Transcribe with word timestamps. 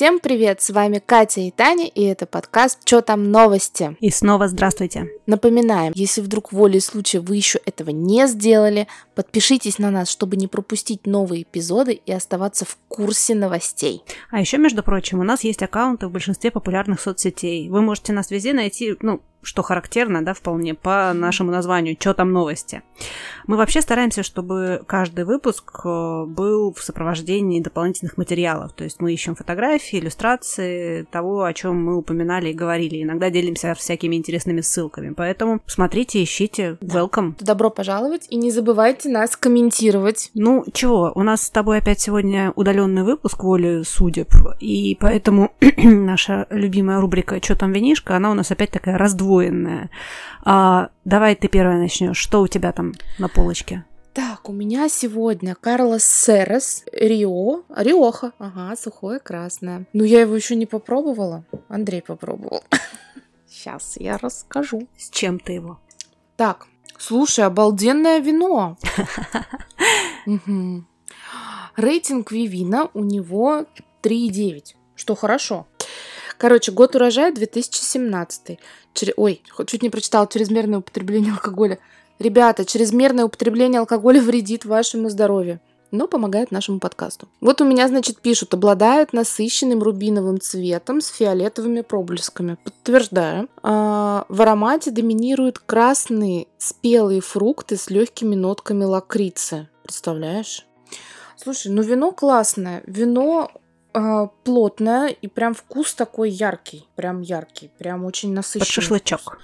Всем 0.00 0.18
привет, 0.18 0.62
с 0.62 0.70
вами 0.70 0.98
Катя 1.04 1.42
и 1.42 1.50
Таня, 1.50 1.86
и 1.86 2.02
это 2.04 2.24
подкаст 2.24 2.86
«Чё 2.86 3.02
там 3.02 3.30
новости?». 3.30 3.98
И 4.00 4.08
снова 4.08 4.48
здравствуйте. 4.48 5.10
Напоминаем, 5.26 5.92
если 5.94 6.22
вдруг 6.22 6.54
волей 6.54 6.80
случая 6.80 7.20
вы 7.20 7.36
еще 7.36 7.60
этого 7.66 7.90
не 7.90 8.26
сделали, 8.26 8.88
подпишитесь 9.14 9.78
на 9.78 9.90
нас, 9.90 10.08
чтобы 10.08 10.38
не 10.38 10.46
пропустить 10.46 11.06
новые 11.06 11.42
эпизоды 11.42 11.92
и 11.92 12.12
оставаться 12.12 12.64
в 12.64 12.78
курсе 12.88 13.34
новостей. 13.34 14.02
А 14.30 14.40
еще, 14.40 14.56
между 14.56 14.82
прочим, 14.82 15.20
у 15.20 15.22
нас 15.22 15.44
есть 15.44 15.62
аккаунты 15.62 16.06
в 16.06 16.12
большинстве 16.12 16.50
популярных 16.50 16.98
соцсетей. 16.98 17.68
Вы 17.68 17.82
можете 17.82 18.14
нас 18.14 18.30
везде 18.30 18.54
найти, 18.54 18.96
ну, 19.02 19.20
что 19.42 19.62
характерно, 19.62 20.24
да, 20.24 20.34
вполне 20.34 20.74
по 20.74 21.12
нашему 21.14 21.50
названию 21.50 21.96
«Чё 21.96 22.14
там 22.14 22.32
новости?». 22.32 22.82
Мы 23.46 23.56
вообще 23.56 23.80
стараемся, 23.80 24.22
чтобы 24.22 24.82
каждый 24.86 25.24
выпуск 25.24 25.80
э, 25.84 26.24
был 26.26 26.72
в 26.72 26.82
сопровождении 26.82 27.60
дополнительных 27.60 28.16
материалов. 28.16 28.72
То 28.74 28.84
есть 28.84 29.00
мы 29.00 29.12
ищем 29.12 29.34
фотографии, 29.34 29.98
иллюстрации 29.98 31.02
того, 31.10 31.44
о 31.44 31.52
чем 31.52 31.82
мы 31.82 31.96
упоминали 31.96 32.50
и 32.50 32.54
говорили. 32.54 33.02
Иногда 33.02 33.30
делимся 33.30 33.74
всякими 33.74 34.16
интересными 34.16 34.60
ссылками. 34.60 35.14
Поэтому 35.14 35.60
смотрите, 35.66 36.22
ищите. 36.22 36.78
Welcome. 36.80 37.34
Добро 37.40 37.70
пожаловать 37.70 38.26
и 38.28 38.36
не 38.36 38.50
забывайте 38.50 39.08
нас 39.08 39.36
комментировать. 39.36 40.30
Ну, 40.34 40.64
чего, 40.72 41.10
у 41.14 41.22
нас 41.22 41.42
с 41.42 41.50
тобой 41.50 41.78
опять 41.78 42.00
сегодня 42.00 42.52
удаленный 42.54 43.02
выпуск 43.02 43.42
воли 43.42 43.82
судеб, 43.82 44.28
и 44.60 44.96
поэтому 45.00 45.52
наша 45.76 46.46
любимая 46.50 47.00
рубрика 47.00 47.40
«Чё 47.40 47.56
там 47.56 47.72
винишка?» 47.72 48.16
она 48.16 48.30
у 48.30 48.34
нас 48.34 48.50
опять 48.50 48.70
такая 48.70 48.98
раздвоенная. 48.98 49.29
А, 50.44 50.90
давай 51.04 51.34
ты 51.34 51.48
первая 51.48 51.78
начнешь. 51.78 52.16
Что 52.16 52.42
у 52.42 52.48
тебя 52.48 52.72
там 52.72 52.94
на 53.18 53.28
полочке? 53.28 53.84
Так, 54.12 54.48
у 54.48 54.52
меня 54.52 54.88
сегодня 54.88 55.54
Карлос 55.54 56.04
Серес, 56.04 56.84
Рио, 56.92 57.62
Риоха. 57.76 58.32
Ага, 58.38 58.74
сухое 58.76 59.20
красное. 59.20 59.86
Ну, 59.92 60.02
я 60.02 60.22
его 60.22 60.34
еще 60.34 60.56
не 60.56 60.66
попробовала. 60.66 61.44
Андрей 61.68 62.02
попробовал. 62.02 62.64
Сейчас 63.48 63.96
я 63.98 64.18
расскажу. 64.18 64.88
С 64.98 65.10
чем 65.10 65.38
ты 65.38 65.52
его? 65.52 65.78
Так, 66.36 66.66
слушай, 66.98 67.44
обалденное 67.44 68.18
вино. 68.18 68.76
Рейтинг 71.76 72.32
Вивина 72.32 72.90
у 72.94 73.04
него 73.04 73.66
3,9, 74.02 74.74
что 74.96 75.14
хорошо. 75.14 75.68
Короче, 76.36 76.72
год 76.72 76.96
урожая 76.96 77.32
2017. 77.32 78.58
Чер... 78.94 79.12
Ой, 79.16 79.42
чуть 79.66 79.82
не 79.82 79.90
прочитала 79.90 80.26
чрезмерное 80.26 80.78
употребление 80.78 81.32
алкоголя. 81.32 81.78
Ребята, 82.18 82.64
чрезмерное 82.64 83.24
употребление 83.24 83.80
алкоголя 83.80 84.20
вредит 84.20 84.64
вашему 84.64 85.08
здоровью 85.08 85.60
но 85.90 86.06
помогает 86.06 86.50
нашему 86.50 86.78
подкасту. 86.78 87.28
Вот 87.40 87.60
у 87.60 87.64
меня, 87.64 87.88
значит, 87.88 88.20
пишут, 88.20 88.54
обладает 88.54 89.12
насыщенным 89.12 89.82
рубиновым 89.82 90.40
цветом 90.40 91.00
с 91.00 91.08
фиолетовыми 91.08 91.80
проблесками. 91.80 92.56
Подтверждаю. 92.62 93.48
А, 93.62 94.24
в 94.28 94.42
аромате 94.42 94.90
доминируют 94.90 95.58
красные 95.58 96.46
спелые 96.58 97.20
фрукты 97.20 97.76
с 97.76 97.90
легкими 97.90 98.34
нотками 98.34 98.84
лакрицы. 98.84 99.68
Представляешь? 99.82 100.66
Слушай, 101.36 101.72
ну 101.72 101.82
вино 101.82 102.12
классное. 102.12 102.82
Вино 102.86 103.50
э, 103.94 104.28
плотное 104.44 105.08
и 105.08 105.26
прям 105.28 105.54
вкус 105.54 105.94
такой 105.94 106.30
яркий. 106.30 106.86
Прям 106.96 107.20
яркий. 107.20 107.70
Прям 107.78 108.04
очень 108.04 108.32
насыщенный. 108.32 108.60
Под 108.60 108.68
шашлычок. 108.68 109.38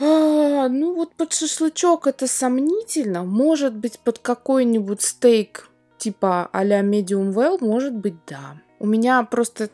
А, 0.00 0.68
ну 0.68 0.94
вот 0.94 1.14
под 1.14 1.32
шашлычок 1.32 2.06
это 2.06 2.26
сомнительно. 2.26 3.24
Может 3.24 3.74
быть, 3.74 3.98
под 3.98 4.18
какой-нибудь 4.18 5.02
стейк 5.02 5.68
типа 5.98 6.48
а-ля 6.52 6.80
medium 6.80 7.32
well, 7.32 7.58
может 7.60 7.94
быть, 7.94 8.16
да. 8.26 8.56
У 8.80 8.86
меня 8.86 9.22
просто 9.22 9.70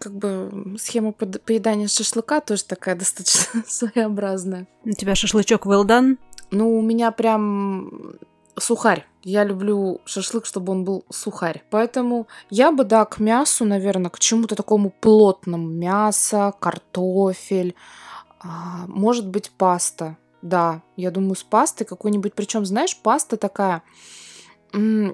как 0.00 0.12
бы 0.12 0.76
схема 0.78 1.12
поедания 1.12 1.86
шашлыка 1.86 2.40
тоже 2.40 2.64
такая 2.64 2.96
достаточно 2.96 3.62
своеобразная. 3.66 4.66
У 4.84 4.90
тебя 4.90 5.14
шашлычок 5.14 5.66
well 5.66 5.84
done? 5.84 6.18
Ну, 6.50 6.76
у 6.76 6.82
меня 6.82 7.12
прям 7.12 8.16
сухарь. 8.58 9.06
Я 9.22 9.44
люблю 9.44 10.00
шашлык, 10.04 10.46
чтобы 10.46 10.72
он 10.72 10.84
был 10.84 11.04
сухарь. 11.10 11.62
Поэтому 11.70 12.26
я 12.50 12.72
бы, 12.72 12.84
да, 12.84 13.04
к 13.04 13.20
мясу, 13.20 13.64
наверное, 13.64 14.10
к 14.10 14.18
чему-то 14.18 14.56
такому 14.56 14.90
плотному. 14.90 15.68
Мясо, 15.68 16.52
картофель, 16.58 17.74
а, 18.40 18.86
может 18.88 19.28
быть, 19.28 19.50
паста. 19.50 20.16
Да, 20.42 20.82
я 20.96 21.12
думаю, 21.12 21.36
с 21.36 21.44
пастой 21.44 21.86
какой-нибудь. 21.86 22.34
Причем, 22.34 22.66
знаешь, 22.66 22.96
паста 23.00 23.36
такая 23.36 23.82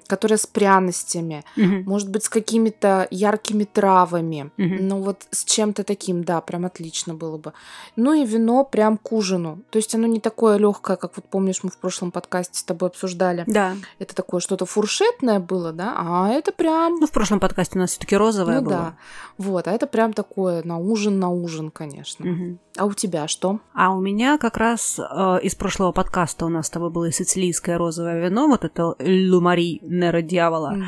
которая 0.07 0.39
с 0.39 0.47
пряностями, 0.47 1.45
угу. 1.57 1.91
может 1.91 2.09
быть, 2.11 2.25
с 2.25 2.29
какими-то 2.29 3.09
яркими 3.11 3.65
травами. 3.65 4.51
Угу. 4.57 4.77
Ну 4.81 5.03
вот 5.03 5.27
с 5.31 5.45
чем-то 5.45 5.85
таким, 5.85 6.25
да, 6.25 6.41
прям 6.41 6.67
отлично 6.67 7.15
было 7.15 7.37
бы. 7.39 7.53
Ну 7.97 8.13
и 8.13 8.25
вино 8.25 8.65
прям 8.65 8.97
к 8.97 9.13
ужину. 9.13 9.61
То 9.71 9.79
есть 9.79 9.95
оно 9.95 10.07
не 10.07 10.21
такое 10.21 10.57
легкое, 10.59 10.97
как 10.97 11.17
вот 11.17 11.25
помнишь, 11.27 11.63
мы 11.63 11.71
в 11.71 11.79
прошлом 11.79 12.11
подкасте 12.11 12.59
с 12.59 12.63
тобой 12.63 12.89
обсуждали. 12.89 13.45
Да. 13.47 13.75
Это 13.99 14.15
такое 14.15 14.41
что-то 14.41 14.67
фуршетное 14.67 15.41
было, 15.41 15.73
да, 15.73 15.95
а 15.97 16.29
это 16.31 16.53
прям... 16.53 16.97
Ну, 17.01 17.07
в 17.07 17.13
прошлом 17.13 17.41
подкасте 17.41 17.79
у 17.79 17.81
нас 17.81 17.91
все 17.91 18.01
таки 18.01 18.17
розовое 18.17 18.61
ну, 18.61 18.67
было. 18.67 18.77
да. 18.77 18.95
Вот, 19.39 19.69
а 19.69 19.73
это 19.73 19.87
прям 19.87 20.13
такое 20.13 20.63
на 20.65 20.79
ужин, 20.79 21.19
на 21.19 21.31
ужин, 21.31 21.71
конечно. 21.71 22.31
Угу. 22.31 22.59
А 22.79 22.85
у 22.87 22.93
тебя 22.93 23.27
что? 23.29 23.61
А 23.75 23.93
у 23.93 24.01
меня 24.01 24.39
как 24.39 24.57
раз 24.57 24.99
э, 24.99 25.39
из 25.43 25.55
прошлого 25.55 25.93
подкаста 25.93 26.47
у 26.47 26.49
нас 26.49 26.67
с 26.67 26.71
тобой 26.71 26.91
было 26.91 27.11
сицилийское 27.11 27.79
розовое 27.79 28.25
вино, 28.25 28.47
вот 28.47 28.65
это 28.65 28.95
Лумари 29.49 29.81
Нера 29.83 30.23
Дьявола. 30.23 30.73
Угу. 30.73 30.85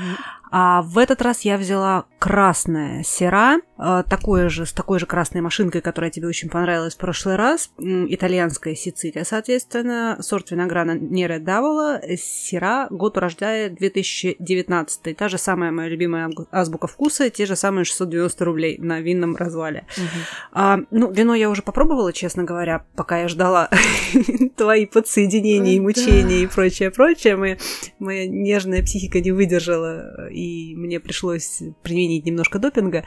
А 0.50 0.82
в 0.82 0.98
этот 0.98 1.22
раз 1.22 1.42
я 1.42 1.56
взяла 1.56 2.06
красное 2.18 3.02
сера, 3.02 3.60
э, 3.78 4.02
такое 4.08 4.48
же, 4.48 4.66
с 4.66 4.72
такой 4.72 4.98
же 4.98 5.06
красной 5.06 5.40
машинкой, 5.40 5.80
которая 5.80 6.10
тебе 6.10 6.26
очень 6.26 6.48
понравилась 6.48 6.94
в 6.94 6.98
прошлый 6.98 7.36
раз. 7.36 7.70
Итальянская 7.78 8.74
Сицилия, 8.74 9.24
соответственно. 9.24 10.18
Сорт 10.20 10.50
винограда 10.50 10.94
Нере 10.94 11.38
Давола. 11.38 12.00
Сера, 12.18 12.88
год 12.90 13.16
урождая 13.16 13.70
2019. 13.70 15.16
Та 15.16 15.28
же 15.28 15.38
самая 15.38 15.70
моя 15.70 15.88
любимая 15.88 16.30
азбука 16.50 16.88
вкуса, 16.88 17.30
те 17.30 17.46
же 17.46 17.56
самые 17.56 17.84
690 17.84 18.44
рублей 18.44 18.78
на 18.78 19.00
винном 19.00 19.36
развале. 19.36 19.86
Угу. 19.96 20.06
А, 20.52 20.80
ну, 20.90 21.10
вино 21.10 21.34
я 21.34 21.48
уже 21.48 21.62
попробовала, 21.62 22.12
честно 22.12 22.42
говоря, 22.42 22.84
пока 22.96 23.20
я 23.20 23.28
ждала 23.28 23.70
твои 24.56 24.86
подсоединения 24.86 25.74
и 25.74 25.80
мучения 25.80 26.40
и 26.40 26.46
прочее, 26.46 26.90
прочее. 26.90 27.58
Моя 27.98 28.26
нежная 28.26 28.82
психика 28.82 29.20
не 29.20 29.30
выдержала 29.30 30.28
и 30.40 30.74
мне 30.74 31.00
пришлось 31.00 31.62
применить 31.82 32.24
немножко 32.24 32.58
допинга. 32.58 33.04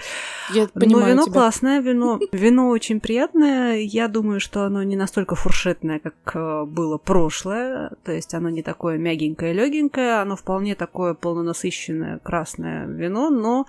Я 0.53 0.67
понимаю 0.67 1.05
Но 1.05 1.11
вино 1.11 1.23
тебя. 1.23 1.33
классное, 1.33 1.81
вино, 1.81 2.19
вино 2.31 2.69
очень 2.69 2.99
приятное. 2.99 3.77
Я 3.77 4.07
думаю, 4.07 4.39
что 4.39 4.63
оно 4.65 4.83
не 4.83 4.95
настолько 4.95 5.35
фуршетное, 5.35 5.99
как 5.99 6.15
э, 6.35 6.65
было 6.65 6.97
прошлое. 6.97 7.91
То 8.03 8.11
есть 8.11 8.33
оно 8.33 8.49
не 8.49 8.61
такое 8.61 8.97
мягенькое, 8.97 9.53
легенькое, 9.53 10.21
оно 10.21 10.35
вполне 10.35 10.75
такое 10.75 11.13
полнонасыщенное 11.13 12.19
красное 12.19 12.85
вино, 12.87 13.29
но 13.29 13.65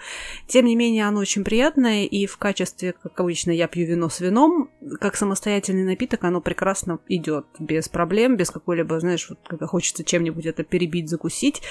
тем 0.47 0.67
не 0.67 0.77
менее 0.77 1.07
оно 1.09 1.21
очень 1.21 1.45
приятное, 1.45 2.05
и 2.05 2.27
в 2.27 2.37
качестве, 2.37 2.93
как 2.93 3.19
обычно, 3.19 3.51
я 3.51 3.69
пью 3.69 3.87
вино 3.87 4.09
с 4.09 4.21
вином, 4.21 4.71
как 5.01 5.17
самостоятельный 5.17 5.85
напиток, 5.85 6.25
оно 6.25 6.41
прекрасно 6.41 6.99
идет 7.09 7.47
без 7.59 7.89
проблем, 7.89 8.37
без 8.37 8.51
какой-либо, 8.51 9.01
знаешь, 9.01 9.29
вот 9.29 9.39
когда 9.47 9.67
хочется 9.67 10.05
чем-нибудь 10.05 10.47
это 10.47 10.65
перебить, 10.65 11.09
закусить. 11.09 11.63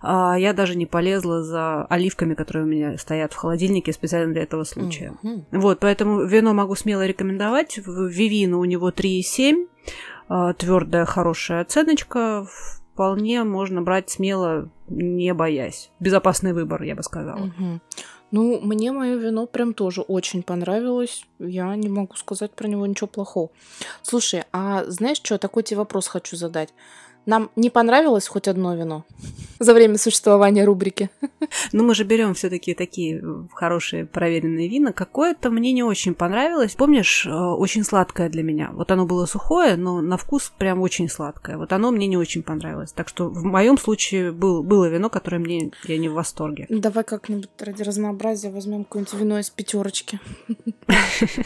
А, 0.00 0.36
я 0.38 0.52
даже 0.52 0.76
не 0.76 0.86
полезла 0.86 1.42
за 1.42 1.84
оливками, 1.84 2.34
которые 2.34 2.64
у 2.64 2.68
меня 2.68 2.98
стоят 2.98 3.32
в 3.32 3.36
холодильнике 3.36 3.92
специально 3.92 4.32
для 4.32 4.42
этого 4.42 4.64
случая. 4.64 5.14
Mm-hmm. 5.22 5.44
Вот, 5.52 5.80
поэтому 5.80 6.24
вино 6.24 6.54
могу 6.54 6.74
смело 6.74 7.06
рекомендовать. 7.06 7.78
Вивина 7.78 8.58
у 8.58 8.64
него 8.64 8.90
3,7. 8.90 9.66
А, 10.28 10.52
Твердая, 10.54 11.04
хорошая 11.04 11.62
оценочка. 11.62 12.46
Вполне 12.94 13.42
можно 13.44 13.82
брать 13.82 14.10
смело, 14.10 14.70
не 14.88 15.34
боясь. 15.34 15.90
Безопасный 16.00 16.52
выбор, 16.52 16.82
я 16.82 16.94
бы 16.94 17.02
сказала. 17.02 17.46
Mm-hmm. 17.46 17.80
Ну, 18.34 18.58
мне 18.60 18.90
мое 18.90 19.14
вино 19.14 19.46
прям 19.46 19.74
тоже 19.74 20.00
очень 20.00 20.42
понравилось. 20.42 21.24
Я 21.38 21.76
не 21.76 21.88
могу 21.88 22.16
сказать 22.16 22.50
про 22.50 22.66
него 22.66 22.84
ничего 22.84 23.06
плохого. 23.06 23.50
Слушай, 24.02 24.42
а 24.50 24.84
знаешь 24.86 25.20
что, 25.22 25.38
такой 25.38 25.62
тебе 25.62 25.76
вопрос 25.78 26.08
хочу 26.08 26.34
задать. 26.34 26.70
Нам 27.26 27.50
не 27.56 27.70
понравилось 27.70 28.28
хоть 28.28 28.48
одно 28.48 28.74
вино 28.74 29.04
за 29.58 29.74
время 29.74 29.98
существования 29.98 30.64
рубрики. 30.64 31.10
Ну, 31.72 31.84
мы 31.84 31.94
же 31.94 32.04
берем 32.04 32.34
все-таки 32.34 32.74
такие 32.74 33.20
э, 33.20 33.22
хорошие 33.52 34.04
проверенные 34.06 34.68
вина. 34.68 34.92
Какое-то 34.92 35.50
мне 35.50 35.72
не 35.72 35.82
очень 35.82 36.14
понравилось. 36.14 36.74
Помнишь, 36.74 37.26
э, 37.26 37.30
очень 37.30 37.84
сладкое 37.84 38.28
для 38.28 38.42
меня. 38.42 38.70
Вот 38.72 38.90
оно 38.90 39.06
было 39.06 39.26
сухое, 39.26 39.76
но 39.76 40.00
на 40.00 40.16
вкус 40.16 40.52
прям 40.56 40.80
очень 40.80 41.08
сладкое. 41.08 41.56
Вот 41.56 41.72
оно 41.72 41.90
мне 41.90 42.06
не 42.06 42.16
очень 42.16 42.42
понравилось. 42.42 42.92
Так 42.92 43.08
что 43.08 43.28
в 43.28 43.44
моем 43.44 43.78
случае 43.78 44.32
был, 44.32 44.62
было 44.62 44.88
вино, 44.88 45.08
которое 45.08 45.38
мне 45.38 45.70
я 45.84 45.98
не 45.98 46.08
в 46.08 46.14
восторге. 46.14 46.66
Давай 46.68 47.04
как-нибудь 47.04 47.50
ради 47.58 47.82
разнообразия 47.82 48.50
возьмем 48.50 48.84
какое-нибудь 48.84 49.14
вино 49.14 49.38
из 49.38 49.50
пятерочки. 49.50 50.20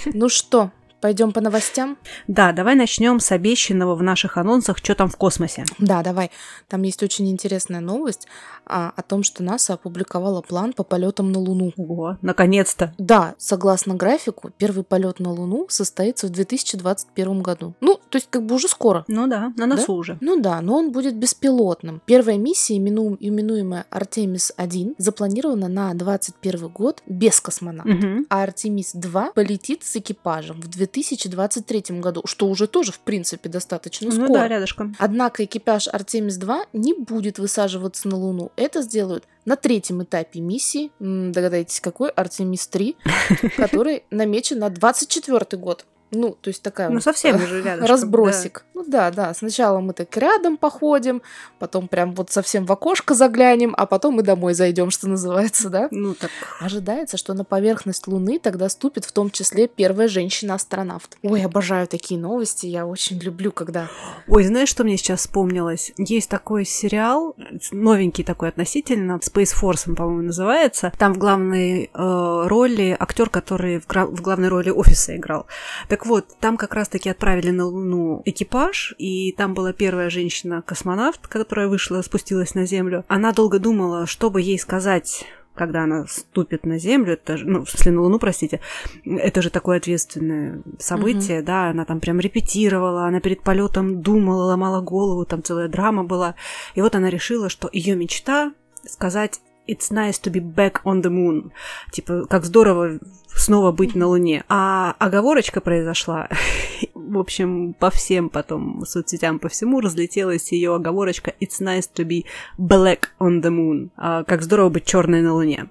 Ну 0.06 0.28
что, 0.28 0.70
Пойдем 1.00 1.32
по 1.32 1.40
новостям? 1.40 1.96
Да, 2.26 2.52
давай 2.52 2.74
начнем 2.74 3.20
с 3.20 3.30
обещанного 3.30 3.94
в 3.94 4.02
наших 4.02 4.36
анонсах, 4.36 4.78
что 4.78 4.94
там 4.94 5.08
в 5.08 5.16
космосе. 5.16 5.64
Да, 5.78 6.02
давай. 6.02 6.30
Там 6.68 6.82
есть 6.82 7.02
очень 7.02 7.30
интересная 7.30 7.80
новость 7.80 8.26
а, 8.66 8.92
о 8.96 9.02
том, 9.02 9.22
что 9.22 9.42
НАСА 9.44 9.74
опубликовала 9.74 10.42
план 10.42 10.72
по 10.72 10.82
полетам 10.82 11.30
на 11.30 11.38
Луну. 11.38 11.72
Ого, 11.76 12.18
наконец-то. 12.22 12.92
Да, 12.98 13.34
согласно 13.38 13.94
графику, 13.94 14.50
первый 14.58 14.82
полет 14.82 15.20
на 15.20 15.30
Луну 15.30 15.66
состоится 15.68 16.26
в 16.26 16.30
2021 16.30 17.42
году. 17.42 17.74
Ну, 17.80 18.00
то 18.08 18.16
есть 18.16 18.26
как 18.30 18.44
бы 18.44 18.56
уже 18.56 18.66
скоро. 18.68 19.04
Ну 19.08 19.26
да, 19.28 19.52
на 19.56 19.66
носу 19.66 19.86
Да? 19.86 19.92
уже. 19.92 20.18
Ну 20.20 20.40
да, 20.40 20.60
но 20.60 20.76
он 20.78 20.90
будет 20.92 21.14
беспилотным. 21.14 22.02
Первая 22.06 22.38
миссия, 22.38 22.76
имену- 22.76 23.16
именуемая 23.20 23.86
Артемис-1, 23.90 24.94
запланирована 24.98 25.68
на 25.68 25.94
2021 25.94 26.68
год 26.68 27.02
без 27.06 27.40
космонавта. 27.40 27.88
Мгм. 27.92 28.26
А 28.30 28.42
Артемис-2 28.44 29.32
полетит 29.34 29.84
с 29.84 29.96
экипажем 29.96 30.60
в 30.60 30.68
2023 30.92 31.98
году, 32.00 32.22
что 32.24 32.48
уже 32.48 32.66
тоже, 32.66 32.92
в 32.92 33.00
принципе, 33.00 33.48
достаточно 33.48 34.08
Ну 34.08 34.12
скоро. 34.12 34.32
да, 34.40 34.48
рядышком. 34.48 34.96
Однако 34.98 35.44
экипаж 35.44 35.88
Артемис-2 35.88 36.66
не 36.72 36.94
будет 36.94 37.38
высаживаться 37.38 38.08
на 38.08 38.16
Луну. 38.16 38.52
Это 38.56 38.82
сделают 38.82 39.24
на 39.44 39.56
третьем 39.56 40.02
этапе 40.02 40.40
миссии. 40.40 40.90
Догадайтесь, 40.98 41.80
какой? 41.80 42.10
Артемис-3, 42.10 42.96
который 43.56 44.04
намечен 44.10 44.58
на 44.58 44.70
24 44.70 45.60
год. 45.60 45.84
Ну, 46.10 46.36
то 46.40 46.48
есть 46.48 46.62
такая 46.62 46.88
Ну 46.88 46.94
вот, 46.94 47.04
совсем 47.04 47.36
рядышком. 47.36 47.86
разбросик. 47.86 48.64
Ну 48.74 48.84
да, 48.86 49.10
да. 49.10 49.34
Сначала 49.34 49.80
мы 49.80 49.92
так 49.92 50.16
рядом 50.16 50.56
походим, 50.56 51.22
потом 51.58 51.88
прям 51.88 52.14
вот 52.14 52.30
совсем 52.30 52.64
в 52.64 52.72
окошко 52.72 53.14
заглянем, 53.14 53.74
а 53.76 53.86
потом 53.86 54.20
и 54.20 54.22
домой 54.22 54.54
зайдем, 54.54 54.90
что 54.90 55.08
называется, 55.08 55.68
да? 55.68 55.82
да. 55.82 55.88
Ну 55.90 56.14
так. 56.14 56.30
Ожидается, 56.60 57.16
что 57.16 57.34
на 57.34 57.44
поверхность 57.44 58.06
Луны 58.06 58.38
тогда 58.38 58.68
ступит 58.68 59.04
в 59.04 59.12
том 59.12 59.30
числе 59.30 59.68
первая 59.68 60.08
женщина-астронавт. 60.08 61.18
Ой, 61.22 61.42
обожаю 61.44 61.86
такие 61.86 62.18
новости, 62.18 62.66
я 62.66 62.86
очень 62.86 63.18
люблю, 63.18 63.52
когда... 63.52 63.88
Ой, 64.26 64.44
знаешь, 64.44 64.68
что 64.68 64.84
мне 64.84 64.96
сейчас 64.96 65.20
вспомнилось? 65.20 65.92
Есть 65.98 66.30
такой 66.30 66.64
сериал, 66.64 67.36
новенький 67.70 68.24
такой 68.24 68.48
относительно, 68.48 69.20
Space 69.22 69.54
Force, 69.60 69.94
по-моему, 69.94 70.22
называется. 70.22 70.92
Там 70.98 71.14
в 71.14 71.18
главной 71.18 71.84
э, 71.84 71.88
роли 71.92 72.96
актер, 72.98 73.28
который 73.28 73.80
в, 73.80 73.86
в 73.86 74.20
главной 74.22 74.48
роли 74.48 74.70
офиса 74.70 75.16
играл. 75.16 75.46
Так 75.88 75.97
вот, 76.06 76.36
там 76.40 76.56
как 76.56 76.74
раз-таки 76.74 77.08
отправили 77.08 77.50
на 77.50 77.66
Луну 77.66 78.22
экипаж, 78.24 78.94
и 78.98 79.32
там 79.32 79.54
была 79.54 79.72
первая 79.72 80.10
женщина-космонавт, 80.10 81.26
которая 81.26 81.68
вышла, 81.68 82.02
спустилась 82.02 82.54
на 82.54 82.66
Землю. 82.66 83.04
Она 83.08 83.32
долго 83.32 83.58
думала, 83.58 84.06
что 84.06 84.30
бы 84.30 84.40
ей 84.40 84.58
сказать 84.58 85.26
когда 85.58 85.82
она 85.82 86.06
ступит 86.06 86.64
на 86.64 86.78
Землю, 86.78 87.14
это 87.14 87.36
же, 87.36 87.44
ну, 87.44 87.64
в 87.64 87.70
смысле, 87.70 87.90
на 87.90 88.02
Луну, 88.02 88.20
простите, 88.20 88.60
это 89.04 89.42
же 89.42 89.50
такое 89.50 89.78
ответственное 89.78 90.62
событие, 90.78 91.42
да, 91.42 91.70
она 91.70 91.84
там 91.84 91.98
прям 91.98 92.20
репетировала, 92.20 93.06
она 93.06 93.20
перед 93.20 93.42
полетом 93.42 94.00
думала, 94.00 94.44
ломала 94.44 94.80
голову, 94.80 95.26
там 95.26 95.42
целая 95.42 95.66
драма 95.66 96.04
была. 96.04 96.36
И 96.76 96.80
вот 96.80 96.94
она 96.94 97.10
решила, 97.10 97.48
что 97.48 97.68
ее 97.72 97.96
мечта 97.96 98.52
сказать 98.86 99.40
It's 99.68 99.90
nice 99.90 100.18
to 100.22 100.32
be 100.32 100.40
back 100.40 100.82
on 100.84 101.02
the 101.02 101.10
moon. 101.10 101.52
Типа, 101.92 102.26
как 102.26 102.44
здорово 102.44 102.98
снова 103.28 103.72
быть 103.72 103.94
на 103.94 104.06
Луне. 104.06 104.44
А 104.48 104.94
оговорочка 104.98 105.60
произошла. 105.60 106.28
В 106.94 107.18
общем, 107.18 107.74
по 107.74 107.90
всем 107.90 108.28
потом 108.28 108.84
соцсетям, 108.84 109.38
по 109.38 109.48
всему 109.48 109.80
разлетелась 109.80 110.52
ее 110.52 110.74
оговорочка 110.74 111.34
It's 111.40 111.60
nice 111.60 111.88
to 111.96 112.04
be 112.04 112.24
black 112.58 113.08
on 113.20 113.42
the 113.42 113.50
moon. 113.50 113.90
А, 113.96 114.24
как 114.24 114.42
здорово 114.42 114.70
быть 114.70 114.84
черной 114.84 115.22
на 115.22 115.34
Луне. 115.34 115.68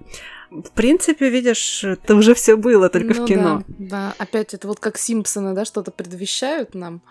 В 0.50 0.70
принципе, 0.70 1.28
видишь, 1.28 1.84
это 1.84 2.14
уже 2.14 2.34
все 2.34 2.56
было, 2.56 2.88
только 2.88 3.14
Ну 3.14 3.24
в 3.24 3.26
кино. 3.26 3.62
Да, 3.66 3.74
да, 3.78 4.14
опять 4.18 4.54
это 4.54 4.66
вот 4.66 4.80
как 4.80 4.96
Симпсоны, 4.96 5.54
да, 5.54 5.64
что-то 5.64 5.90
предвещают 5.90 6.74
нам 6.74 7.02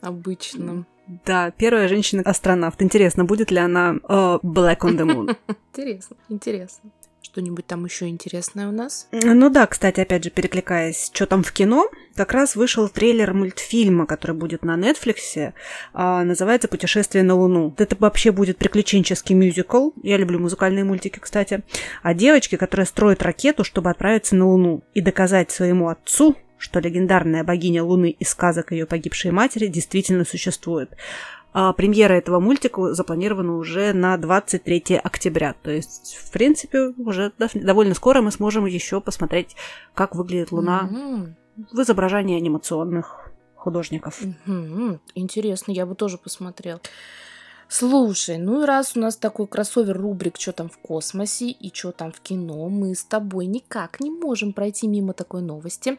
обычно. 0.00 0.86
Да, 1.24 1.50
первая 1.52 1.88
женщина-астронавт. 1.88 2.82
Интересно, 2.82 3.24
будет 3.24 3.50
ли 3.50 3.58
она 3.58 3.96
э, 3.96 4.38
Black 4.42 4.80
on 4.80 4.96
the 4.96 5.06
Moon? 5.06 5.36
Интересно, 5.72 6.16
интересно. 6.28 6.90
Что-нибудь 7.22 7.66
там 7.66 7.84
еще 7.84 8.08
интересное 8.08 8.68
у 8.68 8.72
нас? 8.72 9.06
Ну 9.12 9.50
да, 9.50 9.66
кстати, 9.66 10.00
опять 10.00 10.24
же, 10.24 10.30
перекликаясь, 10.30 11.10
что 11.12 11.26
там 11.26 11.42
в 11.42 11.52
кино, 11.52 11.88
как 12.14 12.32
раз 12.32 12.56
вышел 12.56 12.88
трейлер 12.88 13.34
мультфильма, 13.34 14.06
который 14.06 14.34
будет 14.34 14.64
на 14.64 14.76
Нетфликсе, 14.76 15.54
а, 15.92 16.24
называется 16.24 16.68
«Путешествие 16.68 17.22
на 17.24 17.34
Луну». 17.34 17.74
Это 17.76 17.96
вообще 18.00 18.32
будет 18.32 18.56
приключенческий 18.56 19.34
мюзикл, 19.34 19.90
я 20.02 20.16
люблю 20.16 20.38
музыкальные 20.38 20.84
мультики, 20.84 21.18
кстати, 21.18 21.62
о 22.02 22.14
девочке, 22.14 22.56
которая 22.56 22.86
строит 22.86 23.22
ракету, 23.22 23.62
чтобы 23.62 23.90
отправиться 23.90 24.34
на 24.34 24.46
Луну 24.46 24.82
и 24.94 25.00
доказать 25.00 25.50
своему 25.50 25.88
отцу, 25.88 26.34
что 26.58 26.80
легендарная 26.80 27.44
богиня 27.44 27.82
Луны 27.84 28.10
из 28.10 28.28
сказок 28.30 28.72
ее 28.72 28.84
погибшей 28.86 29.30
матери 29.30 29.66
действительно 29.68 30.24
существует. 30.24 30.90
А 31.54 31.72
премьера 31.72 32.12
этого 32.12 32.40
мультика 32.40 32.92
запланирована 32.94 33.56
уже 33.56 33.92
на 33.94 34.16
23 34.18 34.96
октября. 35.02 35.54
То 35.62 35.70
есть, 35.70 36.16
в 36.22 36.30
принципе, 36.30 36.88
уже 36.98 37.32
дов- 37.38 37.58
довольно 37.58 37.94
скоро 37.94 38.20
мы 38.20 38.30
сможем 38.30 38.66
еще 38.66 39.00
посмотреть, 39.00 39.56
как 39.94 40.14
выглядит 40.14 40.52
Луна 40.52 40.82
Мгм. 40.82 41.36
в 41.72 41.80
изображении 41.80 42.36
анимационных 42.36 43.30
художников. 43.54 44.20
Мгм. 44.44 45.00
Интересно, 45.14 45.72
я 45.72 45.86
бы 45.86 45.94
тоже 45.94 46.18
посмотрел. 46.18 46.80
Слушай, 47.68 48.38
ну 48.38 48.62
и 48.62 48.66
раз 48.66 48.96
у 48.96 49.00
нас 49.00 49.16
такой 49.16 49.46
кроссовер 49.46 49.96
рубрик 49.96 50.38
«Что 50.38 50.52
там 50.52 50.70
в 50.70 50.78
космосе» 50.78 51.50
и 51.50 51.74
«Что 51.74 51.92
там 51.92 52.12
в 52.12 52.20
кино», 52.20 52.68
мы 52.68 52.94
с 52.94 53.04
тобой 53.04 53.46
никак 53.46 54.00
не 54.00 54.10
можем 54.10 54.54
пройти 54.54 54.88
мимо 54.88 55.12
такой 55.12 55.42
новости. 55.42 55.98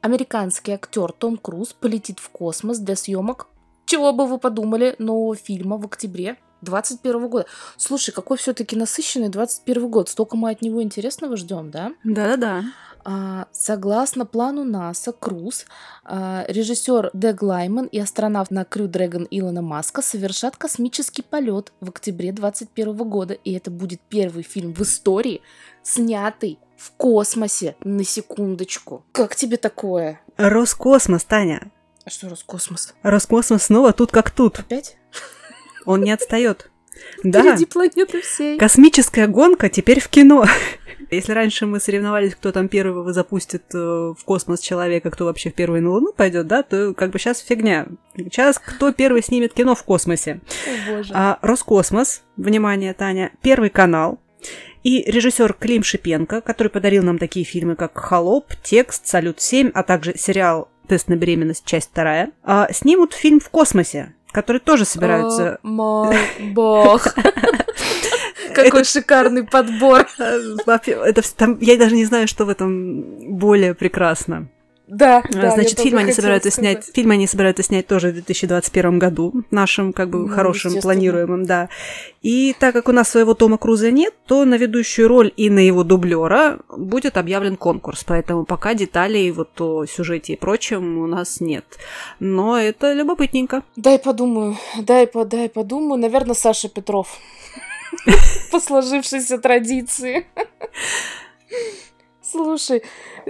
Американский 0.00 0.72
актер 0.72 1.12
Том 1.12 1.36
Круз 1.36 1.72
полетит 1.72 2.20
в 2.20 2.28
космос 2.30 2.78
для 2.78 2.94
съемок, 2.94 3.48
чего 3.84 4.12
бы 4.12 4.26
вы 4.26 4.38
подумали, 4.38 4.94
нового 4.98 5.34
фильма 5.34 5.76
в 5.76 5.84
октябре 5.84 6.36
21 6.62 7.28
года. 7.28 7.46
Слушай, 7.76 8.12
какой 8.12 8.36
все-таки 8.38 8.76
насыщенный 8.76 9.28
21 9.28 9.88
год. 9.88 10.08
Столько 10.08 10.36
мы 10.36 10.50
от 10.50 10.62
него 10.62 10.82
интересного 10.82 11.36
ждем, 11.36 11.70
да? 11.70 11.92
Да-да-да. 12.04 12.64
А, 13.04 13.46
Согласно 13.52 14.26
плану 14.26 14.64
НАСА, 14.64 15.12
Круз, 15.12 15.66
а, 16.04 16.44
режиссер 16.48 17.10
Дэг 17.12 17.42
Лайман 17.42 17.86
и 17.86 17.98
астронавт 17.98 18.50
на 18.50 18.64
Крю 18.64 18.88
Дрэгон 18.88 19.26
Илона 19.30 19.62
Маска 19.62 20.02
совершат 20.02 20.56
космический 20.56 21.22
полет 21.22 21.72
в 21.80 21.90
октябре 21.90 22.32
2021 22.32 23.08
года. 23.08 23.34
И 23.34 23.52
это 23.52 23.70
будет 23.70 24.00
первый 24.00 24.42
фильм 24.42 24.72
в 24.72 24.80
истории, 24.82 25.42
снятый 25.82 26.58
в 26.76 26.90
космосе. 26.92 27.76
На 27.84 28.04
секундочку. 28.04 29.04
Как 29.12 29.36
тебе 29.36 29.56
такое? 29.56 30.20
Роскосмос, 30.36 31.24
Таня. 31.24 31.70
А 32.04 32.10
что 32.10 32.28
Роскосмос? 32.28 32.94
Роскосмос 33.02 33.64
снова 33.64 33.92
тут 33.92 34.10
как 34.10 34.30
тут. 34.30 34.58
Опять? 34.58 34.96
Он 35.86 36.02
не 36.02 36.10
отстает. 36.10 36.71
Да, 37.22 37.42
Впереди 37.42 37.66
планеты 37.66 38.20
всей. 38.20 38.58
космическая 38.58 39.26
гонка 39.26 39.68
теперь 39.68 40.00
в 40.00 40.08
кино. 40.08 40.44
Если 41.10 41.32
раньше 41.32 41.66
мы 41.66 41.78
соревновались, 41.78 42.34
кто 42.34 42.52
там 42.52 42.68
первого 42.68 43.12
запустит 43.12 43.64
э, 43.74 43.78
в 43.78 44.24
космос 44.24 44.60
человека, 44.60 45.10
кто 45.10 45.26
вообще 45.26 45.50
в 45.50 45.54
первый 45.54 45.80
на 45.80 45.90
Луну 45.90 46.12
пойдет, 46.12 46.46
да, 46.46 46.62
то 46.62 46.94
как 46.94 47.10
бы 47.10 47.18
сейчас 47.18 47.40
фигня. 47.40 47.86
Сейчас 48.16 48.58
кто 48.58 48.92
первый 48.92 49.22
снимет 49.22 49.52
кино 49.52 49.74
в 49.74 49.82
космосе? 49.82 50.40
О 50.66 50.90
боже. 50.90 51.12
А 51.14 51.38
Роскосмос, 51.42 52.22
внимание, 52.36 52.94
Таня, 52.94 53.32
Первый 53.42 53.70
канал 53.70 54.20
и 54.82 55.02
режиссер 55.10 55.52
Клим 55.54 55.82
Шипенко, 55.82 56.40
который 56.40 56.68
подарил 56.68 57.02
нам 57.02 57.18
такие 57.18 57.44
фильмы, 57.44 57.76
как 57.76 57.96
«Холоп», 57.98 58.52
«Текст», 58.62 59.06
«Салют-7», 59.06 59.70
а 59.74 59.82
также 59.82 60.16
сериал 60.16 60.68
«Тест 60.88 61.08
на 61.08 61.14
беременность. 61.14 61.64
Часть 61.64 61.90
вторая», 61.90 62.32
а, 62.42 62.68
снимут 62.72 63.12
фильм 63.12 63.38
в 63.38 63.48
космосе, 63.50 64.14
который 64.32 64.58
тоже 64.58 64.84
собираются... 64.84 65.58
О 65.62 65.66
мой 65.66 66.16
бог. 66.40 67.06
Какой 68.54 68.84
шикарный 68.84 69.44
подбор. 69.44 70.06
Э, 70.18 70.40
Это, 71.04 71.22
я 71.60 71.78
даже 71.78 71.94
не 71.94 72.04
знаю, 72.04 72.28
что 72.28 72.44
в 72.44 72.48
этом 72.48 73.36
более 73.36 73.74
прекрасно. 73.74 74.48
Да, 74.92 75.22
А, 75.24 75.32
да. 75.32 75.50
Значит, 75.52 75.80
фильм 75.80 75.96
они 75.96 76.12
собираются 76.12 76.50
сказать. 76.50 76.84
снять. 76.84 76.94
Фильм 76.94 77.12
они 77.12 77.26
собираются 77.26 77.62
снять 77.62 77.86
тоже 77.86 78.10
в 78.10 78.12
2021 78.12 78.98
году, 78.98 79.32
нашим 79.50 79.94
как 79.94 80.10
бы 80.10 80.26
Ну, 80.26 80.28
хорошим, 80.28 80.78
планируемым, 80.82 81.46
да. 81.46 81.70
И 82.20 82.54
так 82.58 82.74
как 82.74 82.90
у 82.90 82.92
нас 82.92 83.08
своего 83.08 83.32
Тома 83.32 83.56
Круза 83.56 83.90
нет, 83.90 84.12
то 84.26 84.44
на 84.44 84.58
ведущую 84.58 85.08
роль 85.08 85.32
и 85.34 85.48
на 85.48 85.60
его 85.60 85.82
дублера 85.82 86.58
будет 86.68 87.16
объявлен 87.16 87.56
конкурс, 87.56 88.04
поэтому 88.04 88.44
пока 88.44 88.74
деталей 88.74 89.30
вот 89.30 89.58
о 89.62 89.86
сюжете 89.86 90.34
и 90.34 90.36
прочем 90.36 90.98
у 90.98 91.06
нас 91.06 91.40
нет. 91.40 91.64
Но 92.20 92.58
это 92.58 92.92
любопытненько. 92.92 93.62
Дай 93.76 93.98
подумаю, 93.98 94.58
дай, 94.78 95.06
по, 95.06 95.24
дай 95.24 95.48
подумаю. 95.48 95.98
Наверное, 95.98 96.34
Саша 96.34 96.68
Петров. 96.68 97.08
По 98.50 98.60
сложившейся 98.60 99.38
традиции. 99.38 100.26
Слушай, 102.32 102.82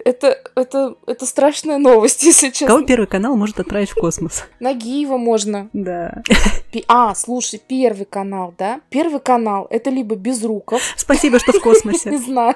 это, 0.05 0.39
это, 0.55 0.95
это 1.09 1.27
страшная 1.27 1.79
новость, 1.79 2.23
если 2.31 2.51
честно. 2.51 2.69
Кого 2.69 2.87
Первый 2.87 3.07
канал 3.09 3.35
может 3.37 3.59
отправить 3.59 3.91
в 3.91 3.95
космос? 3.97 4.45
Нагиева 4.61 5.17
можно. 5.17 5.69
Да. 5.73 6.23
Пи- 6.71 6.85
А, 6.87 7.15
слушай, 7.17 7.61
Первый 7.67 8.07
канал, 8.07 8.55
да? 8.57 8.81
Первый 8.91 9.19
канал— 9.21 9.67
это 9.71 9.91
либо 9.91 10.15
Безруков, 10.15 10.81
Спасибо, 10.97 11.39
что 11.41 11.51
в 11.51 11.55
не 11.57 11.61
космосе. 11.61 12.17
знаю. 12.19 12.55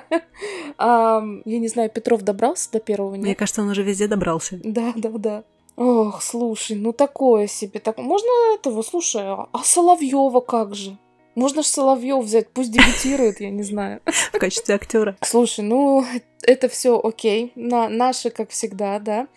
Ам, 0.78 1.42
Я 1.44 1.58
не 1.58 1.68
знаю, 1.68 1.90
Петров 1.90 2.22
добрался 2.22 2.70
до 2.70 2.80
первого, 2.80 3.16
Мне 3.16 3.34
кажется, 3.34 3.62
он 3.62 3.68
уже 3.70 3.82
везде 3.82 4.06
добрался. 4.06 4.60
Да, 4.62 4.92
да, 4.96 5.10
да. 5.10 5.44
Ох, 5.76 6.22
слушай, 6.22 6.76
ну 6.76 6.92
такое 6.92 7.48
себе. 7.48 7.80
Так 7.80 7.98
можно 7.98 8.28
этого, 8.54 8.82
слушай, 8.82 9.22
а 9.24 9.48
Соловьева 9.62 10.40
как 10.40 10.74
же? 10.74 10.96
Можно 11.36 11.62
ж 11.62 11.66
Соловьев 11.66 12.24
взять, 12.24 12.48
пусть 12.48 12.72
дебютирует, 12.72 13.40
я 13.40 13.50
не 13.50 13.62
знаю. 13.62 14.00
В 14.32 14.38
качестве 14.38 14.74
актера. 14.74 15.16
Слушай, 15.22 15.60
ну 15.64 16.04
это 16.42 16.68
все 16.68 16.98
окей, 16.98 17.52
на 17.54 17.88
наши, 17.88 18.30
как 18.30 18.50
всегда, 18.50 18.98
да. 18.98 19.28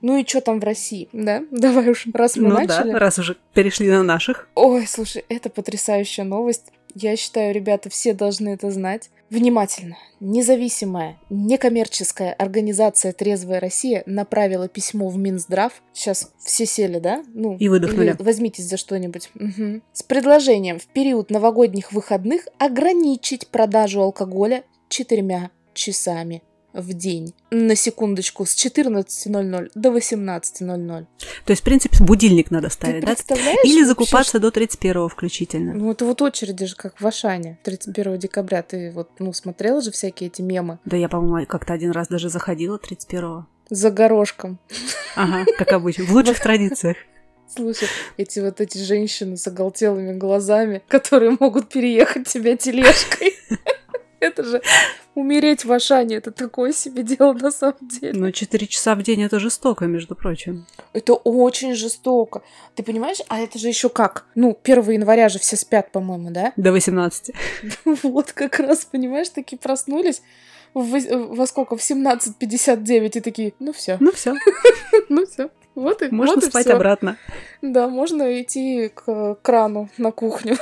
Ну 0.00 0.16
и 0.16 0.26
что 0.26 0.40
там 0.40 0.58
в 0.58 0.64
России, 0.64 1.08
да? 1.12 1.44
Давай 1.52 1.88
уж, 1.90 2.06
раз 2.12 2.36
мы 2.36 2.48
Ну 2.48 2.54
начали. 2.56 2.90
да, 2.92 2.98
раз 2.98 3.18
уже 3.18 3.36
перешли 3.54 3.88
на 3.88 4.02
наших. 4.02 4.48
Ой, 4.54 4.86
слушай, 4.86 5.24
это 5.28 5.48
потрясающая 5.50 6.24
новость. 6.24 6.72
Я 6.94 7.14
считаю, 7.16 7.54
ребята, 7.54 7.90
все 7.90 8.14
должны 8.14 8.48
это 8.48 8.70
знать. 8.70 9.10
Внимательно. 9.30 9.96
Независимая, 10.20 11.18
некоммерческая 11.30 12.32
организация 12.32 13.12
«Трезвая 13.12 13.60
Россия» 13.60 14.02
направила 14.06 14.68
письмо 14.68 15.08
в 15.08 15.18
Минздрав. 15.18 15.82
Сейчас 15.92 16.32
все 16.38 16.64
сели, 16.64 16.98
да? 16.98 17.22
Ну, 17.34 17.56
И 17.58 17.68
выдохнули. 17.68 18.14
возьмитесь 18.18 18.68
за 18.68 18.76
что-нибудь. 18.76 19.30
Мгм. 19.34 19.82
С 19.92 20.02
предложением 20.02 20.78
в 20.78 20.86
период 20.86 21.30
новогодних 21.30 21.92
выходных 21.92 22.46
ограничить 22.58 23.48
продажу 23.48 24.00
алкоголя 24.00 24.64
четырьмя 24.88 25.50
часами 25.74 26.42
в 26.76 26.92
день. 26.92 27.34
На 27.50 27.74
секундочку, 27.74 28.44
с 28.46 28.54
14.00 28.54 29.70
до 29.74 29.88
18.00. 29.90 31.06
То 31.44 31.50
есть, 31.50 31.62
в 31.62 31.64
принципе, 31.64 31.96
будильник 32.04 32.50
надо 32.50 32.68
Ты 32.68 32.74
ставить, 32.74 33.00
да? 33.00 33.06
представляешь? 33.08 33.58
Или 33.64 33.80
вообще, 33.80 33.86
закупаться 33.86 34.38
до 34.38 34.50
31 34.50 35.08
включительно. 35.08 35.72
Ну, 35.74 35.90
это 35.92 36.04
вот 36.04 36.22
очереди 36.22 36.66
же, 36.66 36.76
как 36.76 37.00
в 37.00 37.06
Ашане. 37.06 37.58
31 37.64 38.18
декабря 38.18 38.62
ты 38.62 38.90
вот, 38.90 39.10
ну, 39.18 39.32
смотрела 39.32 39.80
же 39.80 39.90
всякие 39.90 40.28
эти 40.28 40.42
мемы 40.42 40.78
Да 40.84 40.96
я, 40.96 41.08
по-моему, 41.08 41.46
как-то 41.46 41.72
один 41.72 41.90
раз 41.92 42.08
даже 42.08 42.28
заходила 42.28 42.78
31-го. 42.78 43.46
за 43.70 43.90
горошком. 43.90 44.58
Ага, 45.14 45.44
как 45.58 45.72
обычно. 45.72 46.04
В 46.04 46.12
лучших 46.12 46.40
традициях. 46.40 46.96
Слушай, 47.48 47.88
эти 48.16 48.40
вот 48.40 48.60
эти 48.60 48.78
женщины 48.78 49.36
с 49.36 49.46
оголтелыми 49.46 50.12
глазами, 50.18 50.82
которые 50.88 51.36
могут 51.38 51.68
переехать 51.68 52.26
тебя 52.26 52.56
тележкой. 52.56 53.34
Это 54.20 54.44
же 54.44 54.62
умереть 55.14 55.64
в 55.64 55.72
Ашане, 55.72 56.16
это 56.16 56.30
такое 56.30 56.72
себе 56.72 57.02
дело 57.02 57.32
на 57.32 57.50
самом 57.50 57.88
деле. 57.88 58.12
Но 58.12 58.30
4 58.30 58.66
часа 58.66 58.94
в 58.94 59.02
день 59.02 59.22
это 59.22 59.40
жестоко, 59.40 59.86
между 59.86 60.14
прочим. 60.14 60.66
Это 60.92 61.14
очень 61.14 61.74
жестоко. 61.74 62.42
Ты 62.74 62.82
понимаешь? 62.82 63.18
А 63.28 63.38
это 63.40 63.58
же 63.58 63.68
еще 63.68 63.88
как? 63.88 64.26
Ну, 64.34 64.58
1 64.62 64.90
января 64.90 65.28
же 65.28 65.38
все 65.38 65.56
спят, 65.56 65.90
по-моему, 65.90 66.30
да? 66.30 66.52
До 66.56 66.72
18. 66.72 67.30
Вот 68.02 68.32
как 68.32 68.60
раз, 68.60 68.84
понимаешь, 68.84 69.30
такие 69.30 69.58
проснулись 69.58 70.22
во 70.74 71.46
сколько? 71.46 71.76
В 71.76 71.80
17.59 71.80 73.16
и 73.16 73.20
такие, 73.20 73.54
ну 73.58 73.72
все, 73.72 73.96
Ну 74.00 74.12
все, 74.12 74.34
ну 75.08 75.26
все. 75.26 75.50
Вот 75.76 76.02
и 76.02 76.08
можно 76.08 76.34
вот 76.36 76.44
и 76.44 76.48
спать 76.48 76.66
всё. 76.66 76.74
обратно. 76.74 77.16
Да, 77.62 77.86
можно 77.86 78.40
идти 78.40 78.90
к 78.92 79.36
крану 79.42 79.88
на 79.98 80.10
кухню. 80.10 80.56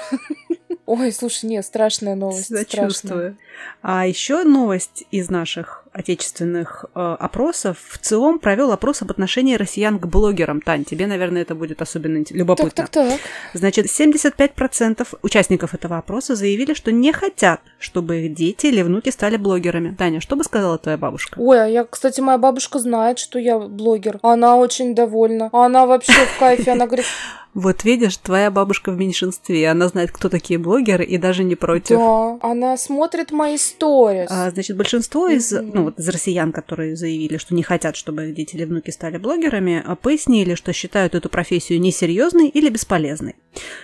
Ой, 0.87 1.13
слушай, 1.13 1.47
нет, 1.47 1.65
страшная 1.65 2.17
новость. 2.17 2.47
страшная. 2.47 2.91
Сочувствую. 2.91 3.37
А 3.81 4.07
еще 4.07 4.45
новость 4.45 5.07
из 5.11 5.31
наших 5.31 5.84
отечественных 5.95 6.85
э, 6.95 7.17
опросов. 7.19 7.79
В 7.89 7.99
ЦИОМ 7.99 8.41
провел 8.41 8.73
опрос 8.73 9.03
об 9.03 9.13
отношении 9.13 9.55
россиян 9.55 9.99
к 9.99 10.07
блогерам. 10.07 10.61
Тань, 10.61 10.85
тебе, 10.85 11.07
наверное, 11.07 11.43
это 11.43 11.55
будет 11.55 11.81
особенно 11.81 12.25
любопытно. 12.31 12.71
Так, 12.71 12.91
так, 12.91 13.09
так. 13.11 13.21
Значит, 13.55 13.87
75% 13.87 15.07
участников 15.23 15.73
этого 15.73 15.97
опроса 15.97 16.35
заявили, 16.35 16.75
что 16.75 16.91
не 16.91 17.13
хотят, 17.13 17.61
чтобы 17.79 18.17
их 18.23 18.35
дети 18.35 18.67
или 18.67 18.83
внуки 18.83 19.11
стали 19.11 19.37
блогерами. 19.37 19.95
Таня, 19.95 20.21
что 20.21 20.35
бы 20.35 20.43
сказала 20.43 20.79
твоя 20.79 20.99
бабушка? 20.99 21.39
Ой, 21.39 21.63
а 21.63 21.67
я, 21.67 21.85
кстати, 21.85 22.21
моя 22.21 22.39
бабушка 22.39 22.81
знает, 22.81 23.21
что 23.21 23.39
я 23.39 23.59
блогер. 23.59 24.19
Она 24.23 24.57
очень 24.57 24.97
довольна. 24.97 25.49
Она 25.53 25.87
вообще 25.87 26.13
в 26.13 26.39
кайфе. 26.41 26.73
Она 26.73 26.87
говорит, 26.87 27.07
Вот 27.55 27.85
видишь, 27.85 28.17
твоя 28.17 28.51
бабушка 28.51 28.91
в 28.91 28.99
меньшинстве. 28.99 29.69
Она 29.71 29.89
знает, 29.89 30.11
кто 30.11 30.29
такие 30.29 30.59
блогеры, 30.59 31.05
и 31.05 31.19
даже 31.19 31.45
не 31.45 31.55
против. 31.55 31.97
да, 31.97 32.39
она 32.43 32.77
смотрит 32.77 33.31
мои 33.31 33.57
сторис. 33.57 34.29
А, 34.31 34.51
значит, 34.51 34.77
большинство 34.77 35.29
из, 35.29 35.53
ну, 35.53 35.85
вот 35.85 35.99
из 35.99 36.09
россиян, 36.09 36.53
которые 36.53 36.97
заявили, 36.97 37.37
что 37.37 37.55
не 37.55 37.63
хотят, 37.63 37.97
чтобы 37.97 38.29
их 38.29 38.35
дети 38.35 38.57
или 38.57 38.65
внуки 38.65 38.91
стали 38.91 39.19
блогерами, 39.19 39.83
а, 39.87 39.95
пояснили, 39.95 40.55
что 40.55 40.73
считают 40.73 41.15
эту 41.15 41.29
профессию 41.29 41.81
несерьезной 41.81 42.49
или 42.49 42.69
бесполезной. 42.69 43.37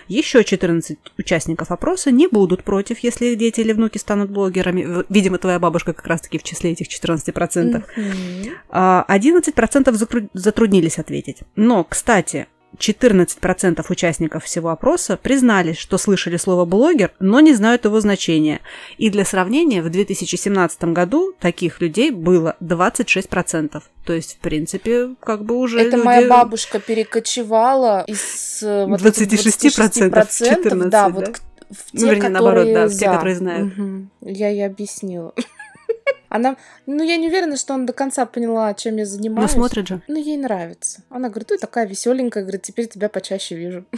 Еще 0.07 0.43
14 0.43 0.97
участников 1.17 1.71
опроса 1.71 2.11
не 2.11 2.27
будут 2.27 2.63
против, 2.63 2.99
если 2.99 3.27
их 3.27 3.37
дети 3.37 3.61
или 3.61 3.71
внуки 3.71 3.97
станут 3.97 4.29
блогерами. 4.31 5.05
Видимо, 5.07 5.37
твоя 5.37 5.59
бабушка 5.59 5.93
как 5.93 6.05
раз-таки 6.07 6.37
в 6.37 6.43
числе 6.43 6.71
этих 6.71 6.87
14%. 6.89 7.83
Мгм. 7.95 8.51
А 8.69 9.05
11% 9.07 9.95
закру- 9.95 10.29
затруднились 10.33 10.99
ответить. 10.99 11.37
Но, 11.55 11.85
кстати, 11.85 12.47
14% 12.77 13.85
участников 13.89 14.45
всего 14.45 14.69
опроса 14.69 15.17
признались, 15.17 15.77
что 15.77 15.97
слышали 15.97 16.37
слово 16.37 16.65
«блогер», 16.65 17.11
но 17.19 17.39
не 17.39 17.53
знают 17.53 17.85
его 17.85 17.99
значения. 17.99 18.61
И 18.97 19.09
для 19.09 19.25
сравнения, 19.25 19.81
в 19.81 19.89
2017 19.89 20.83
году 20.85 21.33
таких 21.39 21.81
людей 21.81 22.11
было 22.11 22.55
26%. 22.61 23.81
То 24.05 24.13
есть, 24.13 24.35
в 24.35 24.37
принципе, 24.39 25.09
как 25.19 25.43
бы 25.45 25.55
уже 25.57 25.79
Это 25.79 25.97
люди- 25.97 26.05
моя 26.05 26.27
бабушка 26.27 26.79
перекочевала 26.79 28.03
из 28.07 28.63
э, 28.63 28.85
вот 28.87 29.01
этих 29.05 29.27
26% 29.27 30.09
26%, 30.09 30.09
да, 30.09 30.25
14, 30.25 31.13
вот 31.13 31.25
да? 31.25 31.31
к- 31.31 31.39
в 31.71 31.93
Ну, 31.93 31.99
те, 32.01 32.05
вернее, 32.15 32.29
наоборот, 32.29 32.67
да, 32.73 32.85
в 32.87 32.89
те, 32.89 32.95
за. 32.95 33.05
которые 33.05 33.35
знают. 33.35 33.77
Мгм. 33.77 34.09
Я 34.21 34.49
ей 34.49 34.65
объяснила. 34.65 35.33
Она, 36.29 36.55
ну, 36.85 37.03
я 37.03 37.17
не 37.17 37.27
уверена, 37.27 37.57
что 37.57 37.73
она 37.73 37.85
до 37.85 37.93
конца 37.93 38.25
поняла, 38.25 38.73
чем 38.73 38.95
я 38.95 39.03
Но 39.03 39.09
занимаюсь. 39.09 39.51
смотрит 39.51 39.87
же. 39.87 40.01
Ну, 40.07 40.15
ей 40.17 40.37
нравится. 40.37 41.03
Она 41.09 41.27
говорит, 41.29 41.49
ты 41.49 41.57
такая 41.57 41.85
веселенькая, 41.85 42.43
говорит, 42.43 42.61
теперь 42.61 42.87
тебя 42.87 43.09
почаще 43.09 43.55
вижу. 43.55 43.85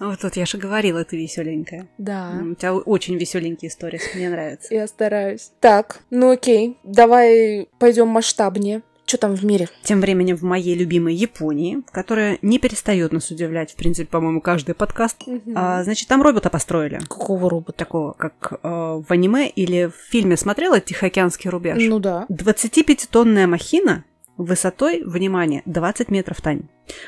Вот 0.00 0.20
тут 0.20 0.36
я 0.36 0.46
же 0.46 0.56
говорила, 0.56 1.04
ты 1.04 1.16
веселенькая. 1.16 1.86
Да. 1.98 2.32
У 2.42 2.54
тебя 2.54 2.74
очень 2.74 3.16
веселенькие 3.18 3.68
истории, 3.68 4.00
мне 4.14 4.30
нравится. 4.30 4.74
Я 4.74 4.86
стараюсь. 4.86 5.52
Так, 5.60 6.00
ну 6.10 6.30
окей, 6.30 6.78
давай 6.82 7.68
пойдем 7.78 8.08
масштабнее. 8.08 8.82
Что 9.12 9.18
там 9.18 9.36
в 9.36 9.44
мире? 9.44 9.68
Тем 9.82 10.00
временем 10.00 10.36
в 10.38 10.42
моей 10.42 10.74
любимой 10.74 11.14
Японии, 11.14 11.82
которая 11.92 12.38
не 12.40 12.58
перестает 12.58 13.12
нас 13.12 13.30
удивлять, 13.30 13.72
в 13.72 13.76
принципе, 13.76 14.08
по-моему, 14.08 14.40
каждый 14.40 14.74
подкаст, 14.74 15.18
а, 15.54 15.84
значит, 15.84 16.08
там 16.08 16.22
робота 16.22 16.48
построили. 16.48 16.98
Какого 17.00 17.50
робота? 17.50 17.76
Такого, 17.76 18.14
как 18.14 18.54
э, 18.62 18.66
в 18.66 19.04
аниме 19.10 19.50
или 19.50 19.90
в 19.90 20.10
фильме 20.10 20.38
смотрела 20.38 20.80
«Тихоокеанский 20.80 21.50
рубеж». 21.50 21.76
Ну 21.78 21.98
да. 21.98 22.24
25-тонная 22.30 23.46
махина 23.46 24.06
высотой, 24.38 25.02
внимание, 25.04 25.60
20 25.66 26.10
метров, 26.10 26.40
Тань. 26.40 26.62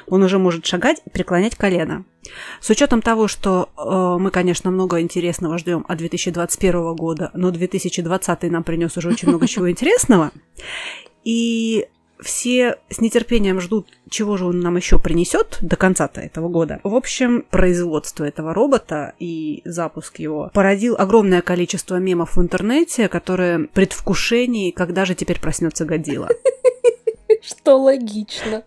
Он 0.06 0.22
уже 0.22 0.38
может 0.38 0.66
шагать 0.66 1.00
и 1.06 1.08
преклонять 1.08 1.56
колено. 1.56 2.04
С 2.60 2.68
учетом 2.68 3.00
того, 3.00 3.28
что 3.28 3.70
э, 3.78 4.22
мы, 4.22 4.30
конечно, 4.30 4.70
много 4.70 5.00
интересного 5.00 5.56
ждем 5.56 5.86
от 5.88 5.96
2021 5.96 6.96
года, 6.96 7.30
но 7.32 7.50
2020 7.50 8.42
нам 8.42 8.62
принес 8.62 8.94
уже 8.98 9.08
очень 9.08 9.28
много 9.28 9.46
чего 9.48 9.70
интересного, 9.70 10.32
и 11.24 11.86
все 12.20 12.78
с 12.88 13.00
нетерпением 13.00 13.60
ждут, 13.60 13.88
чего 14.08 14.36
же 14.36 14.46
он 14.46 14.60
нам 14.60 14.76
еще 14.76 14.98
принесет 14.98 15.58
до 15.60 15.76
конца-то 15.76 16.20
этого 16.20 16.48
года. 16.48 16.80
В 16.84 16.94
общем, 16.94 17.44
производство 17.50 18.24
этого 18.24 18.54
робота 18.54 19.14
и 19.18 19.62
запуск 19.64 20.18
его 20.18 20.50
породил 20.54 20.96
огромное 20.96 21.42
количество 21.42 21.96
мемов 21.96 22.36
в 22.36 22.40
интернете, 22.40 23.08
которые 23.08 23.58
в 23.58 23.68
предвкушении, 23.68 24.70
когда 24.70 25.04
же 25.04 25.14
теперь 25.14 25.40
проснется 25.40 25.84
Годзилла. 25.84 26.28
Что 27.42 27.76
логично. 27.76 28.64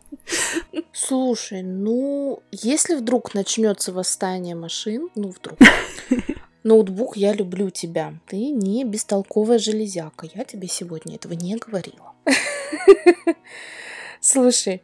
Слушай, 0.94 1.64
ну, 1.64 2.44
если 2.52 2.96
вдруг 2.96 3.34
начнется 3.34 3.92
восстание 3.92 4.56
машин, 4.56 5.10
ну 5.16 5.30
вдруг. 5.30 5.58
Ноутбук, 6.68 7.16
я 7.16 7.32
люблю 7.32 7.70
тебя. 7.70 8.14
Ты 8.28 8.50
не 8.50 8.84
бестолковая 8.84 9.58
железяка. 9.58 10.28
Я 10.36 10.44
тебе 10.44 10.68
сегодня 10.68 11.16
этого 11.16 11.32
не 11.32 11.56
говорила. 11.56 12.14
Слушай, 14.20 14.82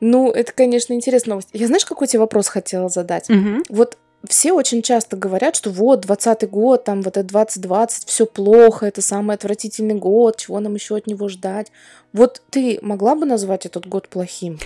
ну, 0.00 0.30
это, 0.30 0.52
конечно, 0.52 0.94
интересная 0.94 1.32
новость. 1.32 1.50
Я 1.52 1.66
знаешь, 1.66 1.84
какой 1.84 2.06
тебе 2.06 2.20
вопрос 2.20 2.48
хотела 2.48 2.88
задать? 2.88 3.28
Мгм. 3.28 3.64
Вот 3.68 3.98
все 4.26 4.52
очень 4.52 4.80
часто 4.80 5.18
говорят, 5.18 5.56
что 5.56 5.68
вот 5.70 6.00
20 6.00 6.48
год, 6.48 6.84
там 6.84 7.02
вот 7.02 7.18
это 7.18 7.28
2020, 7.28 8.08
все 8.08 8.24
плохо, 8.24 8.86
это 8.86 9.02
самый 9.02 9.36
отвратительный 9.36 9.94
год, 9.94 10.38
чего 10.38 10.58
нам 10.60 10.74
еще 10.74 10.96
от 10.96 11.06
него 11.06 11.28
ждать. 11.28 11.70
Вот 12.14 12.40
ты 12.48 12.78
могла 12.80 13.14
бы 13.14 13.26
назвать 13.26 13.66
этот 13.66 13.86
год 13.86 14.08
плохим? 14.08 14.58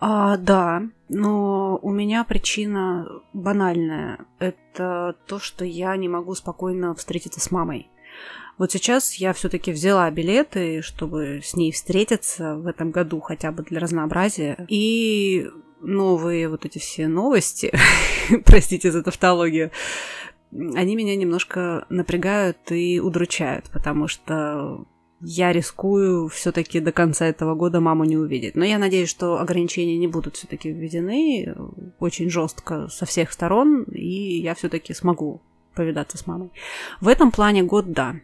А, 0.00 0.36
да, 0.36 0.82
но 1.08 1.78
у 1.82 1.90
меня 1.90 2.24
причина 2.24 3.08
банальная. 3.32 4.26
Это 4.38 5.16
то, 5.26 5.38
что 5.38 5.64
я 5.64 5.96
не 5.96 6.08
могу 6.08 6.34
спокойно 6.34 6.94
встретиться 6.94 7.40
с 7.40 7.50
мамой. 7.50 7.88
Вот 8.58 8.70
сейчас 8.70 9.14
я 9.14 9.32
все-таки 9.32 9.72
взяла 9.72 10.10
билеты, 10.10 10.80
чтобы 10.82 11.40
с 11.42 11.54
ней 11.56 11.72
встретиться 11.72 12.54
в 12.56 12.66
этом 12.66 12.90
году 12.90 13.20
хотя 13.20 13.50
бы 13.50 13.62
для 13.64 13.80
разнообразия. 13.80 14.64
И 14.68 15.48
новые 15.80 16.48
вот 16.48 16.64
эти 16.64 16.78
все 16.78 17.08
новости, 17.08 17.72
простите 18.44 18.92
за 18.92 19.02
тавтологию, 19.02 19.70
они 20.52 20.94
меня 20.94 21.16
немножко 21.16 21.84
напрягают 21.88 22.70
и 22.70 23.00
удручают, 23.00 23.70
потому 23.72 24.06
что 24.06 24.84
я 25.24 25.52
рискую 25.52 26.28
все-таки 26.28 26.80
до 26.80 26.92
конца 26.92 27.26
этого 27.26 27.54
года 27.54 27.80
маму 27.80 28.04
не 28.04 28.16
увидеть. 28.16 28.54
Но 28.54 28.64
я 28.64 28.78
надеюсь, 28.78 29.08
что 29.08 29.40
ограничения 29.40 29.96
не 29.96 30.06
будут 30.06 30.36
все-таки 30.36 30.70
введены 30.70 31.54
очень 31.98 32.30
жестко 32.30 32.88
со 32.88 33.06
всех 33.06 33.32
сторон, 33.32 33.84
и 33.84 34.40
я 34.40 34.54
все-таки 34.54 34.94
смогу 34.94 35.40
повидаться 35.74 36.18
с 36.18 36.26
мамой. 36.26 36.50
В 37.00 37.08
этом 37.08 37.30
плане 37.30 37.62
год 37.62 37.92
да. 37.92 38.16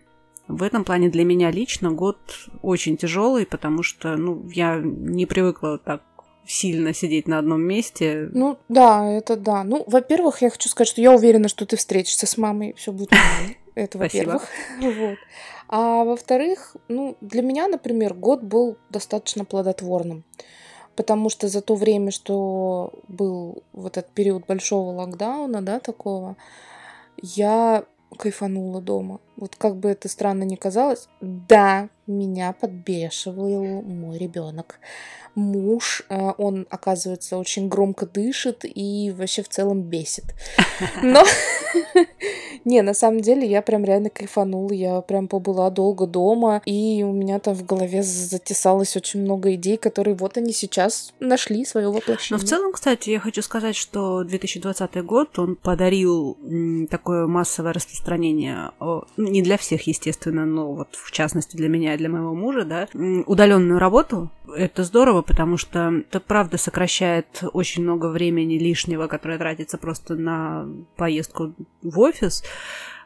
В 0.47 0.62
этом 0.62 0.85
плане 0.85 1.09
для 1.09 1.25
меня 1.25 1.50
лично 1.50 1.92
год 1.92 2.19
очень 2.62 2.97
тяжелый, 2.97 3.47
потому 3.47 3.83
что 3.83 4.16
ну, 4.16 4.49
я 4.52 4.80
не 4.83 5.25
привыкла 5.26 5.78
так 5.78 6.02
сильно 6.45 6.92
сидеть 6.92 7.28
на 7.28 7.38
одном 7.38 7.62
месте. 7.62 8.28
Ну 8.33 8.59
да, 8.69 9.09
это 9.09 9.37
да. 9.37 9.62
Ну, 9.62 9.85
во-первых, 9.87 10.42
я 10.42 10.50
хочу 10.50 10.69
сказать, 10.69 10.88
что 10.88 11.00
я 11.00 11.12
уверена, 11.12 11.49
что 11.49 11.64
ты 11.66 11.76
встретишься 11.76 12.26
с 12.26 12.37
мамой, 12.37 12.75
все 12.76 12.90
будет 12.92 13.12
нормально. 13.12 13.54
Это 13.74 13.98
во-первых. 13.98 14.48
Вот. 14.80 15.18
А 15.68 16.04
во-вторых, 16.04 16.76
ну, 16.88 17.16
для 17.20 17.42
меня, 17.42 17.68
например, 17.68 18.14
год 18.14 18.42
был 18.42 18.76
достаточно 18.90 19.44
плодотворным. 19.44 20.24
Потому 20.96 21.30
что 21.30 21.48
за 21.48 21.62
то 21.62 21.76
время, 21.76 22.10
что 22.10 22.92
был 23.08 23.62
вот 23.72 23.96
этот 23.96 24.10
период 24.10 24.46
большого 24.46 24.90
локдауна, 24.90 25.62
да, 25.62 25.78
такого, 25.78 26.36
я 27.22 27.84
кайфанула 28.18 28.80
дома. 28.80 29.20
Вот 29.40 29.56
как 29.56 29.76
бы 29.76 29.88
это 29.88 30.09
странно 30.09 30.44
ни 30.44 30.54
казалось, 30.54 31.09
да, 31.20 31.88
меня 32.06 32.52
подбешивал 32.52 33.82
мой 33.82 34.18
ребенок 34.18 34.78
муж, 35.35 36.02
э, 36.09 36.32
он, 36.38 36.66
оказывается, 36.70 37.38
очень 37.38 37.68
громко 37.68 38.06
дышит 38.06 38.64
и 38.64 39.12
вообще 39.16 39.42
в 39.42 39.49
целом 39.49 39.82
бесит. 39.82 40.25
Но, 41.02 41.25
не, 42.64 42.82
на 42.82 42.94
самом 42.94 43.20
деле 43.20 43.49
я 43.49 43.62
прям 43.62 43.85
реально 43.85 44.11
кайфанула, 44.11 44.73
я 44.73 45.00
прям 45.00 45.28
побыла 45.28 45.70
долго 45.70 46.06
дома, 46.06 46.62
и 46.64 47.02
у 47.02 47.12
меня 47.12 47.38
там 47.38 47.54
в 47.54 47.64
голове 47.64 48.02
затесалось 48.02 48.97
очень 48.97 49.23
много 49.23 49.54
идей, 49.54 49.76
которые 49.76 50.14
вот 50.14 50.37
они 50.37 50.52
сейчас 50.52 51.12
нашли 51.20 51.64
свое 51.64 51.88
воплощение. 51.88 52.38
Но 52.40 52.44
в 52.44 52.49
целом, 52.49 52.73
кстати, 52.73 53.11
я 53.11 53.20
хочу 53.20 53.42
сказать, 53.42 53.76
что 53.76 54.25
2020 54.25 55.04
год, 55.04 55.38
он 55.38 55.56
подарил 55.56 56.37
такое 56.90 57.26
массовое 57.26 57.73
распространение, 57.73 58.70
не 59.30 59.42
для 59.42 59.56
всех, 59.56 59.87
естественно, 59.87 60.44
но 60.44 60.72
вот 60.72 60.94
в 60.94 61.10
частности 61.10 61.56
для 61.56 61.68
меня 61.68 61.94
и 61.94 61.99
для 61.99 62.08
моего 62.08 62.34
мужа, 62.34 62.64
да, 62.64 62.88
удаленную 63.26 63.78
работу, 63.78 64.30
это 64.54 64.84
здорово, 64.84 65.22
потому 65.22 65.56
что 65.56 65.92
это 66.08 66.20
правда 66.20 66.58
сокращает 66.58 67.42
очень 67.52 67.82
много 67.82 68.06
времени 68.06 68.58
лишнего, 68.58 69.06
которое 69.06 69.38
тратится 69.38 69.78
просто 69.78 70.16
на 70.16 70.68
поездку 70.96 71.54
в 71.82 71.99
офис. 72.00 72.42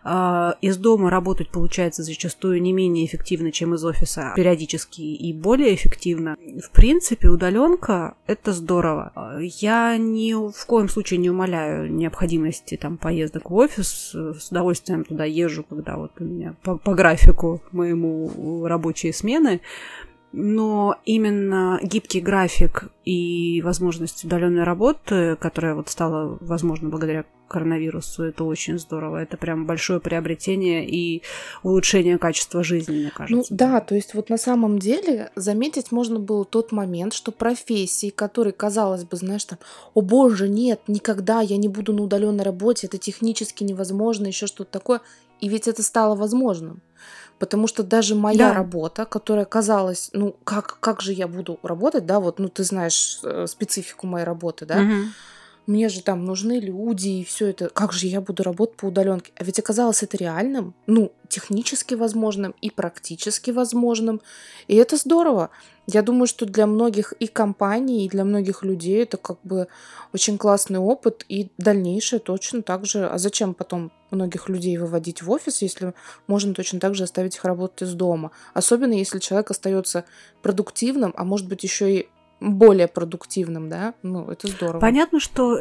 А, 0.06 0.56
из 0.60 0.76
дома 0.76 1.08
работать 1.08 1.48
получается 1.48 2.02
зачастую 2.02 2.60
не 2.60 2.72
менее 2.72 3.06
эффективно, 3.06 3.50
чем 3.50 3.74
из 3.74 3.84
офиса, 3.84 4.34
периодически 4.36 5.00
и 5.00 5.32
более 5.32 5.74
эффективно. 5.74 6.36
В 6.62 6.70
принципе, 6.70 7.28
удаленка 7.28 8.14
это 8.26 8.52
здорово. 8.52 9.38
Я 9.40 9.96
ни 9.96 10.34
в 10.34 10.66
коем 10.66 10.90
случае 10.90 11.18
не 11.18 11.30
умоляю 11.30 11.90
необходимости 11.90 12.76
там 12.76 12.98
поездок 12.98 13.50
в 13.50 13.54
офис. 13.54 14.10
С 14.14 14.50
удовольствием 14.50 15.04
туда 15.04 15.24
езжу, 15.24 15.64
когда 15.66 15.96
вот 15.96 16.12
у 16.20 16.24
меня 16.24 16.54
по, 16.62 16.76
по 16.76 16.94
графику 16.94 17.62
моему 17.72 18.66
рабочие 18.66 19.14
смены 19.14 19.62
но 20.36 20.96
именно 21.04 21.78
гибкий 21.80 22.20
график 22.20 22.88
и 23.04 23.62
возможность 23.62 24.24
удаленной 24.24 24.64
работы, 24.64 25.36
которая 25.36 25.76
вот 25.76 25.88
стала 25.88 26.38
возможна 26.40 26.88
благодаря 26.88 27.24
коронавирусу, 27.46 28.24
это 28.24 28.42
очень 28.42 28.80
здорово. 28.80 29.18
Это 29.18 29.36
прям 29.36 29.64
большое 29.64 30.00
приобретение 30.00 30.88
и 30.88 31.22
улучшение 31.62 32.18
качества 32.18 32.64
жизни, 32.64 32.96
мне 32.96 33.10
кажется. 33.14 33.52
Ну 33.52 33.56
да, 33.56 33.80
то 33.80 33.94
есть 33.94 34.14
вот 34.14 34.28
на 34.28 34.36
самом 34.36 34.80
деле 34.80 35.30
заметить 35.36 35.92
можно 35.92 36.18
было 36.18 36.44
тот 36.44 36.72
момент, 36.72 37.12
что 37.12 37.30
профессии, 37.30 38.10
которые, 38.10 38.52
казалось 38.52 39.04
бы, 39.04 39.16
знаешь, 39.16 39.44
там, 39.44 39.60
о 39.94 40.00
боже, 40.00 40.48
нет, 40.48 40.80
никогда 40.88 41.42
я 41.42 41.56
не 41.58 41.68
буду 41.68 41.92
на 41.92 42.02
удаленной 42.02 42.42
работе, 42.42 42.88
это 42.88 42.98
технически 42.98 43.62
невозможно, 43.62 44.26
еще 44.26 44.48
что-то 44.48 44.72
такое, 44.72 45.00
и 45.40 45.48
ведь 45.48 45.68
это 45.68 45.84
стало 45.84 46.16
возможным. 46.16 46.82
Потому 47.38 47.66
что 47.66 47.82
даже 47.82 48.14
моя 48.14 48.48
да. 48.48 48.54
работа, 48.54 49.04
которая 49.04 49.44
казалась, 49.44 50.10
ну, 50.12 50.36
как, 50.44 50.78
как 50.80 51.02
же 51.02 51.12
я 51.12 51.26
буду 51.26 51.58
работать, 51.62 52.06
да, 52.06 52.20
вот, 52.20 52.38
ну, 52.38 52.48
ты 52.48 52.64
знаешь 52.64 53.20
э, 53.22 53.46
специфику 53.48 54.06
моей 54.06 54.24
работы, 54.24 54.66
да, 54.66 54.80
угу. 54.80 54.94
Мне 55.66 55.88
же 55.88 56.02
там 56.02 56.24
нужны 56.24 56.60
люди 56.60 57.08
и 57.08 57.24
все 57.24 57.48
это, 57.48 57.68
как 57.68 57.92
же 57.92 58.06
я 58.06 58.20
буду 58.20 58.42
работать 58.42 58.76
по 58.76 58.86
удаленке? 58.86 59.32
А 59.36 59.44
ведь 59.44 59.58
оказалось 59.58 60.02
это 60.02 60.16
реальным, 60.16 60.74
ну, 60.86 61.12
технически 61.28 61.94
возможным 61.94 62.54
и 62.60 62.70
практически 62.70 63.50
возможным, 63.50 64.20
и 64.68 64.76
это 64.76 64.96
здорово. 64.96 65.50
Я 65.86 66.02
думаю, 66.02 66.26
что 66.26 66.46
для 66.46 66.66
многих 66.66 67.12
и 67.12 67.26
компаний, 67.26 68.06
и 68.06 68.08
для 68.08 68.24
многих 68.24 68.62
людей 68.62 69.02
это 69.02 69.16
как 69.16 69.38
бы 69.42 69.68
очень 70.14 70.38
классный 70.38 70.78
опыт, 70.78 71.24
и 71.28 71.50
дальнейшее 71.58 72.20
точно 72.20 72.62
так 72.62 72.86
же. 72.86 73.06
А 73.06 73.18
зачем 73.18 73.52
потом 73.52 73.92
многих 74.10 74.48
людей 74.48 74.78
выводить 74.78 75.22
в 75.22 75.30
офис, 75.30 75.60
если 75.60 75.92
можно 76.26 76.54
точно 76.54 76.80
так 76.80 76.94
же 76.94 77.04
оставить 77.04 77.36
их 77.36 77.44
работать 77.44 77.82
из 77.82 77.94
дома? 77.94 78.30
Особенно 78.54 78.94
если 78.94 79.18
человек 79.18 79.50
остается 79.50 80.04
продуктивным, 80.40 81.12
а 81.16 81.24
может 81.24 81.48
быть 81.48 81.62
еще 81.64 81.94
и 81.94 82.08
более 82.40 82.88
продуктивным, 82.88 83.68
да, 83.68 83.94
ну, 84.02 84.30
это 84.30 84.48
здорово. 84.48 84.80
Понятно, 84.80 85.20
что 85.20 85.56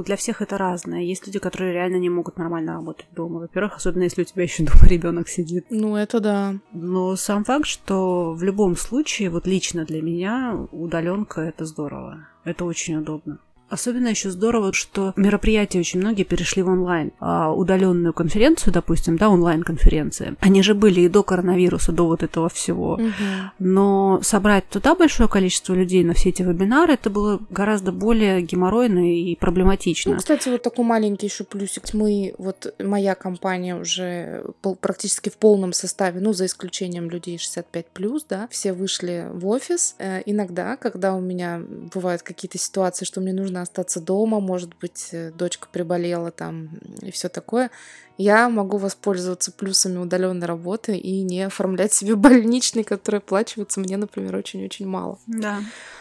э, 0.00 0.04
для 0.04 0.16
всех 0.16 0.42
это 0.42 0.58
разное. 0.58 1.00
Есть 1.00 1.26
люди, 1.26 1.38
которые 1.38 1.72
реально 1.72 1.96
не 1.96 2.10
могут 2.10 2.36
нормально 2.36 2.74
работать 2.74 3.06
дома. 3.12 3.40
Во-первых, 3.40 3.76
особенно 3.76 4.04
если 4.04 4.22
у 4.22 4.24
тебя 4.24 4.42
еще 4.42 4.64
дома 4.64 4.82
ребенок 4.88 5.28
сидит. 5.28 5.66
Ну, 5.70 5.96
это 5.96 6.20
да. 6.20 6.54
Но 6.72 7.16
сам 7.16 7.44
факт, 7.44 7.66
что 7.66 8.32
в 8.32 8.42
любом 8.42 8.76
случае, 8.76 9.30
вот 9.30 9.46
лично 9.46 9.84
для 9.84 10.02
меня, 10.02 10.66
удаленка 10.72 11.40
это 11.40 11.64
здорово. 11.64 12.26
Это 12.44 12.64
очень 12.64 12.96
удобно. 12.96 13.38
Особенно 13.70 14.08
еще 14.08 14.30
здорово, 14.30 14.72
что 14.72 15.12
мероприятия 15.16 15.78
очень 15.78 16.00
многие 16.00 16.24
перешли 16.24 16.62
в 16.62 16.68
онлайн. 16.68 17.12
А 17.20 17.52
удаленную 17.52 18.12
конференцию, 18.12 18.72
допустим, 18.72 19.16
да, 19.16 19.28
онлайн-конференции, 19.28 20.34
они 20.40 20.62
же 20.62 20.74
были 20.74 21.02
и 21.02 21.08
до 21.08 21.22
коронавируса, 21.22 21.92
до 21.92 22.06
вот 22.06 22.22
этого 22.22 22.48
всего. 22.48 22.94
Угу. 22.94 23.12
Но 23.60 24.20
собрать 24.22 24.68
туда 24.68 24.94
большое 24.94 25.28
количество 25.28 25.74
людей 25.74 26.02
на 26.04 26.14
все 26.14 26.30
эти 26.30 26.42
вебинары, 26.42 26.94
это 26.94 27.10
было 27.10 27.40
гораздо 27.50 27.92
более 27.92 28.42
геморройно 28.42 29.14
и 29.14 29.36
проблематично. 29.36 30.12
Ну, 30.12 30.18
кстати, 30.18 30.48
вот 30.48 30.62
такой 30.62 30.84
маленький 30.84 31.26
еще 31.26 31.44
плюсик. 31.44 31.94
Мы, 31.94 32.34
вот 32.38 32.74
моя 32.82 33.14
компания 33.14 33.76
уже 33.76 34.44
практически 34.80 35.28
в 35.28 35.36
полном 35.36 35.72
составе, 35.72 36.20
ну, 36.20 36.32
за 36.32 36.46
исключением 36.46 37.08
людей 37.08 37.36
65+, 37.36 38.24
да, 38.28 38.48
все 38.50 38.72
вышли 38.72 39.28
в 39.32 39.46
офис. 39.46 39.94
Э, 39.98 40.22
иногда, 40.26 40.76
когда 40.76 41.14
у 41.14 41.20
меня 41.20 41.62
бывают 41.94 42.22
какие-то 42.22 42.58
ситуации, 42.58 43.04
что 43.04 43.20
мне 43.20 43.32
нужно 43.32 43.59
остаться 43.62 44.00
дома, 44.00 44.40
может 44.40 44.74
быть, 44.80 45.08
э, 45.12 45.32
дочка 45.32 45.68
приболела 45.70 46.30
там 46.30 46.70
и 47.00 47.10
все 47.10 47.28
такое, 47.28 47.70
я 48.16 48.48
могу 48.48 48.76
воспользоваться 48.76 49.50
плюсами 49.52 49.98
удаленной 49.98 50.46
работы 50.46 50.96
и 50.96 51.22
не 51.22 51.42
оформлять 51.42 51.92
себе 51.92 52.16
больничный, 52.16 52.84
который 52.84 53.16
оплачивается 53.18 53.80
мне, 53.80 53.96
например, 53.96 54.36
очень-очень 54.36 54.86
мало. 54.86 55.18
Да. 55.26 55.60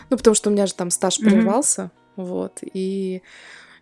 Ну, 0.10 0.18
потому 0.18 0.36
что 0.36 0.50
у 0.50 0.54
меня 0.54 0.66
же 0.66 0.74
там 0.74 0.90
стаж 0.90 1.20
прервался, 1.20 1.92
mm-hmm. 2.18 2.26
вот, 2.26 2.60
и 2.62 3.22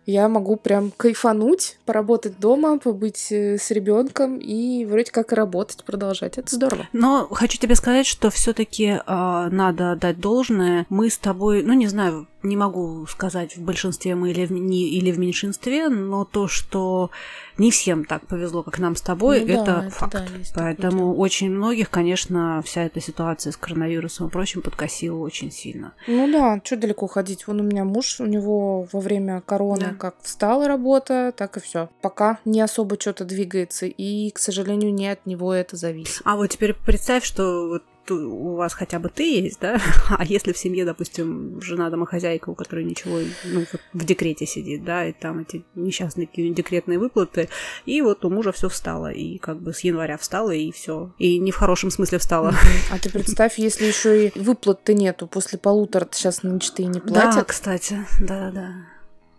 я 0.08 0.26
могу 0.30 0.56
прям 0.56 0.90
кайфануть, 0.90 1.76
поработать 1.84 2.40
дома, 2.40 2.78
побыть 2.78 3.30
э, 3.30 3.58
с 3.58 3.70
ребенком 3.70 4.38
и 4.38 4.86
вроде 4.86 5.12
как 5.12 5.32
работать, 5.32 5.84
продолжать. 5.84 6.38
Это 6.38 6.54
здорово. 6.54 6.88
Но 6.94 7.28
хочу 7.30 7.58
тебе 7.58 7.74
сказать, 7.74 8.06
что 8.06 8.30
все-таки 8.30 8.84
э, 8.86 8.98
надо 9.06 9.96
дать 9.96 10.18
должное. 10.18 10.86
Мы 10.88 11.10
с 11.10 11.18
тобой, 11.18 11.62
ну 11.62 11.74
не 11.74 11.88
знаю, 11.88 12.26
не 12.42 12.56
могу 12.56 13.06
сказать 13.06 13.56
в 13.56 13.62
большинстве 13.62 14.14
мы 14.14 14.30
или 14.30 14.46
в, 14.46 14.52
не, 14.52 14.88
или 14.88 15.10
в 15.10 15.18
меньшинстве, 15.18 15.88
но 15.88 16.24
то, 16.24 16.46
что 16.46 17.10
не 17.56 17.70
всем 17.70 18.04
так 18.04 18.26
повезло, 18.26 18.62
как 18.62 18.78
нам 18.78 18.94
с 18.94 19.00
тобой, 19.00 19.40
ну, 19.40 19.54
это, 19.54 19.64
да, 19.64 19.84
это 19.86 19.90
факт. 19.90 20.12
Да, 20.12 20.22
Поэтому 20.54 21.10
такое. 21.10 21.14
очень 21.14 21.50
многих, 21.50 21.90
конечно, 21.90 22.62
вся 22.64 22.84
эта 22.84 23.00
ситуация 23.00 23.52
с 23.52 23.56
коронавирусом 23.56 24.28
и 24.28 24.30
прочим 24.30 24.62
подкосила 24.62 25.18
очень 25.18 25.50
сильно. 25.50 25.94
Ну 26.06 26.30
да, 26.30 26.60
что 26.62 26.76
далеко 26.76 27.06
ходить. 27.08 27.46
Вон 27.46 27.60
у 27.60 27.64
меня 27.64 27.84
муж, 27.84 28.20
у 28.20 28.26
него 28.26 28.86
во 28.92 29.00
время 29.00 29.40
короны 29.40 29.86
да. 29.90 29.94
как 29.94 30.16
встала 30.22 30.68
работа, 30.68 31.32
так 31.36 31.56
и 31.56 31.60
все. 31.60 31.88
Пока 32.00 32.38
не 32.44 32.60
особо 32.60 33.00
что-то 33.00 33.24
двигается, 33.24 33.86
и, 33.86 34.30
к 34.30 34.38
сожалению, 34.38 34.94
не 34.94 35.08
от 35.08 35.26
него 35.26 35.52
это 35.52 35.76
зависит. 35.76 36.22
А 36.24 36.36
вот 36.36 36.48
теперь 36.48 36.74
представь, 36.74 37.24
что 37.24 37.68
вот 37.68 37.82
у 38.10 38.56
вас 38.56 38.74
хотя 38.74 38.98
бы 38.98 39.08
ты 39.08 39.40
есть, 39.40 39.60
да, 39.60 39.80
а 40.10 40.24
если 40.24 40.52
в 40.52 40.58
семье, 40.58 40.84
допустим, 40.84 41.60
жена 41.60 41.90
домохозяйка, 41.90 42.50
у 42.50 42.54
которой 42.54 42.84
ничего, 42.84 43.18
ну, 43.44 43.64
в 43.92 44.04
декрете 44.04 44.46
сидит, 44.46 44.84
да, 44.84 45.06
и 45.06 45.12
там 45.12 45.40
эти 45.40 45.64
несчастные 45.74 46.28
декретные 46.28 46.98
выплаты, 46.98 47.48
и 47.86 48.00
вот 48.02 48.24
у 48.24 48.30
мужа 48.30 48.52
все 48.52 48.68
встало, 48.68 49.10
и 49.10 49.38
как 49.38 49.60
бы 49.60 49.72
с 49.72 49.80
января 49.80 50.16
встало, 50.16 50.50
и 50.50 50.70
все, 50.72 51.12
и 51.18 51.38
не 51.38 51.50
в 51.50 51.56
хорошем 51.56 51.90
смысле 51.90 52.18
встало. 52.18 52.54
А 52.90 52.98
ты 52.98 53.10
представь, 53.10 53.58
если 53.58 53.86
еще 53.86 54.28
и 54.28 54.38
выплат-то 54.38 54.94
нету, 54.94 55.26
после 55.26 55.58
полутора 55.58 56.08
сейчас 56.10 56.42
нынче 56.42 56.84
не 56.84 57.00
платят. 57.00 57.34
Да, 57.34 57.44
кстати, 57.44 58.06
да-да. 58.20 58.74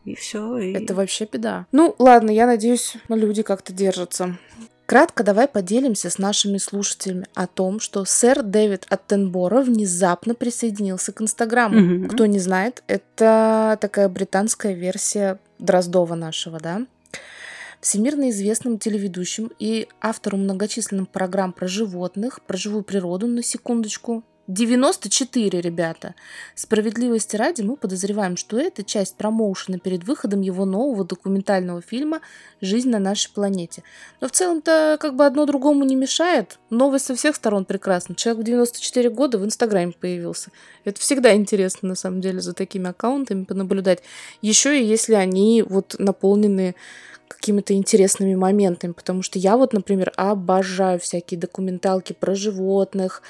И 0.05 0.15
все. 0.15 0.58
И... 0.58 0.73
Это 0.73 0.95
вообще 0.95 1.27
беда. 1.32 1.67
Ну, 1.71 1.95
ладно, 1.99 2.32
я 2.32 2.45
надеюсь, 2.47 2.95
люди 3.10 3.43
как-то 3.43 3.73
держатся. 3.73 4.38
Кратко 4.89 5.23
давай 5.23 5.47
поделимся 5.47 6.10
с 6.10 6.17
нашими 6.17 6.58
слушателями 6.58 7.28
о 7.36 7.45
том, 7.45 7.80
что 7.80 8.06
сэр 8.06 8.41
Дэвид 8.41 8.88
Аттенбора 8.89 9.62
внезапно 9.62 10.34
присоединился 10.34 11.12
к 11.12 11.21
Инстаграму. 11.21 11.80
Mm-hmm. 11.80 12.08
Кто 12.08 12.25
не 12.25 12.39
знает, 12.39 12.82
это 12.88 13.78
такая 13.80 14.10
британская 14.10 14.73
версия 14.73 15.39
Дроздова 15.60 16.15
нашего, 16.15 16.60
да? 16.60 16.88
Всемирно 17.80 18.32
известным 18.32 18.80
телеведущим 18.80 19.52
и 19.60 19.88
автором 20.02 20.45
многочисленных 20.45 21.10
программ 21.10 21.54
про 21.54 21.67
животных, 21.67 22.41
про 22.41 22.58
живую 22.58 22.82
природу, 22.82 23.28
на 23.28 23.43
секундочку, 23.43 24.23
94, 24.49 25.62
ребята. 25.62 26.15
Справедливости 26.55 27.35
ради, 27.35 27.62
мы 27.62 27.75
подозреваем, 27.75 28.35
что 28.35 28.57
это 28.59 28.83
часть 28.83 29.15
промоушена 29.15 29.77
перед 29.77 30.05
выходом 30.05 30.41
его 30.41 30.65
нового 30.65 31.05
документального 31.05 31.83
фильма 31.83 32.21
«Жизнь 32.59 32.89
на 32.89 32.97
нашей 32.97 33.31
планете». 33.31 33.83
Но 34.21 34.27
в 34.27 34.31
целом-то 34.31 34.97
как 34.99 35.15
бы 35.15 35.27
одно 35.27 35.45
другому 35.45 35.83
не 35.83 35.95
мешает. 35.95 36.57
Новость 36.71 37.05
со 37.05 37.15
всех 37.15 37.35
сторон 37.35 37.63
прекрасна. 37.63 38.15
Человек 38.15 38.41
в 38.41 38.45
94 38.45 39.12
года 39.12 39.38
в 39.38 39.45
Инстаграме 39.45 39.91
появился. 39.91 40.49
Это 40.83 40.99
всегда 40.99 41.35
интересно, 41.35 41.89
на 41.89 41.95
самом 41.95 42.19
деле, 42.19 42.41
за 42.41 42.53
такими 42.53 42.89
аккаунтами 42.89 43.43
понаблюдать. 43.43 44.01
Еще 44.41 44.81
и 44.81 44.83
если 44.83 45.13
они 45.13 45.62
вот 45.62 45.95
наполнены 45.99 46.73
какими-то 47.27 47.75
интересными 47.75 48.33
моментами, 48.33 48.93
потому 48.93 49.21
что 49.21 49.38
я 49.38 49.55
вот, 49.55 49.73
например, 49.73 50.12
обожаю 50.17 50.99
всякие 50.99 51.39
документалки 51.39 52.13
про 52.13 52.33
животных, 52.33 53.21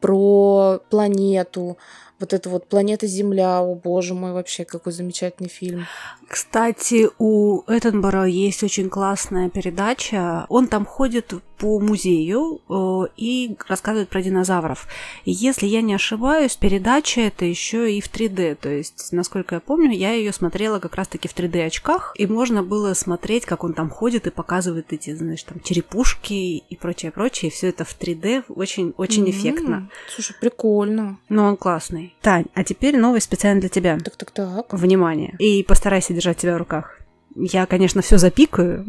про 0.00 0.80
планету, 0.90 1.76
вот 2.20 2.34
это 2.34 2.50
вот 2.50 2.68
«Планета 2.68 3.06
Земля», 3.06 3.60
о 3.60 3.74
боже 3.74 4.14
мой, 4.14 4.32
вообще 4.32 4.66
какой 4.66 4.92
замечательный 4.92 5.48
фильм. 5.48 5.86
Кстати, 6.28 7.08
у 7.18 7.62
Эттенбора 7.66 8.26
есть 8.26 8.62
очень 8.62 8.90
классная 8.90 9.48
передача. 9.48 10.44
Он 10.50 10.68
там 10.68 10.84
ходит 10.84 11.32
по 11.60 11.78
музею 11.78 12.62
э, 12.68 13.02
и 13.18 13.56
рассказывает 13.68 14.08
про 14.08 14.22
динозавров. 14.22 14.88
И 15.26 15.30
если 15.30 15.66
я 15.66 15.82
не 15.82 15.94
ошибаюсь, 15.94 16.56
передача 16.56 17.20
это 17.20 17.44
еще 17.44 17.92
и 17.92 18.00
в 18.00 18.10
3D. 18.10 18.54
То 18.54 18.70
есть, 18.70 19.12
насколько 19.12 19.56
я 19.56 19.60
помню, 19.60 19.92
я 19.92 20.14
ее 20.14 20.32
смотрела 20.32 20.78
как 20.78 20.96
раз-таки 20.96 21.28
в 21.28 21.36
3D 21.36 21.66
очках, 21.66 22.14
и 22.16 22.26
можно 22.26 22.62
было 22.62 22.94
смотреть, 22.94 23.44
как 23.44 23.62
он 23.62 23.74
там 23.74 23.90
ходит 23.90 24.26
и 24.26 24.30
показывает 24.30 24.92
эти, 24.92 25.14
знаешь, 25.14 25.42
там 25.42 25.60
черепушки 25.60 26.32
и 26.32 26.76
прочее, 26.76 27.12
прочее. 27.12 27.50
Все 27.50 27.68
это 27.68 27.84
в 27.84 27.96
3D 27.98 28.44
очень, 28.48 28.94
очень 28.96 29.24
mm-hmm. 29.24 29.30
эффектно. 29.30 29.90
Слушай, 30.08 30.36
прикольно. 30.40 31.18
Ну, 31.28 31.44
он 31.44 31.58
классный. 31.58 32.16
Тань, 32.22 32.46
а 32.54 32.64
теперь 32.64 32.96
новость 32.96 33.26
специально 33.26 33.60
для 33.60 33.68
тебя. 33.68 33.98
Так, 33.98 34.16
так, 34.16 34.30
так. 34.30 34.72
Внимание. 34.72 35.36
И 35.38 35.62
постарайся 35.62 36.14
держать 36.14 36.40
себя 36.40 36.54
в 36.54 36.58
руках. 36.58 36.99
Я, 37.36 37.66
конечно, 37.66 38.02
все 38.02 38.18
запикаю, 38.18 38.84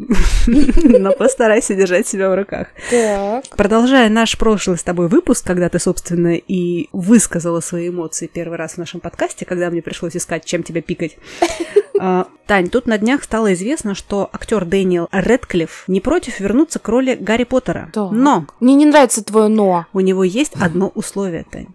но 0.46 1.12
постарайся 1.12 1.74
держать 1.74 2.08
себя 2.08 2.28
в 2.28 2.34
руках. 2.34 2.68
Так. 2.90 3.44
Продолжая 3.56 4.08
наш 4.08 4.36
прошлый 4.36 4.78
с 4.78 4.82
тобой 4.82 5.08
выпуск, 5.08 5.46
когда 5.46 5.68
ты, 5.68 5.78
собственно, 5.78 6.34
и 6.34 6.88
высказала 6.92 7.60
свои 7.60 7.88
эмоции 7.88 8.26
первый 8.26 8.58
раз 8.58 8.74
в 8.74 8.78
нашем 8.78 9.00
подкасте, 9.00 9.44
когда 9.44 9.70
мне 9.70 9.80
пришлось 9.80 10.16
искать, 10.16 10.44
чем 10.44 10.62
тебя 10.62 10.82
пикать. 10.82 11.16
А, 12.04 12.26
Тань, 12.46 12.68
тут 12.68 12.86
на 12.86 12.98
днях 12.98 13.22
стало 13.22 13.52
известно, 13.52 13.94
что 13.94 14.28
актер 14.32 14.64
Дэниел 14.64 15.08
Редклифф 15.12 15.84
не 15.86 16.00
против 16.00 16.40
вернуться 16.40 16.80
к 16.80 16.88
роли 16.88 17.14
Гарри 17.14 17.44
Поттера. 17.44 17.92
Но... 17.94 18.46
Мне 18.58 18.74
не 18.74 18.86
нравится 18.86 19.22
твое 19.22 19.46
«но». 19.46 19.86
У 19.92 20.00
него 20.00 20.24
есть 20.24 20.54
одно 20.60 20.90
условие, 20.96 21.44
Тань. 21.48 21.68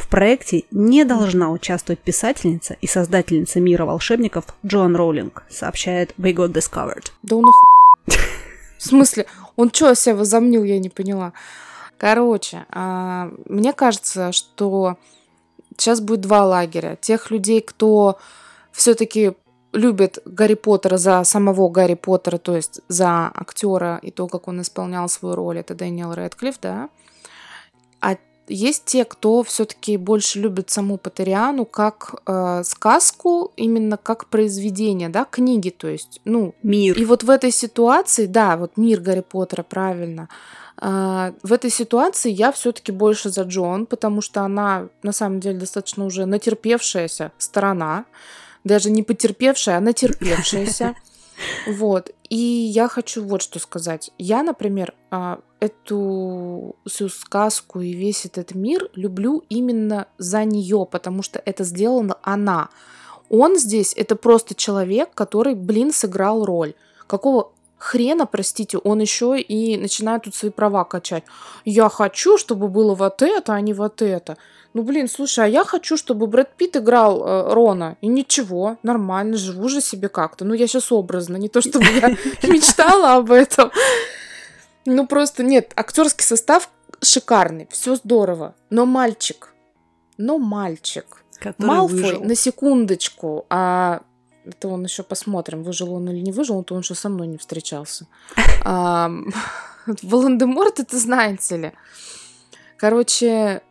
В 0.00 0.08
проекте 0.08 0.64
не 0.70 1.04
должна 1.04 1.50
участвовать 1.50 2.00
писательница 2.00 2.74
и 2.80 2.86
создательница 2.86 3.60
мира 3.60 3.84
волшебников 3.84 4.46
Джоан 4.64 4.96
Роулинг, 4.96 5.44
сообщает 5.50 6.14
We 6.16 6.34
Got 6.34 6.52
Discovered. 6.52 7.12
Да 7.22 7.36
он 7.36 7.44
В 8.06 8.82
смысле? 8.82 9.26
Он 9.56 9.70
что 9.70 9.94
себя 9.94 10.16
возомнил, 10.16 10.64
я 10.64 10.78
не 10.78 10.88
поняла. 10.88 11.34
Короче, 11.98 12.64
а, 12.70 13.30
мне 13.44 13.74
кажется, 13.74 14.32
что 14.32 14.96
сейчас 15.76 16.00
будет 16.00 16.22
два 16.22 16.46
лагеря. 16.46 16.96
Тех 16.96 17.30
людей, 17.30 17.60
кто 17.60 18.18
все-таки 18.72 19.34
любит 19.74 20.18
Гарри 20.24 20.54
Поттера 20.54 20.96
за 20.96 21.22
самого 21.24 21.68
Гарри 21.68 21.94
Поттера, 21.94 22.38
то 22.38 22.56
есть 22.56 22.80
за 22.88 23.26
актера 23.26 24.00
и 24.02 24.10
то, 24.10 24.28
как 24.28 24.48
он 24.48 24.62
исполнял 24.62 25.10
свою 25.10 25.34
роль, 25.36 25.58
это 25.58 25.74
Дэниел 25.74 26.14
Рэдклифф, 26.14 26.58
да. 26.60 26.88
Есть 28.50 28.84
те, 28.84 29.04
кто 29.04 29.42
все-таки 29.44 29.96
больше 29.96 30.40
любит 30.40 30.70
саму 30.70 30.98
Патериану 30.98 31.64
как 31.64 32.20
э, 32.26 32.62
сказку, 32.64 33.52
именно 33.56 33.96
как 33.96 34.26
произведение, 34.26 35.08
да, 35.08 35.24
книги, 35.24 35.70
то 35.70 35.86
есть, 35.86 36.20
ну, 36.24 36.54
мир. 36.62 36.98
И 36.98 37.04
вот 37.04 37.22
в 37.22 37.30
этой 37.30 37.52
ситуации, 37.52 38.26
да, 38.26 38.56
вот 38.56 38.76
мир 38.76 39.00
Гарри 39.00 39.20
Поттера, 39.20 39.62
правильно. 39.62 40.28
Э, 40.80 41.32
в 41.42 41.52
этой 41.52 41.70
ситуации 41.70 42.30
я 42.30 42.50
все-таки 42.50 42.90
больше 42.90 43.30
за 43.30 43.42
Джон, 43.42 43.86
потому 43.86 44.20
что 44.20 44.42
она 44.42 44.88
на 45.04 45.12
самом 45.12 45.38
деле 45.38 45.60
достаточно 45.60 46.04
уже 46.04 46.26
натерпевшаяся 46.26 47.30
сторона, 47.38 48.04
даже 48.64 48.90
не 48.90 49.04
потерпевшая, 49.04 49.76
а 49.76 49.80
натерпевшаяся. 49.80 50.94
Вот. 51.66 52.10
И 52.28 52.36
я 52.36 52.86
хочу 52.86 53.24
вот 53.24 53.40
что 53.40 53.58
сказать. 53.58 54.10
Я, 54.18 54.42
например, 54.42 54.92
а, 55.10 55.40
эту 55.60 56.76
всю 56.86 57.08
сказку 57.08 57.80
и 57.80 57.92
весь 57.92 58.24
этот 58.24 58.54
мир 58.54 58.90
люблю 58.94 59.44
именно 59.48 60.06
за 60.18 60.44
нее, 60.44 60.86
потому 60.90 61.22
что 61.22 61.40
это 61.44 61.64
сделала 61.64 62.18
она. 62.22 62.70
Он 63.28 63.56
здесь 63.56 63.94
это 63.96 64.16
просто 64.16 64.54
человек, 64.54 65.10
который, 65.14 65.54
блин, 65.54 65.92
сыграл 65.92 66.44
роль. 66.44 66.74
Какого 67.06 67.52
хрена, 67.78 68.26
простите, 68.26 68.78
он 68.78 69.00
еще 69.00 69.40
и 69.40 69.76
начинает 69.76 70.24
тут 70.24 70.34
свои 70.34 70.50
права 70.50 70.84
качать. 70.84 71.24
Я 71.64 71.88
хочу, 71.88 72.38
чтобы 72.38 72.68
было 72.68 72.94
вот 72.94 73.22
это, 73.22 73.54
а 73.54 73.60
не 73.60 73.72
вот 73.72 74.02
это. 74.02 74.36
Ну, 74.74 74.82
блин, 74.82 75.08
слушай, 75.08 75.44
а 75.44 75.48
я 75.48 75.64
хочу, 75.64 75.96
чтобы 75.96 76.26
Брэд 76.28 76.54
Питт 76.56 76.76
играл 76.76 77.24
э, 77.24 77.54
Рона. 77.54 77.96
И 78.00 78.06
ничего, 78.06 78.76
нормально, 78.84 79.36
живу 79.36 79.68
же 79.68 79.80
себе 79.80 80.08
как-то. 80.08 80.44
Ну, 80.44 80.54
я 80.54 80.68
сейчас 80.68 80.92
образно, 80.92 81.36
не 81.36 81.48
то 81.48 81.60
чтобы 81.60 81.86
я 81.86 82.10
мечтала 82.48 83.14
об 83.14 83.32
этом. 83.32 83.72
Ну, 84.86 85.06
просто 85.06 85.42
нет, 85.42 85.72
актерский 85.76 86.24
состав 86.24 86.70
шикарный, 87.02 87.68
все 87.70 87.96
здорово. 87.96 88.54
Но 88.70 88.86
мальчик, 88.86 89.52
но 90.16 90.38
мальчик. 90.38 91.24
Который 91.38 91.66
Малфой, 91.66 92.02
выжил. 92.02 92.24
на 92.24 92.34
секундочку, 92.34 93.46
а 93.48 94.02
это 94.44 94.68
он 94.68 94.84
еще 94.84 95.02
посмотрим, 95.02 95.62
выжил 95.62 95.94
он 95.94 96.08
или 96.10 96.20
не 96.20 96.32
выжил, 96.32 96.62
то 96.62 96.74
он 96.74 96.80
еще 96.80 96.94
со 96.94 97.08
мной 97.08 97.26
не 97.26 97.38
встречался. 97.38 98.06
А, 98.62 99.10
Волан-де-Морт, 99.86 100.80
это 100.80 100.98
знаете 100.98 101.56
ли. 101.56 101.72
Короче, 102.76 103.62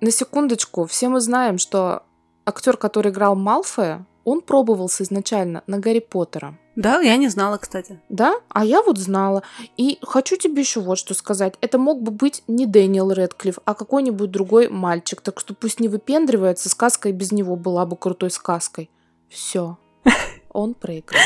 на 0.00 0.10
секундочку, 0.10 0.86
все 0.86 1.08
мы 1.08 1.20
знаем, 1.20 1.58
что 1.58 2.02
актер, 2.44 2.76
который 2.76 3.12
играл 3.12 3.36
Малфоя, 3.36 4.04
он 4.24 4.40
пробовался 4.40 5.04
изначально 5.04 5.62
на 5.68 5.78
Гарри 5.78 6.00
Поттера. 6.00 6.58
Да, 6.76 7.00
я 7.00 7.16
не 7.16 7.28
знала, 7.28 7.56
кстати. 7.56 7.98
Да? 8.10 8.34
А 8.50 8.64
я 8.64 8.82
вот 8.82 8.98
знала. 8.98 9.42
И 9.78 9.98
хочу 10.02 10.36
тебе 10.36 10.60
еще 10.60 10.80
вот 10.80 10.98
что 10.98 11.14
сказать. 11.14 11.54
Это 11.62 11.78
мог 11.78 12.02
бы 12.02 12.12
быть 12.12 12.42
не 12.46 12.66
Дэниел 12.66 13.10
Редклифф, 13.10 13.58
а 13.64 13.74
какой-нибудь 13.74 14.30
другой 14.30 14.68
мальчик. 14.68 15.22
Так 15.22 15.40
что 15.40 15.54
пусть 15.54 15.80
не 15.80 15.88
выпендривается, 15.88 16.68
сказка 16.68 17.08
и 17.08 17.12
без 17.12 17.32
него 17.32 17.56
была 17.56 17.86
бы 17.86 17.96
крутой 17.96 18.30
сказкой. 18.30 18.90
Все. 19.28 19.78
Он 20.50 20.74
проиграл. 20.74 21.20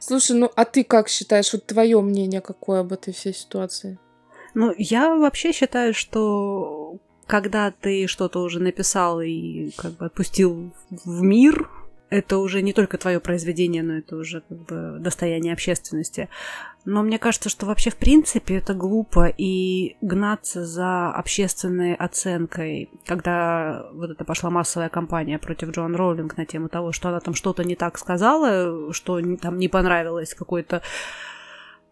Слушай, 0.00 0.36
ну 0.36 0.50
а 0.54 0.64
ты 0.64 0.84
как 0.84 1.08
считаешь, 1.08 1.52
вот 1.52 1.66
твое 1.66 2.00
мнение 2.00 2.40
какое 2.40 2.80
об 2.80 2.92
этой 2.92 3.12
всей 3.12 3.34
ситуации? 3.34 3.98
Ну, 4.54 4.74
я 4.76 5.14
вообще 5.14 5.52
считаю, 5.52 5.94
что 5.94 6.96
когда 7.26 7.70
ты 7.70 8.06
что-то 8.06 8.40
уже 8.40 8.58
написал 8.58 9.20
и 9.20 9.70
как 9.76 9.92
бы 9.92 10.06
отпустил 10.06 10.72
в 10.90 11.22
мир, 11.22 11.68
это 12.10 12.38
уже 12.38 12.62
не 12.62 12.72
только 12.72 12.98
твое 12.98 13.20
произведение, 13.20 13.82
но 13.82 13.98
это 13.98 14.16
уже 14.16 14.42
как 14.48 14.58
бы 14.58 14.96
достояние 14.98 15.52
общественности. 15.52 16.28
Но 16.84 17.02
мне 17.02 17.18
кажется, 17.18 17.48
что 17.48 17.66
вообще 17.66 17.90
в 17.90 17.96
принципе 17.96 18.56
это 18.56 18.72
глупо 18.72 19.26
и 19.26 19.96
гнаться 20.00 20.64
за 20.64 21.10
общественной 21.10 21.94
оценкой, 21.94 22.90
когда 23.04 23.86
вот 23.92 24.10
это 24.10 24.24
пошла 24.24 24.48
массовая 24.50 24.88
кампания 24.88 25.38
против 25.38 25.70
Джоан 25.70 25.94
Роулинг 25.94 26.36
на 26.36 26.46
тему 26.46 26.68
того, 26.68 26.92
что 26.92 27.10
она 27.10 27.20
там 27.20 27.34
что-то 27.34 27.64
не 27.64 27.76
так 27.76 27.98
сказала, 27.98 28.92
что 28.94 29.20
там 29.36 29.58
не 29.58 29.68
понравилось 29.68 30.34
какой-то 30.34 30.82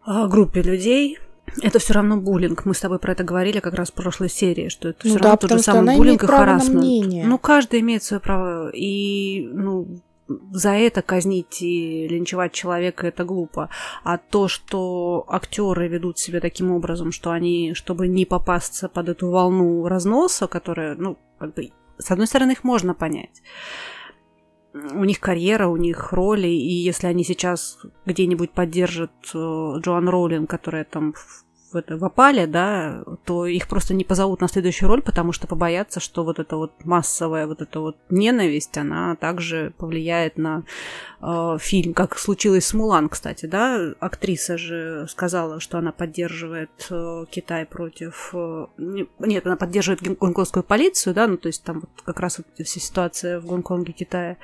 а, 0.03 0.27
группе 0.27 0.61
людей, 0.61 1.19
это 1.61 1.79
все 1.79 1.93
равно 1.93 2.17
буллинг. 2.17 2.65
Мы 2.65 2.73
с 2.73 2.79
тобой 2.79 2.99
про 2.99 3.13
это 3.13 3.23
говорили 3.23 3.59
как 3.59 3.73
раз 3.73 3.89
в 3.89 3.93
прошлой 3.93 4.29
серии, 4.29 4.69
что 4.69 4.89
это 4.89 4.99
Ну 5.03 5.09
все 5.11 5.19
да, 5.19 5.23
равно 5.31 5.37
тот 5.37 5.51
же 5.51 5.59
самый 5.59 5.95
буллинг 5.95 6.23
и 6.23 6.71
мнение. 6.71 7.25
Ну, 7.25 7.37
каждый 7.37 7.79
имеет 7.79 8.03
свое 8.03 8.19
право. 8.19 8.69
И, 8.69 9.49
ну, 9.51 9.87
за 10.27 10.71
это 10.71 11.01
казнить 11.01 11.61
и 11.61 12.07
линчевать 12.07 12.53
человека 12.53 13.07
это 13.07 13.23
глупо. 13.23 13.69
А 14.03 14.17
то, 14.17 14.47
что 14.47 15.25
актеры 15.27 15.87
ведут 15.87 16.19
себя 16.19 16.39
таким 16.39 16.71
образом, 16.71 17.11
что 17.11 17.31
они, 17.31 17.73
чтобы 17.73 18.07
не 18.07 18.25
попасться 18.25 18.89
под 18.89 19.09
эту 19.09 19.29
волну 19.29 19.87
разноса, 19.87 20.47
которая, 20.47 20.95
ну, 20.95 21.17
как 21.39 21.53
бы, 21.53 21.71
с 21.97 22.11
одной 22.11 22.27
стороны, 22.27 22.51
их 22.51 22.63
можно 22.63 22.93
понять. 22.93 23.41
У 24.73 25.03
них 25.05 25.19
карьера, 25.19 25.67
у 25.67 25.77
них 25.77 26.13
роли, 26.13 26.47
и 26.47 26.73
если 26.73 27.07
они 27.07 27.23
сейчас 27.23 27.79
где-нибудь 28.05 28.51
поддержат 28.51 29.11
э, 29.33 29.37
Джоан 29.79 30.07
Роулинг, 30.07 30.49
которая 30.49 30.83
там 30.83 31.13
в, 31.13 31.46
в, 31.87 32.05
опале, 32.05 32.47
да, 32.47 33.03
то 33.25 33.45
их 33.45 33.67
просто 33.67 33.93
не 33.93 34.03
позовут 34.03 34.41
на 34.41 34.47
следующую 34.47 34.89
роль, 34.89 35.01
потому 35.01 35.31
что 35.31 35.47
побоятся, 35.47 35.99
что 35.99 36.23
вот 36.23 36.39
эта 36.39 36.57
вот 36.57 36.71
массовая 36.83 37.47
вот 37.47 37.61
эта 37.61 37.79
вот 37.79 37.97
ненависть, 38.09 38.77
она 38.77 39.15
также 39.15 39.73
повлияет 39.77 40.37
на 40.37 40.63
э, 41.21 41.57
фильм, 41.59 41.93
как 41.93 42.17
случилось 42.17 42.65
с 42.65 42.73
Мулан, 42.73 43.09
кстати, 43.09 43.45
да, 43.45 43.93
актриса 43.99 44.57
же 44.57 45.07
сказала, 45.09 45.59
что 45.59 45.77
она 45.77 45.91
поддерживает 45.91 46.87
э, 46.89 47.25
Китай 47.29 47.65
против... 47.65 48.31
э, 48.33 48.67
не- 48.77 49.07
нет, 49.19 49.45
она 49.45 49.55
поддерживает 49.55 50.01
гон- 50.01 50.17
гонконгскую 50.19 50.63
полицию, 50.63 51.13
да, 51.13 51.27
ну, 51.27 51.37
то 51.37 51.47
есть 51.47 51.63
там 51.63 51.81
вот 51.81 51.89
как 52.03 52.19
раз 52.19 52.39
вот 52.39 52.47
вся 52.65 52.79
ситуация 52.79 53.39
в 53.39 53.45
Гонконге, 53.45 53.93
Китае. 53.93 54.37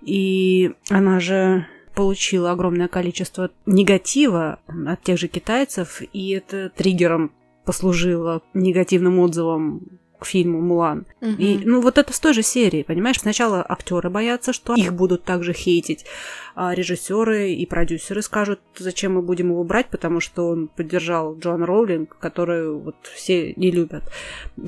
И 0.00 0.74
она 0.90 1.20
же 1.20 1.66
получила 1.94 2.52
огромное 2.52 2.88
количество 2.88 3.50
негатива 3.66 4.58
от 4.86 5.02
тех 5.02 5.18
же 5.18 5.28
китайцев, 5.28 6.02
и 6.12 6.30
это 6.30 6.70
триггером 6.70 7.32
послужило 7.64 8.42
негативным 8.54 9.18
отзывам 9.18 10.00
к 10.22 10.26
фильму 10.26 10.60
Мулан. 10.60 11.04
Мгм. 11.20 11.36
И, 11.36 11.58
ну, 11.64 11.80
вот 11.80 11.98
это 11.98 12.12
с 12.12 12.20
той 12.20 12.32
же 12.32 12.42
серии, 12.42 12.84
понимаешь? 12.84 13.18
Сначала 13.20 13.64
актеры 13.68 14.08
боятся, 14.08 14.52
что 14.52 14.74
их 14.74 14.92
будут 14.92 15.24
также 15.24 15.52
хейтить, 15.52 16.04
а 16.54 16.74
режиссеры 16.74 17.52
и 17.52 17.66
продюсеры 17.66 18.22
скажут, 18.22 18.60
зачем 18.76 19.14
мы 19.14 19.22
будем 19.22 19.48
его 19.50 19.64
брать, 19.64 19.88
потому 19.88 20.20
что 20.20 20.48
он 20.48 20.68
поддержал 20.68 21.36
Джоан 21.38 21.64
Роулинг, 21.64 22.16
которую 22.18 22.78
вот 22.78 22.96
все 23.14 23.54
не 23.56 23.70
любят. 23.70 24.04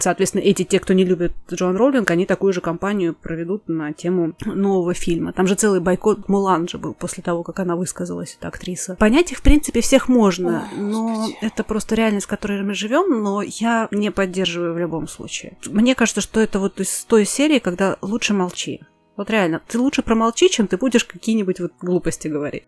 Соответственно, 0.00 0.42
эти 0.42 0.64
те, 0.64 0.80
кто 0.80 0.94
не 0.94 1.04
любит 1.04 1.32
Джоан 1.52 1.76
Роулинг, 1.76 2.10
они 2.10 2.26
такую 2.26 2.52
же 2.52 2.60
кампанию 2.60 3.14
проведут 3.14 3.68
на 3.68 3.92
тему 3.92 4.32
нового 4.44 4.94
фильма. 4.94 5.32
Там 5.32 5.46
же 5.46 5.54
целый 5.54 5.80
бойкот 5.80 6.28
Мулан 6.28 6.68
же 6.68 6.78
был 6.78 6.94
после 6.94 7.22
того, 7.22 7.42
как 7.42 7.60
она 7.60 7.76
высказалась, 7.76 8.36
эта 8.38 8.48
актриса. 8.48 8.96
Понять 8.96 9.30
их, 9.32 9.38
в 9.38 9.42
принципе, 9.42 9.80
всех 9.80 10.08
можно, 10.08 10.68
Ой, 10.72 10.80
но 10.80 11.16
господи. 11.16 11.38
это 11.42 11.64
просто 11.64 11.94
реальность, 11.94 12.26
в 12.26 12.30
которой 12.30 12.62
мы 12.62 12.74
живем, 12.74 13.22
но 13.22 13.42
я 13.42 13.88
не 13.90 14.10
поддерживаю 14.10 14.74
в 14.74 14.78
любом 14.78 15.06
случае. 15.06 15.43
Мне 15.66 15.94
кажется, 15.94 16.20
что 16.20 16.40
это 16.40 16.59
вот 16.59 16.80
из 16.80 17.04
той 17.04 17.24
серии, 17.24 17.59
когда 17.59 17.96
лучше 18.00 18.35
молчи. 18.35 18.83
Вот 19.16 19.30
реально, 19.30 19.62
ты 19.68 19.78
лучше 19.78 20.02
промолчи, 20.02 20.48
чем 20.48 20.66
ты 20.66 20.76
будешь 20.76 21.04
какие-нибудь 21.04 21.61
вот 21.61 21.72
глупости 21.80 22.28
говорить. 22.28 22.64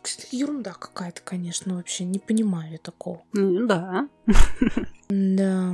Кстати, 0.00 0.36
ерунда 0.36 0.74
какая-то, 0.74 1.20
конечно, 1.22 1.76
вообще. 1.76 2.04
Не 2.04 2.18
понимаю 2.18 2.72
я 2.72 2.78
такого. 2.78 3.22
Ну 3.32 3.66
да. 3.66 4.08
Да. 5.10 5.72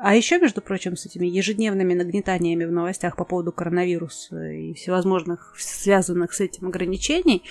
А 0.00 0.14
еще, 0.14 0.38
между 0.38 0.60
прочим, 0.60 0.96
с 0.96 1.06
этими 1.06 1.26
ежедневными 1.26 1.94
нагнетаниями 1.94 2.64
в 2.64 2.72
новостях 2.72 3.16
по 3.16 3.24
поводу 3.24 3.52
коронавируса 3.52 4.50
и 4.50 4.74
всевозможных 4.74 5.54
связанных 5.58 6.32
с 6.32 6.40
этим 6.40 6.66
ограничений, 6.66 7.42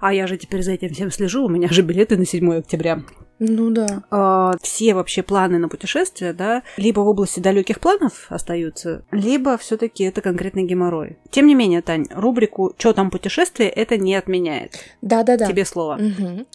а 0.00 0.12
я 0.12 0.26
же 0.26 0.38
теперь 0.38 0.62
за 0.62 0.72
этим 0.72 0.90
всем 0.90 1.10
слежу, 1.10 1.44
у 1.44 1.48
меня 1.48 1.68
же 1.68 1.82
билеты 1.82 2.16
на 2.16 2.24
7 2.24 2.54
октября. 2.54 3.02
Ну 3.44 3.70
да. 3.70 4.04
А, 4.10 4.52
все 4.62 4.94
вообще 4.94 5.22
планы 5.24 5.58
на 5.58 5.68
путешествия, 5.68 6.32
да, 6.32 6.62
либо 6.76 7.00
в 7.00 7.08
области 7.08 7.40
далеких 7.40 7.80
планов 7.80 8.26
остаются, 8.28 9.04
либо 9.10 9.58
все-таки 9.58 10.04
это 10.04 10.20
конкретный 10.20 10.62
геморрой. 10.62 11.18
Тем 11.30 11.46
не 11.48 11.56
менее, 11.56 11.82
Тань, 11.82 12.06
рубрику 12.14 12.72
«Чё 12.78 12.92
там 12.92 13.10
путешествие» 13.10 13.68
это 13.68 13.96
не 13.96 14.14
отменяет. 14.14 14.76
Да-да-да. 15.00 15.46
Тебе 15.46 15.64
слово. 15.64 15.96
Мгм. 15.96 16.46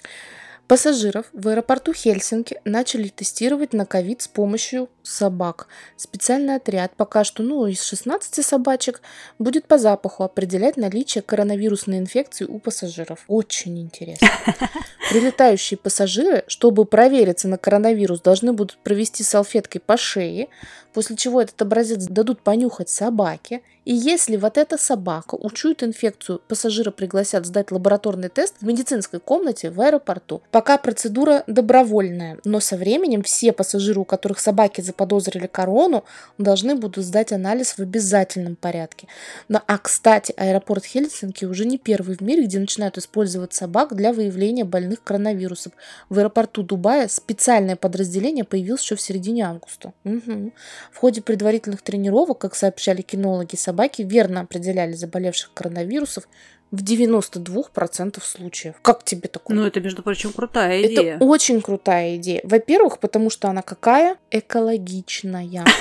Пассажиров 0.67 1.27
в 1.31 1.47
аэропорту 1.47 1.93
Хельсинки 1.93 2.59
начали 2.65 3.07
тестировать 3.07 3.71
на 3.71 3.85
ковид 3.85 4.21
с 4.21 4.27
помощью 4.27 4.89
собак. 5.01 5.67
Специальный 5.95 6.55
отряд 6.55 6.91
пока 6.97 7.23
что, 7.23 7.41
ну, 7.41 7.65
из 7.67 7.81
16 7.83 8.45
собачек 8.45 9.01
будет 9.39 9.65
по 9.65 9.77
запаху 9.77 10.23
определять 10.23 10.75
наличие 10.75 11.21
коронавирусной 11.21 11.99
инфекции 11.99 12.43
у 12.43 12.59
пассажиров. 12.59 13.23
Очень 13.29 13.79
интересно. 13.79 14.27
Прилетающие 15.09 15.77
пассажиры, 15.77 16.43
чтобы 16.47 16.83
провериться 16.83 17.47
на 17.47 17.57
коронавирус, 17.57 18.19
должны 18.19 18.51
будут 18.51 18.77
провести 18.79 19.23
салфеткой 19.23 19.79
по 19.79 19.95
шее, 19.95 20.49
после 20.93 21.15
чего 21.15 21.41
этот 21.41 21.61
образец 21.61 22.05
дадут 22.07 22.41
понюхать 22.41 22.89
собаке. 22.89 23.61
И 23.85 23.93
если 23.93 24.35
вот 24.35 24.57
эта 24.57 24.77
собака 24.77 25.35
учует 25.35 25.81
инфекцию, 25.81 26.41
пассажира 26.45 26.91
пригласят 26.91 27.45
сдать 27.45 27.71
лабораторный 27.71 28.27
тест 28.27 28.55
в 28.59 28.65
медицинской 28.65 29.21
комнате 29.21 29.69
в 29.69 29.79
аэропорту. 29.79 30.41
Пока 30.57 30.79
процедура 30.79 31.43
добровольная, 31.45 32.39
но 32.43 32.59
со 32.59 32.77
временем 32.77 33.21
все 33.21 33.53
пассажиры, 33.53 33.99
у 33.99 34.05
которых 34.05 34.39
собаки 34.39 34.81
заподозрили 34.81 35.45
корону, 35.45 36.03
должны 36.39 36.73
будут 36.73 37.05
сдать 37.05 37.31
анализ 37.31 37.77
в 37.77 37.79
обязательном 37.79 38.55
порядке. 38.55 39.07
Ну, 39.49 39.59
а, 39.67 39.77
кстати, 39.77 40.33
аэропорт 40.35 40.83
Хельсинки 40.83 41.45
уже 41.45 41.65
не 41.65 41.77
первый 41.77 42.17
в 42.17 42.21
мире, 42.21 42.45
где 42.45 42.57
начинают 42.57 42.97
использовать 42.97 43.53
собак 43.53 43.95
для 43.95 44.11
выявления 44.11 44.63
больных 44.63 45.03
коронавирусом. 45.03 45.73
В 46.09 46.17
аэропорту 46.17 46.63
Дубая 46.63 47.07
специальное 47.07 47.75
подразделение 47.75 48.43
появилось 48.43 48.81
еще 48.81 48.95
в 48.95 49.01
середине 49.01 49.45
августа. 49.45 49.93
Мгм. 50.05 50.53
В 50.91 50.97
ходе 50.97 51.21
предварительных 51.21 51.83
тренировок, 51.83 52.39
как 52.39 52.55
сообщали 52.55 53.03
кинологи, 53.03 53.55
собаки 53.55 54.01
верно 54.01 54.41
определяли 54.41 54.93
заболевших 54.93 55.53
коронавирусов 55.53 56.27
в 56.71 56.83
92% 56.83 58.21
случаев. 58.21 58.75
Как 58.81 59.03
тебе 59.03 59.27
такое? 59.29 59.55
Ну, 59.55 59.65
это, 59.65 59.79
между 59.79 60.03
прочим, 60.03 60.33
крутая 60.33 60.79
Это 60.79 60.93
идея. 60.93 61.17
очень 61.19 61.61
крутая 61.61 62.17
идея. 62.17 62.41
Во-первых, 62.43 62.99
потому 62.99 63.29
что 63.29 63.47
она 63.49 63.61
какая? 63.61 64.17
Экологичная. 64.31 65.65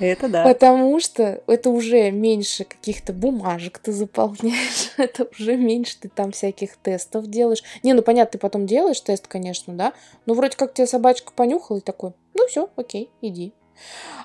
Это 0.00 0.28
да. 0.28 0.44
Потому 0.44 0.98
что 0.98 1.42
это 1.46 1.68
уже 1.68 2.10
меньше 2.10 2.64
каких-то 2.64 3.12
бумажек 3.12 3.78
ты 3.78 3.92
заполняешь, 3.92 4.92
это 4.96 5.28
уже 5.38 5.56
меньше 5.56 5.98
ты 6.00 6.08
там 6.08 6.32
всяких 6.32 6.76
тестов 6.78 7.26
делаешь. 7.26 7.62
Не, 7.82 7.92
ну 7.92 8.00
понятно, 8.00 8.32
ты 8.32 8.38
потом 8.38 8.66
делаешь 8.66 9.00
тест, 9.00 9.26
конечно, 9.26 9.74
да, 9.74 9.92
но 10.24 10.32
вроде 10.32 10.56
как 10.56 10.72
тебя 10.72 10.86
собачка 10.86 11.32
понюхала 11.32 11.78
и 11.78 11.82
такой, 11.82 12.12
ну 12.34 12.46
все, 12.46 12.70
окей, 12.76 13.10
иди. 13.20 13.52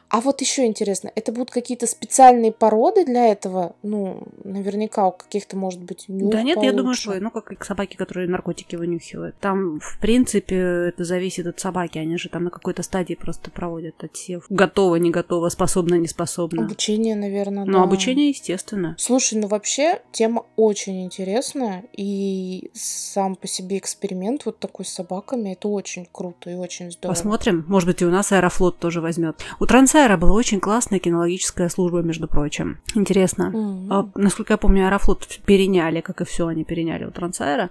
А 0.10 0.22
вот 0.22 0.40
еще 0.40 0.66
интересно, 0.66 1.12
это 1.16 1.32
будут 1.32 1.50
какие-то 1.50 1.88
специальные 1.88 2.52
породы 2.52 3.06
для 3.06 3.28
этого? 3.28 3.76
Ну, 3.82 4.24
наверняка 4.44 5.08
у 5.08 5.12
каких-то, 5.12 5.58
может 5.58 5.82
быть, 5.82 6.06
нюх 6.08 6.32
Да 6.32 6.44
нет, 6.44 6.58
я 6.62 6.72
думаю, 6.72 6.84
получше. 6.84 7.02
что, 7.02 7.20
ну, 7.20 7.32
как 7.32 7.52
и 7.52 7.58
собаки, 7.64 7.96
которые 7.96 8.30
наркотики 8.30 8.76
вынюхивают. 8.76 9.36
Там, 9.40 9.80
в 9.80 10.00
принципе, 10.00 10.56
это 10.90 11.04
зависит 11.04 11.48
от 11.48 11.60
собаки. 11.60 11.98
Они 11.98 12.18
же 12.18 12.30
там 12.30 12.46
на 12.46 12.50
какой-то 12.52 12.84
стадии 12.84 13.16
просто 13.16 13.50
проводят 13.50 14.04
отсев. 14.04 14.46
Готово, 14.50 14.98
не 14.98 15.10
готово, 15.10 15.50
способно, 15.50 15.96
не 15.96 16.08
способно. 16.08 16.66
Обучение, 16.66 17.16
наверное, 17.16 17.66
Ну, 17.66 17.82
обучение, 17.82 18.30
естественно. 18.30 18.96
Слушай, 19.00 19.40
ну 19.40 19.48
вообще 19.48 20.02
тема 20.12 20.46
очень 20.56 21.04
интересная, 21.04 21.84
и 21.94 22.70
сам 22.74 23.36
по 23.36 23.48
себе 23.48 23.78
эксперимент 23.78 24.46
вот 24.46 24.60
такой 24.60 24.86
с 24.86 24.90
собаками, 24.90 25.54
это 25.54 25.68
очень 25.68 26.08
круто 26.12 26.50
и 26.52 26.56
очень 26.56 26.92
здорово. 26.92 27.16
Посмотрим. 27.16 27.66
Может 27.68 27.88
быть, 27.88 28.02
и 28.02 28.06
у 28.06 28.12
нас 28.12 28.32
Аэрофлот 28.32 28.78
тоже 28.80 29.02
возьмет. 29.02 29.44
У 29.60 29.66
Трансаэра 29.66 30.18
была 30.18 30.34
очень 30.34 30.60
классная 30.60 31.00
кинологическая 31.00 31.70
служба, 31.70 32.02
между 32.02 32.28
прочим. 32.28 32.80
Интересно. 32.96 33.50
Мгм. 33.50 33.94
А, 33.94 34.10
насколько 34.16 34.54
я 34.54 34.58
помню, 34.58 34.86
Аэрофлот 34.86 35.28
переняли, 35.46 36.02
как 36.02 36.22
и 36.22 36.26
все, 36.26 36.48
они 36.48 36.64
переняли 36.64 37.06
у 37.06 37.12
Трансаэра 37.12 37.70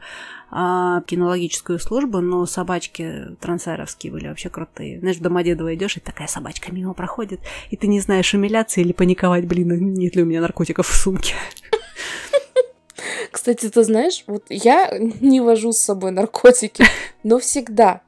а, 0.50 1.02
кинологическую 1.02 1.78
службу, 1.78 2.20
но 2.20 2.46
собачки 2.46 3.36
трансаэровские 3.40 4.12
были 4.12 4.28
вообще 4.28 4.48
крутые. 4.48 5.00
Знаешь, 5.00 5.16
в 5.16 5.20
Домодедово 5.20 5.74
идешь, 5.74 5.96
и 5.96 6.00
такая 6.00 6.28
собачка 6.28 6.72
мимо 6.72 6.94
проходит, 6.94 7.40
и 7.70 7.76
ты 7.76 7.86
не 7.86 8.00
знаешь, 8.00 8.32
умиляться 8.34 8.80
или 8.80 8.92
паниковать, 8.92 9.46
блин, 9.46 9.94
нет 9.94 10.16
ли 10.16 10.22
у 10.22 10.26
меня 10.26 10.40
наркотиков 10.40 10.86
в 10.86 10.94
сумке. 10.94 11.34
Кстати, 13.30 13.68
ты 13.68 13.82
знаешь, 13.82 14.22
вот 14.26 14.44
я 14.48 14.96
не 14.98 15.40
вожу 15.40 15.72
с 15.72 15.78
собой 15.78 16.12
наркотики, 16.12 16.84
но 17.24 17.40
всегда 17.40 18.02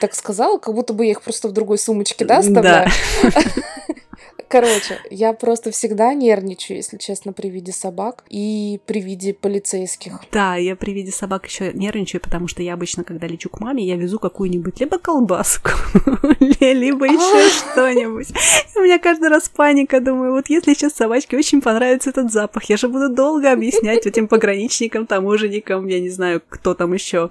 так 0.00 0.14
сказала, 0.14 0.58
как 0.58 0.74
будто 0.74 0.92
бы 0.92 1.04
я 1.04 1.12
их 1.12 1.22
просто 1.22 1.48
в 1.48 1.52
другой 1.52 1.78
сумочке, 1.78 2.24
да, 2.24 2.38
оставляю. 2.38 2.88
Короче, 4.48 4.98
я 5.10 5.34
просто 5.34 5.70
всегда 5.70 6.14
нервничаю, 6.14 6.78
если 6.78 6.96
честно, 6.96 7.34
при 7.34 7.48
виде 7.48 7.70
собак 7.70 8.24
и 8.30 8.80
при 8.86 9.00
виде 9.00 9.34
полицейских. 9.34 10.20
Да, 10.32 10.56
я 10.56 10.74
при 10.74 10.92
виде 10.92 11.12
собак 11.12 11.46
еще 11.46 11.70
нервничаю, 11.74 12.22
потому 12.22 12.48
что 12.48 12.62
я 12.62 12.72
обычно, 12.72 13.04
когда 13.04 13.26
лечу 13.26 13.50
к 13.50 13.60
маме, 13.60 13.84
я 13.84 13.96
везу 13.96 14.18
какую-нибудь 14.18 14.80
либо 14.80 14.98
колбаску, 14.98 15.70
либо 16.40 17.04
еще 17.04 17.50
что-нибудь. 17.72 18.28
У 18.74 18.80
меня 18.80 18.98
каждый 18.98 19.28
раз 19.28 19.50
паника, 19.50 20.00
думаю, 20.00 20.32
вот 20.32 20.48
если 20.48 20.72
сейчас 20.72 20.94
собачке 20.94 21.36
очень 21.36 21.60
понравится 21.60 22.08
этот 22.10 22.32
запах, 22.32 22.64
я 22.64 22.78
же 22.78 22.88
буду 22.88 23.10
долго 23.10 23.52
объяснять 23.52 24.06
этим 24.06 24.28
пограничникам, 24.28 25.06
таможенникам, 25.06 25.86
я 25.88 26.00
не 26.00 26.08
знаю, 26.08 26.40
кто 26.48 26.74
там 26.74 26.94
еще 26.94 27.28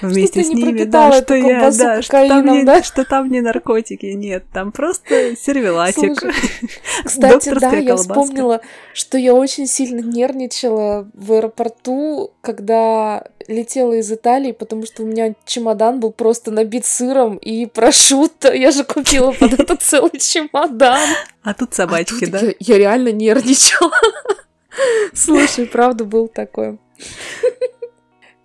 вместе 0.00 0.42
с 0.42 0.48
ними, 0.48 0.84
да, 0.84 1.12
что 1.12 1.34
я, 1.34 1.70
да, 1.70 2.82
что 2.82 3.04
там 3.04 3.28
не 3.28 3.42
наркотики, 3.42 4.06
нет, 4.06 4.44
там 4.50 4.72
просто 4.72 5.36
сервелатик. 5.36 6.37
Кстати, 7.04 7.50
да, 7.58 7.72
я 7.72 7.96
вспомнила, 7.96 8.60
что 8.92 9.18
я 9.18 9.34
очень 9.34 9.66
сильно 9.66 10.00
нервничала 10.00 11.08
в 11.14 11.32
аэропорту, 11.32 12.32
когда 12.40 13.24
летела 13.46 13.94
из 13.94 14.12
Италии, 14.12 14.52
потому 14.52 14.86
что 14.86 15.02
у 15.02 15.06
меня 15.06 15.34
чемодан 15.44 16.00
был 16.00 16.12
просто 16.12 16.50
набит 16.50 16.84
сыром 16.86 17.36
и 17.36 17.66
прошутто. 17.66 18.52
Я 18.54 18.70
же 18.70 18.84
купила 18.84 19.32
под 19.32 19.52
это 19.58 19.76
целый 19.76 20.18
чемодан. 20.18 21.00
А 21.42 21.54
тут 21.54 21.74
собачки, 21.74 22.24
а 22.26 22.30
да? 22.30 22.40
Я, 22.40 22.54
я 22.58 22.78
реально 22.78 23.12
нервничала. 23.12 23.92
Слушай, 25.14 25.66
правда 25.66 26.04
был 26.04 26.28
такой. 26.28 26.78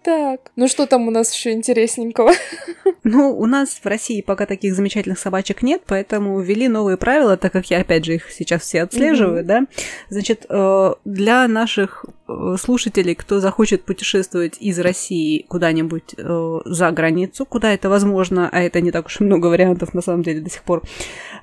Так, 0.04 0.52
ну 0.58 0.68
что 0.68 0.86
там 0.86 1.08
у 1.08 1.12
нас 1.12 1.34
еще 1.34 1.54
интересненького? 1.54 2.34
Ну, 3.06 3.38
у 3.38 3.46
нас 3.46 3.82
в 3.84 3.86
России 3.86 4.22
пока 4.22 4.46
таких 4.46 4.76
замечательных 4.76 5.20
собачек 5.20 5.62
нет, 5.62 5.82
поэтому 5.86 6.40
ввели 6.40 6.70
новые 6.70 6.96
правила, 6.96 7.36
так 7.36 7.52
как 7.52 7.70
я, 7.70 7.82
опять 7.82 8.06
же, 8.06 8.16
их 8.16 8.32
сейчас 8.32 8.62
все 8.62 8.84
отслеживаю, 8.84 9.42
mm-hmm. 9.42 9.46
да. 9.46 9.66
Значит, 10.10 10.46
э, 10.48 10.94
для 11.04 11.46
наших 11.50 12.06
э, 12.30 12.56
слушателей, 12.58 13.14
кто 13.16 13.42
захочет 13.42 13.84
путешествовать 13.84 14.56
из 14.62 14.80
России 14.80 15.46
куда-нибудь 15.50 16.16
э, 16.18 16.60
за 16.64 16.92
границу, 16.92 17.46
куда 17.46 17.74
это 17.74 17.90
возможно, 17.90 18.48
а 18.50 18.62
это 18.62 18.80
не 18.80 18.92
так 18.92 19.08
уж 19.08 19.20
и 19.20 19.26
много 19.26 19.48
вариантов 19.48 19.94
на 19.94 20.02
самом 20.02 20.24
деле 20.24 20.40
до 20.40 20.50
сих 20.50 20.64
пор, 20.64 20.82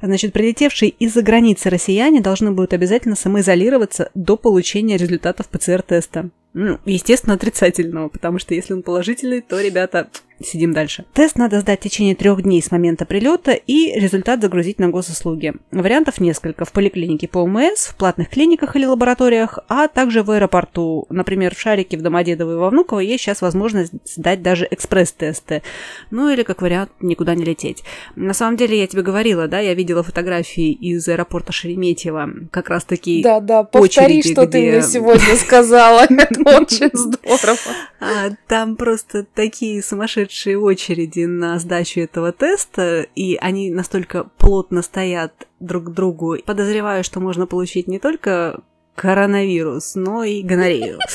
значит, 0.01 0.33
прилетевшие 0.33 0.88
из-за 0.88 1.20
границы 1.20 1.68
россияне 1.68 2.23
должны 2.23 2.53
будут 2.53 2.73
обязательно 2.73 3.16
самоизолироваться 3.16 4.11
до 4.14 4.38
получения 4.38 4.96
результатов 4.96 5.49
ПЦР-теста. 5.49 6.31
Ну, 6.52 6.78
естественно, 6.84 7.34
отрицательного, 7.34 8.08
потому 8.08 8.38
что 8.38 8.54
если 8.54 8.72
он 8.74 8.82
положительный, 8.82 9.40
то, 9.40 9.60
ребята, 9.60 10.08
Сидим 10.42 10.72
дальше. 10.72 11.05
Тест 11.12 11.37
надо 11.37 11.61
сдать 11.61 11.81
в 11.81 11.83
течение 11.83 12.14
трех 12.14 12.42
дней 12.42 12.62
с 12.62 12.70
момента 12.70 13.05
прилета 13.05 13.53
и 13.53 13.92
результат 13.98 14.40
загрузить 14.40 14.79
на 14.79 14.88
госуслуги. 14.88 15.53
Вариантов 15.70 16.18
несколько. 16.18 16.64
В 16.64 16.72
поликлинике 16.72 17.29
по 17.29 17.40
ОМС, 17.40 17.88
в 17.88 17.96
платных 17.96 18.31
клиниках 18.31 18.74
или 18.74 18.87
лабораториях, 18.87 19.59
а 19.68 19.87
также 19.88 20.22
в 20.22 20.31
аэропорту. 20.31 21.07
Например, 21.11 21.55
в 21.55 21.61
Шарике, 21.61 21.98
в 21.98 22.03
Домодедово 22.03 22.53
и 22.53 22.57
во 22.57 22.70
Внуково 22.70 23.00
есть 23.00 23.22
сейчас 23.22 23.42
возможность 23.42 23.92
сдать 24.07 24.40
даже 24.42 24.66
экспресс-тесты. 24.70 25.62
Ну 26.11 26.31
или, 26.31 26.42
как 26.42 26.62
вариант, 26.62 26.90
никуда 27.00 27.35
не 27.35 27.44
лететь. 27.44 27.83
На 28.16 28.33
самом 28.33 28.57
деле, 28.57 28.79
я 28.79 28.87
тебе 28.87 29.03
говорила, 29.03 29.46
да, 29.46 29.61
я 29.61 29.74
видела 29.74 30.03
фотографии 30.03 30.72
из 30.72 31.07
аэропорта 31.07 31.53
Шереметьево. 31.53 32.31
Как 32.50 32.70
раз 32.70 32.85
таки 32.85 33.22
Да, 33.22 33.40
да, 33.40 33.62
повтори, 33.62 34.22
что 34.22 34.46
где... 34.46 34.53
ты 34.53 34.70
мне 34.70 34.83
сегодня 34.83 35.37
сказала. 35.37 36.07
Это 36.09 36.40
очень 36.59 36.90
здорово. 36.94 37.59
А, 38.00 38.31
там 38.48 38.76
просто 38.76 39.26
такие 39.35 39.83
сумасшедшие 39.83 40.30
сумасшедшие 40.31 40.59
очереди 40.59 41.25
на 41.25 41.59
сдачу 41.59 42.01
этого 42.01 42.33
теста, 42.33 43.07
и 43.14 43.37
они 43.37 43.71
настолько 43.71 44.25
плотно 44.38 44.83
стоят 44.83 45.49
друг 45.59 45.85
к 45.85 45.90
другу. 45.90 46.37
Подозреваю, 46.45 47.05
что 47.05 47.21
можно 47.21 47.47
получить 47.47 47.88
не 47.88 47.99
только 47.99 48.61
коронавирус, 48.95 49.95
но 49.95 50.25
и 50.25 50.43
гонорею. 50.43 50.99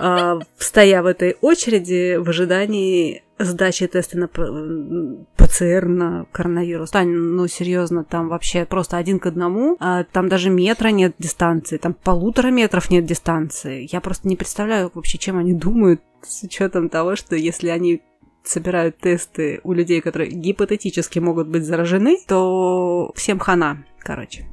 А, 0.00 0.38
стоя 0.58 1.02
в 1.02 1.06
этой 1.06 1.36
очереди 1.40 2.18
в 2.18 2.28
ожидании 2.28 3.24
сдачи 3.36 3.84
теста 3.88 4.16
на 4.16 4.28
ПЦР 4.28 5.86
на 5.86 6.26
коронавирус. 6.30 6.90
Тань, 6.90 7.08
ну 7.08 7.48
серьезно, 7.48 8.04
там 8.04 8.28
вообще 8.28 8.64
просто 8.64 8.96
один 8.96 9.18
к 9.18 9.26
одному. 9.26 9.76
А, 9.80 10.04
там 10.04 10.28
даже 10.28 10.50
метра 10.50 10.90
нет 10.90 11.16
дистанции, 11.18 11.78
там 11.78 11.94
полутора 11.94 12.52
метров 12.52 12.90
нет 12.90 13.06
дистанции. 13.06 13.88
Я 13.90 14.00
просто 14.00 14.28
не 14.28 14.36
представляю 14.36 14.92
вообще, 14.94 15.18
чем 15.18 15.36
они 15.36 15.52
думают 15.52 16.00
с 16.22 16.44
учетом 16.44 16.90
того, 16.90 17.16
что 17.16 17.34
если 17.34 17.68
они 17.68 18.00
собирают 18.48 18.98
тесты 18.98 19.60
у 19.64 19.72
людей, 19.72 20.00
которые 20.00 20.30
гипотетически 20.30 21.18
могут 21.18 21.48
быть 21.48 21.64
заражены, 21.64 22.18
то 22.26 23.12
всем 23.14 23.38
хана, 23.38 23.84
короче. 24.00 24.46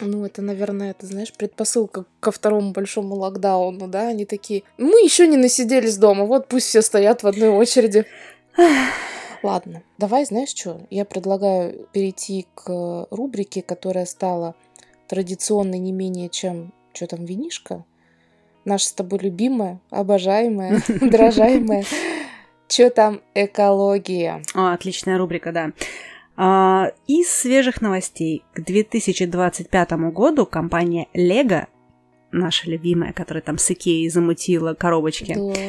Ну, 0.00 0.24
это, 0.24 0.42
наверное, 0.42 0.90
это, 0.90 1.06
знаешь, 1.06 1.32
предпосылка 1.32 2.06
ко 2.20 2.30
второму 2.30 2.72
большому 2.72 3.14
локдауну, 3.14 3.88
да? 3.88 4.08
Они 4.08 4.24
такие, 4.24 4.62
мы 4.78 5.00
еще 5.02 5.26
не 5.26 5.36
насиделись 5.36 5.98
дома, 5.98 6.24
вот 6.24 6.48
пусть 6.48 6.66
все 6.66 6.82
стоят 6.82 7.22
в 7.22 7.26
одной 7.26 7.50
очереди. 7.50 8.06
Ладно, 9.42 9.82
давай, 9.98 10.24
знаешь 10.24 10.50
что, 10.50 10.86
я 10.90 11.04
предлагаю 11.04 11.86
перейти 11.92 12.46
к 12.54 13.06
рубрике, 13.10 13.60
которая 13.60 14.06
стала 14.06 14.54
традиционной 15.08 15.78
не 15.78 15.92
менее 15.92 16.28
чем, 16.28 16.72
что 16.94 17.06
там, 17.06 17.24
винишка? 17.24 17.84
Наша 18.64 18.86
с 18.86 18.92
тобой 18.92 19.18
любимая, 19.18 19.80
обожаемая, 19.90 20.80
дрожаемая 21.00 21.84
что 22.72 22.90
там 22.90 23.20
экология? 23.34 24.42
О, 24.54 24.72
отличная 24.72 25.18
рубрика, 25.18 25.52
да. 25.52 25.72
А, 26.36 26.92
из 27.06 27.30
свежих 27.30 27.80
новостей 27.82 28.44
к 28.54 28.64
2025 28.64 29.92
году 30.12 30.46
компания 30.46 31.08
Lego, 31.14 31.66
наша 32.30 32.70
любимая, 32.70 33.12
которая 33.12 33.42
там 33.42 33.58
с 33.58 33.70
Икеей 33.70 34.08
замутила 34.08 34.74
коробочки, 34.74 35.34
да. 35.34 35.60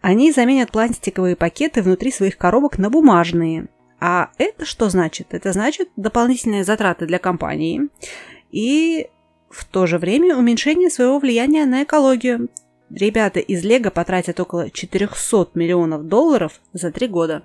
они 0.00 0.32
заменят 0.32 0.72
пластиковые 0.72 1.36
пакеты 1.36 1.82
внутри 1.82 2.10
своих 2.10 2.36
коробок 2.36 2.78
на 2.78 2.90
бумажные. 2.90 3.68
А 4.00 4.30
это 4.38 4.64
что 4.64 4.88
значит? 4.88 5.28
Это 5.34 5.52
значит 5.52 5.90
дополнительные 5.96 6.64
затраты 6.64 7.06
для 7.06 7.18
компании 7.18 7.82
и 8.50 9.08
в 9.50 9.64
то 9.64 9.86
же 9.86 9.98
время 9.98 10.36
уменьшение 10.36 10.90
своего 10.90 11.18
влияния 11.18 11.66
на 11.66 11.82
экологию 11.82 12.48
ребята 12.90 13.40
из 13.40 13.64
Лего 13.64 13.90
потратят 13.90 14.40
около 14.40 14.70
400 14.70 15.50
миллионов 15.54 16.06
долларов 16.06 16.60
за 16.72 16.90
три 16.90 17.06
года. 17.06 17.42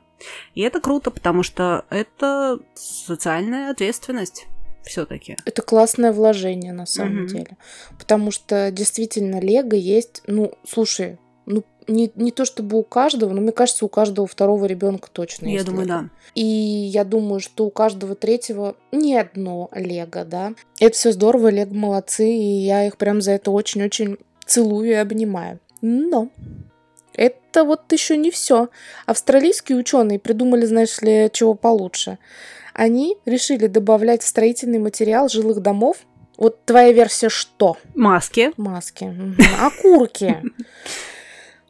И 0.54 0.62
это 0.62 0.80
круто, 0.80 1.12
потому 1.12 1.44
что 1.44 1.86
это 1.90 2.60
социальная 2.74 3.72
ответственность 3.72 4.48
все-таки. 4.84 5.38
Это 5.46 5.62
классное 5.62 6.12
вложение 6.12 6.74
на 6.74 6.86
самом 6.86 7.24
угу. 7.24 7.28
деле. 7.28 7.58
Потому 7.98 8.32
что 8.32 8.72
действительно 8.72 9.40
Лего 9.40 9.76
есть, 9.76 10.22
ну, 10.28 10.54
слушай, 10.68 11.18
ну, 11.46 11.64
не, 11.88 12.12
не 12.16 12.32
то 12.32 12.46
чтобы 12.46 12.78
у 12.78 12.84
каждого, 12.84 13.32
но 13.32 13.42
мне 13.42 13.52
кажется, 13.52 13.86
у 13.86 13.90
каждого 13.90 14.28
второго 14.28 14.66
ребенка 14.66 15.10
точно 15.12 15.46
я 15.46 15.54
есть. 15.54 15.66
Я 15.66 15.72
думаю, 15.72 15.88
лего. 15.88 16.00
да. 16.02 16.10
И 16.34 16.44
я 16.44 17.04
думаю, 17.04 17.40
что 17.40 17.66
у 17.66 17.70
каждого 17.70 18.16
третьего 18.16 18.76
не 18.92 19.16
одно 19.16 19.70
Лего, 19.74 20.26
да. 20.26 20.54
Это 20.80 20.96
все 20.96 21.12
здорово, 21.12 21.50
Лего 21.50 21.74
молодцы, 21.74 22.28
и 22.28 22.66
я 22.66 22.88
их 22.88 22.98
прям 22.98 23.22
за 23.22 23.32
это 23.32 23.52
очень-очень 23.52 24.18
целую 24.46 24.90
и 24.90 24.94
обнимаю. 24.94 25.60
Но 25.82 26.30
это 27.14 27.64
вот 27.64 27.92
еще 27.92 28.18
не 28.18 28.32
все. 28.32 28.70
Австралийские 29.06 29.78
ученые 29.78 30.20
придумали, 30.20 30.66
знаешь 30.66 31.02
ли, 31.02 31.30
чего 31.32 31.54
получше. 31.54 32.18
Они 32.74 33.18
решили 33.26 33.68
добавлять 33.68 34.22
в 34.22 34.28
строительный 34.28 34.80
материал 34.80 35.30
жилых 35.30 35.62
домов. 35.62 35.98
Вот 36.38 36.66
твоя 36.66 36.92
версия 36.92 37.30
что? 37.30 37.78
Маски. 37.96 38.52
Маски. 38.58 39.14
Окурки. 39.62 40.42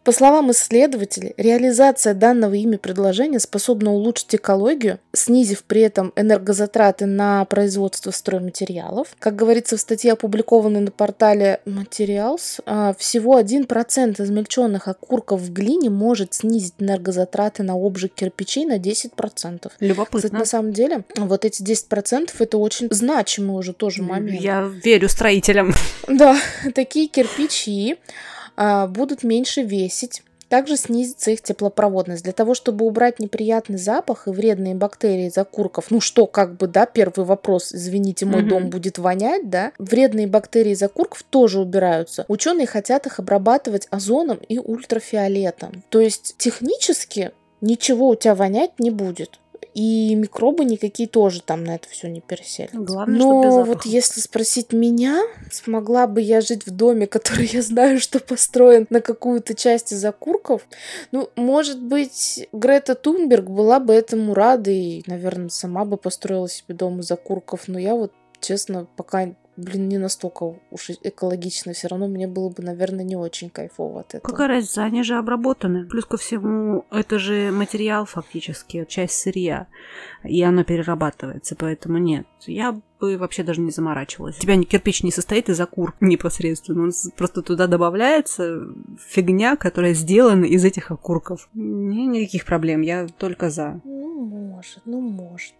По 0.05 0.11
словам 0.11 0.51
исследователей, 0.51 1.33
реализация 1.35 2.13
данного 2.13 2.53
ими 2.53 2.75
предложения 2.75 3.39
способна 3.39 3.91
улучшить 3.91 4.35
экологию, 4.35 4.99
снизив 5.13 5.63
при 5.63 5.81
этом 5.81 6.13
энергозатраты 6.15 7.07
на 7.07 7.43
производство 7.45 8.11
стройматериалов. 8.11 9.07
Как 9.17 9.35
говорится 9.35 9.77
в 9.77 9.79
статье, 9.81 10.11
опубликованной 10.13 10.81
на 10.81 10.91
портале 10.91 11.59
Materials, 11.65 12.61
а, 12.67 12.93
всего 12.99 13.35
1% 13.35 14.21
измельченных 14.21 14.87
окурков 14.87 15.41
в 15.41 15.51
глине 15.51 15.89
может 15.89 16.35
снизить 16.35 16.75
энергозатраты 16.77 17.63
на 17.63 17.73
обжиг 17.73 18.13
кирпичей 18.13 18.65
на 18.65 18.77
10%. 18.77 19.71
Любопытно. 19.79 20.19
Кстати, 20.19 20.33
на 20.33 20.45
самом 20.45 20.71
деле, 20.71 21.03
вот 21.17 21.45
эти 21.45 21.63
10% 21.63 22.29
это 22.37 22.59
очень 22.59 22.89
значимый 22.91 23.57
уже 23.57 23.73
тоже 23.73 24.03
момент. 24.03 24.39
Я 24.39 24.71
верю 24.83 25.09
строителям. 25.09 25.73
Да, 26.07 26.37
такие 26.75 27.07
кирпичи 27.07 27.97
будут 28.57 29.23
меньше 29.23 29.61
весить. 29.61 30.23
Также 30.47 30.77
снизится 30.77 31.31
их 31.31 31.41
теплопроводность. 31.41 32.23
Для 32.23 32.33
того, 32.33 32.53
чтобы 32.53 32.85
убрать 32.85 33.19
неприятный 33.19 33.77
запах 33.77 34.27
и 34.27 34.31
вредные 34.31 34.75
бактерии 34.75 35.27
из 35.27 35.37
окурков, 35.37 35.89
ну 35.89 35.99
что, 35.99 36.27
как 36.27 36.57
бы, 36.57 36.67
да, 36.67 36.85
первый 36.85 37.25
вопрос, 37.25 37.73
извините, 37.73 38.25
мой 38.25 38.43
mm-hmm. 38.43 38.47
дом 38.47 38.69
будет 38.69 38.97
вонять, 38.97 39.49
да, 39.49 39.71
вредные 39.79 40.27
бактерии 40.27 40.73
из 40.73 40.83
окурков 40.83 41.23
тоже 41.23 41.59
убираются. 41.59 42.25
Ученые 42.27 42.67
хотят 42.67 43.07
их 43.07 43.19
обрабатывать 43.19 43.87
озоном 43.89 44.37
и 44.37 44.59
ультрафиолетом. 44.59 45.83
То 45.89 45.99
есть 45.99 46.35
технически 46.37 47.31
ничего 47.61 48.09
у 48.09 48.15
тебя 48.15 48.35
вонять 48.35 48.79
не 48.79 48.91
будет 48.91 49.39
и 49.75 50.15
микробы 50.15 50.63
никакие 50.63 51.09
тоже 51.09 51.41
там 51.41 51.65
на 51.65 51.75
это 51.75 51.89
все 51.89 52.07
не 52.07 52.21
пересели. 52.21 52.69
Главное, 52.71 53.19
Но 53.19 53.63
вот 53.63 53.85
если 53.85 54.21
спросить 54.21 54.71
меня, 54.71 55.21
смогла 55.51 56.07
бы 56.07 56.21
я 56.21 56.39
жить 56.39 56.65
в 56.65 56.71
доме, 56.71 57.07
который 57.15 57.45
я 57.45 57.61
знаю, 57.61 57.99
что 57.99 58.19
построен 58.19 58.87
на 58.89 59.01
какую-то 59.01 59.53
часть 59.53 59.91
из 59.91 60.03
окурков, 60.05 60.65
ну, 61.11 61.29
может 61.35 61.81
быть, 61.81 62.47
Грета 62.53 62.95
Тунберг 62.95 63.49
была 63.49 63.81
бы 63.81 63.93
этому 63.93 64.33
рада 64.33 64.71
и, 64.71 65.03
наверное, 65.07 65.49
сама 65.49 65.83
бы 65.83 65.97
построила 65.97 66.47
себе 66.47 66.73
дом 66.73 67.01
из 67.01 67.11
окурков, 67.11 67.67
но 67.67 67.77
я 67.77 67.95
вот, 67.95 68.13
честно, 68.39 68.87
пока 68.95 69.35
блин, 69.57 69.87
не 69.87 69.97
настолько 69.97 70.55
уж 70.71 70.89
экологично, 71.03 71.73
все 71.73 71.87
равно 71.87 72.07
мне 72.07 72.27
было 72.27 72.49
бы, 72.49 72.63
наверное, 72.63 73.03
не 73.03 73.15
очень 73.15 73.49
кайфово 73.49 74.01
от 74.01 74.15
этого. 74.15 74.31
Какая 74.31 74.47
разница, 74.47 74.83
они 74.83 75.03
же 75.03 75.15
обработаны. 75.15 75.85
Плюс 75.85 76.05
ко 76.05 76.17
всему, 76.17 76.85
это 76.91 77.19
же 77.19 77.51
материал 77.51 78.05
фактически, 78.05 78.85
часть 78.85 79.15
сырья, 79.15 79.67
и 80.23 80.41
оно 80.41 80.63
перерабатывается, 80.63 81.55
поэтому 81.55 81.97
нет. 81.97 82.25
Я 82.45 82.79
бы 82.99 83.17
вообще 83.17 83.43
даже 83.43 83.61
не 83.61 83.71
заморачивалась. 83.71 84.37
У 84.37 84.41
тебя 84.41 84.61
кирпич 84.61 85.03
не 85.03 85.11
состоит 85.11 85.49
из 85.49 85.59
окурок 85.59 85.95
непосредственно, 86.01 86.83
он 86.83 86.91
просто 87.15 87.41
туда 87.41 87.67
добавляется 87.67 88.67
фигня, 88.99 89.55
которая 89.55 89.93
сделана 89.93 90.45
из 90.45 90.63
этих 90.65 90.91
окурков. 90.91 91.49
Никаких 91.53 92.45
проблем, 92.45 92.81
я 92.81 93.07
только 93.07 93.49
за. 93.49 93.81
Ну, 93.83 94.25
может, 94.25 94.81
ну, 94.85 95.01
может. 95.01 95.53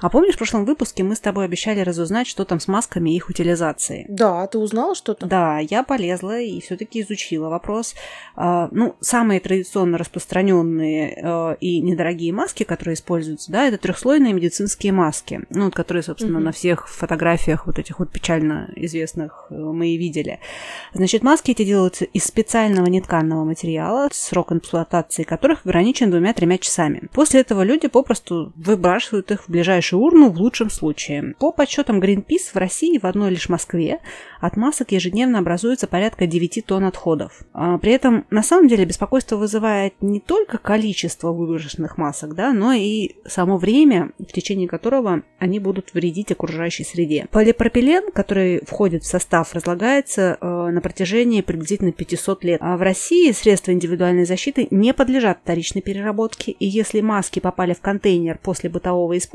А 0.00 0.08
помнишь, 0.08 0.34
в 0.34 0.38
прошлом 0.38 0.64
выпуске 0.64 1.02
мы 1.02 1.14
с 1.14 1.20
тобой 1.20 1.44
обещали 1.44 1.80
разузнать, 1.80 2.26
что 2.26 2.44
там 2.44 2.60
с 2.60 2.68
масками 2.68 3.10
и 3.10 3.16
их 3.16 3.28
утилизацией? 3.28 4.06
Да, 4.08 4.46
ты 4.46 4.58
узнала 4.58 4.94
что-то? 4.94 5.26
Да, 5.26 5.58
я 5.58 5.82
полезла 5.82 6.40
и 6.40 6.60
все-таки 6.60 7.02
изучила 7.02 7.48
вопрос. 7.48 7.94
А, 8.34 8.68
Ну, 8.72 8.96
самые 9.00 9.40
традиционно 9.40 9.98
распространенные 9.98 11.18
э, 11.22 11.56
и 11.60 11.80
недорогие 11.80 12.32
маски, 12.32 12.62
которые 12.64 12.94
используются, 12.94 13.50
да, 13.50 13.66
это 13.66 13.78
трехслойные 13.78 14.32
медицинские 14.32 14.92
маски, 14.92 15.42
ну, 15.50 15.66
вот 15.66 15.74
которые, 15.74 16.02
собственно, 16.02 16.36
Мгм. 16.38 16.44
на 16.44 16.52
всех 16.52 16.88
фотографиях 16.88 17.66
вот 17.66 17.78
этих 17.78 17.98
вот 17.98 18.10
печально 18.10 18.70
известных 18.76 19.46
э, 19.50 19.54
мы 19.54 19.88
и 19.88 19.96
видели. 19.96 20.40
Значит, 20.94 21.22
маски 21.22 21.52
эти 21.52 21.64
делаются 21.64 22.04
из 22.04 22.24
специального 22.24 22.86
нетканного 22.86 23.44
материала, 23.44 24.08
срок 24.12 24.52
эксплуатации 24.52 25.22
которых 25.22 25.64
ограничен 25.64 26.10
двумя-тремя 26.10 26.58
часами. 26.58 27.08
После 27.12 27.40
этого 27.40 27.62
люди 27.62 27.88
попросту 27.88 28.52
выбрасывают 28.56 29.30
их 29.30 29.45
в 29.46 29.50
ближайшую 29.50 30.02
урну 30.02 30.30
в 30.30 30.38
лучшем 30.38 30.70
случае. 30.70 31.34
По 31.38 31.52
подсчетам 31.52 32.00
Greenpeace 32.00 32.52
в 32.52 32.56
России 32.56 32.98
в 32.98 33.04
одной 33.04 33.30
лишь 33.30 33.48
Москве 33.48 34.00
от 34.40 34.56
масок 34.56 34.92
ежедневно 34.92 35.38
образуется 35.38 35.86
порядка 35.86 36.26
9 36.26 36.64
тонн 36.66 36.84
отходов. 36.84 37.42
А 37.52 37.78
При 37.78 37.92
этом, 37.92 38.26
на 38.30 38.42
самом 38.42 38.68
деле, 38.68 38.84
беспокойство 38.84 39.36
вызывает 39.36 39.94
не 40.00 40.20
только 40.20 40.58
количество 40.58 41.32
выброшенных 41.32 41.98
масок, 41.98 42.34
да, 42.34 42.52
но 42.52 42.72
и 42.72 43.16
само 43.26 43.56
время, 43.56 44.10
в 44.18 44.32
течение 44.32 44.68
которого 44.68 45.22
они 45.38 45.58
будут 45.58 45.94
вредить 45.94 46.32
окружающей 46.32 46.84
среде. 46.84 47.26
Полипропилен, 47.30 48.12
который 48.12 48.64
входит 48.66 49.04
в 49.04 49.06
состав, 49.06 49.54
разлагается 49.54 50.38
э, 50.40 50.46
на 50.46 50.80
протяжении 50.80 51.40
приблизительно 51.40 51.92
500 51.92 52.44
лет. 52.44 52.58
А 52.62 52.76
в 52.76 52.82
России 52.82 53.32
средства 53.32 53.72
индивидуальной 53.72 54.24
защиты 54.24 54.68
не 54.70 54.92
подлежат 54.92 55.38
вторичной 55.42 55.82
переработке, 55.82 56.52
и 56.52 56.66
если 56.66 57.00
маски 57.00 57.40
попали 57.40 57.74
в 57.74 57.80
контейнер 57.80 58.38
после 58.42 58.70
бытового 58.70 59.16
использования, 59.16 59.25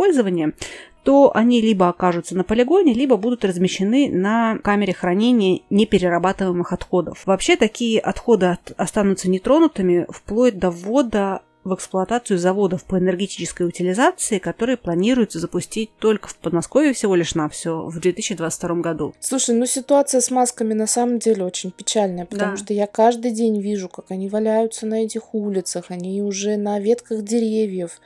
то 1.03 1.31
они 1.35 1.61
либо 1.61 1.89
окажутся 1.89 2.35
на 2.37 2.43
полигоне, 2.43 2.93
либо 2.93 3.17
будут 3.17 3.43
размещены 3.43 4.09
на 4.11 4.57
камере 4.59 4.93
хранения 4.93 5.61
неперерабатываемых 5.69 6.73
отходов. 6.73 7.23
Вообще 7.25 7.55
такие 7.55 7.99
отходы 7.99 8.47
от- 8.47 8.73
останутся 8.77 9.29
нетронутыми 9.29 10.05
вплоть 10.09 10.59
до 10.59 10.69
ввода 10.69 11.41
в 11.63 11.75
эксплуатацию 11.75 12.37
заводов 12.39 12.83
по 12.85 12.97
энергетической 12.97 13.67
утилизации, 13.67 14.39
которые 14.39 14.77
планируется 14.77 15.39
запустить 15.39 15.91
только 15.99 16.27
в 16.27 16.35
Подмосковье 16.37 16.93
всего 16.93 17.15
лишь 17.15 17.35
на 17.35 17.49
все 17.49 17.83
в 17.85 17.99
2022 17.99 18.75
году. 18.75 19.13
Слушай, 19.19 19.55
ну 19.55 19.65
ситуация 19.65 20.21
с 20.21 20.31
масками 20.31 20.73
на 20.73 20.87
самом 20.87 21.19
деле 21.19 21.43
очень 21.45 21.71
печальная, 21.71 22.25
потому 22.25 22.51
Да. 22.51 22.57
что 22.57 22.73
я 22.73 22.87
каждый 22.87 23.31
день 23.31 23.61
вижу, 23.61 23.89
как 23.89 24.05
они 24.09 24.27
валяются 24.27 24.85
на 24.85 25.03
этих 25.03 25.33
улицах, 25.33 25.85
они 25.89 26.21
уже 26.21 26.57
на 26.57 26.79
ветках 26.79 27.23
деревьев 27.23 27.99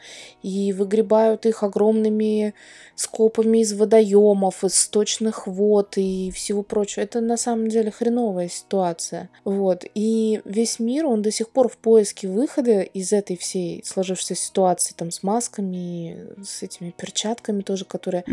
и 0.44 0.74
выгребают 0.74 1.46
их 1.46 1.64
огромными 1.64 2.54
скопами 2.96 3.60
из 3.60 3.74
водоемов, 3.74 4.64
из 4.64 4.76
сточных 4.76 5.48
вод 5.48 5.98
и 5.98 6.32
всего 6.32 6.62
прочего. 6.64 7.04
Это 7.04 7.22
на 7.22 7.38
самом 7.38 7.68
деле 7.68 7.92
хреновая 7.92 8.48
ситуация. 8.50 9.30
Вот. 9.44 9.84
И 9.94 10.42
весь 10.46 10.80
мир, 10.80 11.06
он 11.06 11.22
до 11.22 11.32
сих 11.32 11.50
пор 11.50 11.70
в 11.70 11.78
поиске 11.78 12.28
выхода 12.28 12.82
из 12.82 13.12
этой 13.14 13.38
всей 13.46 13.84
сложившейся 13.86 14.36
ситуации 14.36 14.94
там 14.98 15.12
с 15.12 15.22
масками, 15.24 16.28
с 16.44 16.64
этими 16.64 16.92
перчатками 16.92 17.62
тоже, 17.62 17.86
которые 17.86 18.24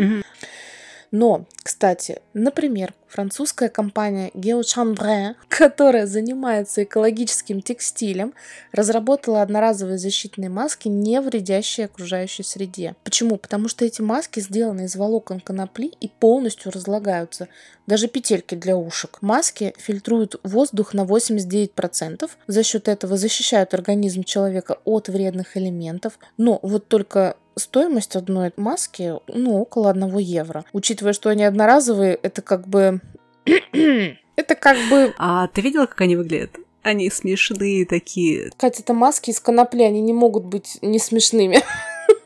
но, 1.12 1.44
кстати, 1.62 2.22
например, 2.32 2.94
французская 3.12 3.68
компания 3.68 4.30
Geochambre, 4.34 5.34
которая 5.48 6.06
занимается 6.06 6.82
экологическим 6.84 7.60
текстилем, 7.60 8.32
разработала 8.72 9.42
одноразовые 9.42 9.98
защитные 9.98 10.48
маски, 10.48 10.88
не 10.88 11.20
вредящие 11.20 11.86
окружающей 11.86 12.42
среде. 12.42 12.96
Почему? 13.04 13.36
Потому 13.36 13.68
что 13.68 13.84
эти 13.84 14.00
маски 14.00 14.40
сделаны 14.40 14.86
из 14.86 14.96
волокон 14.96 15.40
конопли 15.40 15.92
и 16.00 16.08
полностью 16.08 16.72
разлагаются. 16.72 17.48
Даже 17.86 18.08
петельки 18.08 18.54
для 18.54 18.76
ушек. 18.76 19.18
Маски 19.20 19.74
фильтруют 19.76 20.40
воздух 20.42 20.94
на 20.94 21.02
89%, 21.02 22.30
за 22.46 22.62
счет 22.62 22.88
этого 22.88 23.16
защищают 23.16 23.74
организм 23.74 24.22
человека 24.22 24.78
от 24.84 25.08
вредных 25.08 25.56
элементов. 25.56 26.18
Но 26.38 26.58
вот 26.62 26.88
только 26.88 27.36
стоимость 27.56 28.16
одной 28.16 28.52
маски, 28.56 29.14
ну, 29.26 29.60
около 29.60 29.90
1 29.90 30.16
евро. 30.18 30.64
Учитывая, 30.72 31.12
что 31.12 31.28
они 31.28 31.44
одноразовые, 31.44 32.14
это 32.14 32.40
как 32.40 32.66
бы... 32.66 33.00
это 33.44 34.54
как 34.54 34.76
бы... 34.90 35.14
А 35.18 35.46
ты 35.48 35.60
видела, 35.60 35.86
как 35.86 36.00
они 36.00 36.16
выглядят? 36.16 36.58
Они 36.82 37.10
смешные 37.10 37.86
такие. 37.86 38.50
Катя, 38.56 38.82
это 38.82 38.92
маски 38.92 39.30
из 39.30 39.40
конопли, 39.40 39.82
они 39.82 40.00
не 40.00 40.12
могут 40.12 40.44
быть 40.44 40.78
не 40.82 40.98
смешными. 40.98 41.62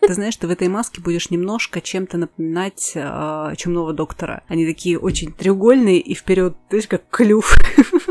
Ты 0.00 0.14
знаешь, 0.14 0.36
ты 0.36 0.46
в 0.46 0.50
этой 0.50 0.68
маске 0.68 1.00
будешь 1.00 1.30
немножко 1.30 1.80
чем-то 1.80 2.16
напоминать 2.16 2.92
э, 2.94 3.54
чумного 3.56 3.92
доктора. 3.92 4.44
Они 4.46 4.64
такие 4.64 4.98
очень 4.98 5.32
треугольные 5.32 5.98
и 5.98 6.14
вперед, 6.14 6.54
знаешь, 6.68 6.86
как 6.86 7.08
клюв. 7.10 7.56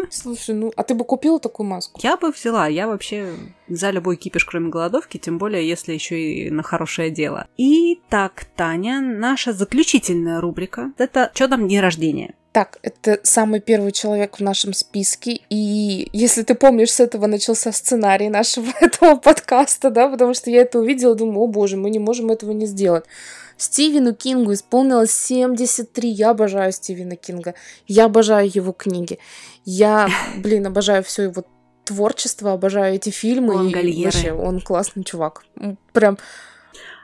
Слушай, 0.09 0.55
ну, 0.55 0.73
а 0.75 0.83
ты 0.83 0.93
бы 0.93 1.05
купила 1.05 1.39
такую 1.39 1.67
маску? 1.67 1.99
Я 2.03 2.17
бы 2.17 2.31
взяла, 2.31 2.67
я 2.67 2.87
вообще 2.87 3.33
за 3.69 3.91
любой 3.91 4.17
кипиш, 4.17 4.43
кроме 4.43 4.69
голодовки, 4.69 5.17
тем 5.17 5.37
более, 5.37 5.67
если 5.67 5.93
еще 5.93 6.19
и 6.19 6.49
на 6.49 6.63
хорошее 6.63 7.11
дело. 7.11 7.47
Итак, 7.57 8.45
Таня, 8.55 8.99
наша 8.99 9.53
заключительная 9.53 10.41
рубрика. 10.41 10.91
Это 10.97 11.31
что 11.33 11.47
там 11.47 11.67
день 11.67 11.79
рождения? 11.79 12.35
Так, 12.55 12.79
это 12.83 13.19
самый 13.23 13.59
первый 13.59 13.91
человек 13.91 14.39
в 14.39 14.41
нашем 14.41 14.71
списке, 14.71 15.41
и 15.49 16.07
если 16.13 16.41
ты 16.41 16.55
помнишь, 16.55 16.91
с 16.91 17.01
этого 17.01 17.27
начался 17.27 17.73
сценарий 17.73 18.29
нашего 18.29 18.67
этого 18.79 19.17
подкаста, 19.17 19.89
да, 19.89 20.07
потому 20.07 20.33
что 20.33 20.49
я 20.49 20.61
это 20.61 20.79
увидела, 20.79 21.15
думаю, 21.15 21.39
о 21.41 21.47
боже, 21.47 21.75
мы 21.75 21.89
не 21.89 21.99
можем 21.99 22.31
этого 22.31 22.51
не 22.51 22.65
сделать. 22.65 23.03
Стивену 23.57 24.15
Кингу 24.15 24.53
исполнилось 24.53 25.11
73. 25.11 26.09
Я 26.09 26.29
обожаю 26.29 26.71
Стивена 26.71 27.17
Кинга. 27.17 27.55
Я 27.87 28.05
обожаю 28.05 28.49
его 28.49 28.71
книги. 28.71 29.19
Я, 29.65 30.07
блин, 30.37 30.65
обожаю 30.65 31.03
все 31.03 31.23
его 31.23 31.43
творчество, 31.83 32.53
обожаю 32.53 32.95
эти 32.95 33.09
фильмы. 33.09 33.55
и 33.55 33.57
Лангольеры. 33.57 34.05
вообще, 34.05 34.31
он 34.31 34.61
классный 34.61 35.03
чувак. 35.03 35.43
Прям 35.91 36.17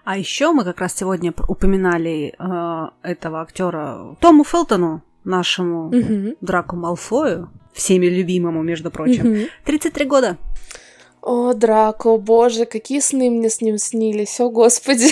А 0.06 0.18
еще 0.18 0.54
мы 0.54 0.64
как 0.64 0.80
раз 0.80 0.96
сегодня 0.96 1.34
упоминали 1.46 2.36
э, 2.40 2.90
этого 3.04 3.42
актера 3.42 4.16
Тому 4.22 4.46
Фелтону, 4.46 5.04
нашему 5.24 5.90
мгм, 5.90 6.36
Драку 6.42 6.76
Малфою, 6.76 7.50
всеми 7.74 8.08
любимому, 8.08 8.64
между 8.64 8.92
прочим. 8.92 9.30
мгм. 9.30 9.46
33 9.66 10.06
года. 10.06 10.38
О, 11.22 11.54
Драко, 11.54 12.18
боже, 12.18 12.66
какие 12.66 13.00
сны 13.00 13.30
мне 13.30 13.50
с 13.50 13.62
ним 13.62 13.78
снились, 13.78 14.40
о 14.40 14.50
господи. 14.50 15.12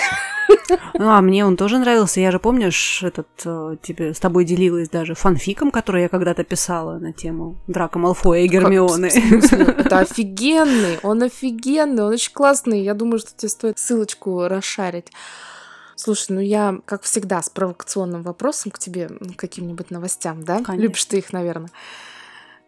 Ну, 0.96 1.10
а 1.12 1.22
мне 1.22 1.46
он 1.46 1.56
тоже 1.56 1.78
нравился. 1.78 2.20
Я 2.20 2.32
же, 2.32 2.40
помнишь, 2.40 3.04
этот 3.04 3.28
э, 3.46 3.76
тебе 3.84 4.16
с 4.16 4.20
тобой 4.20 4.44
делилась 4.44 4.90
даже 4.90 5.14
фанфиком, 5.14 5.70
который 5.70 6.02
я 6.02 6.10
когда-то 6.10 6.44
писала 6.44 6.98
на 6.98 7.14
тему 7.14 7.58
Драка 7.68 8.00
Малфоя 8.00 8.42
и 8.42 8.48
Гермионы. 8.48 9.06
Это 9.52 10.00
офигенный, 10.00 10.98
он 11.04 11.22
офигенный, 11.22 12.04
он 12.04 12.14
очень 12.14 12.34
классный. 12.34 12.82
Я 12.82 12.96
думаю, 12.96 13.20
что 13.20 13.30
тебе 13.38 13.50
стоит 13.50 13.78
ссылочку 13.78 14.48
расшарить. 14.48 15.12
Слушай, 16.02 16.28
ну 16.32 16.40
я, 16.40 16.80
как 16.86 17.04
всегда, 17.04 17.42
с 17.42 17.50
провокационным 17.50 18.22
вопросом 18.24 18.72
к 18.72 18.80
тебе, 18.80 19.10
ну, 19.20 19.34
каким-нибудь 19.36 19.92
новостям, 19.92 20.46
да? 20.46 20.64
Конечно. 20.64 20.82
Любишь 20.82 21.04
ты 21.04 21.18
их, 21.18 21.34
наверное. 21.34 21.70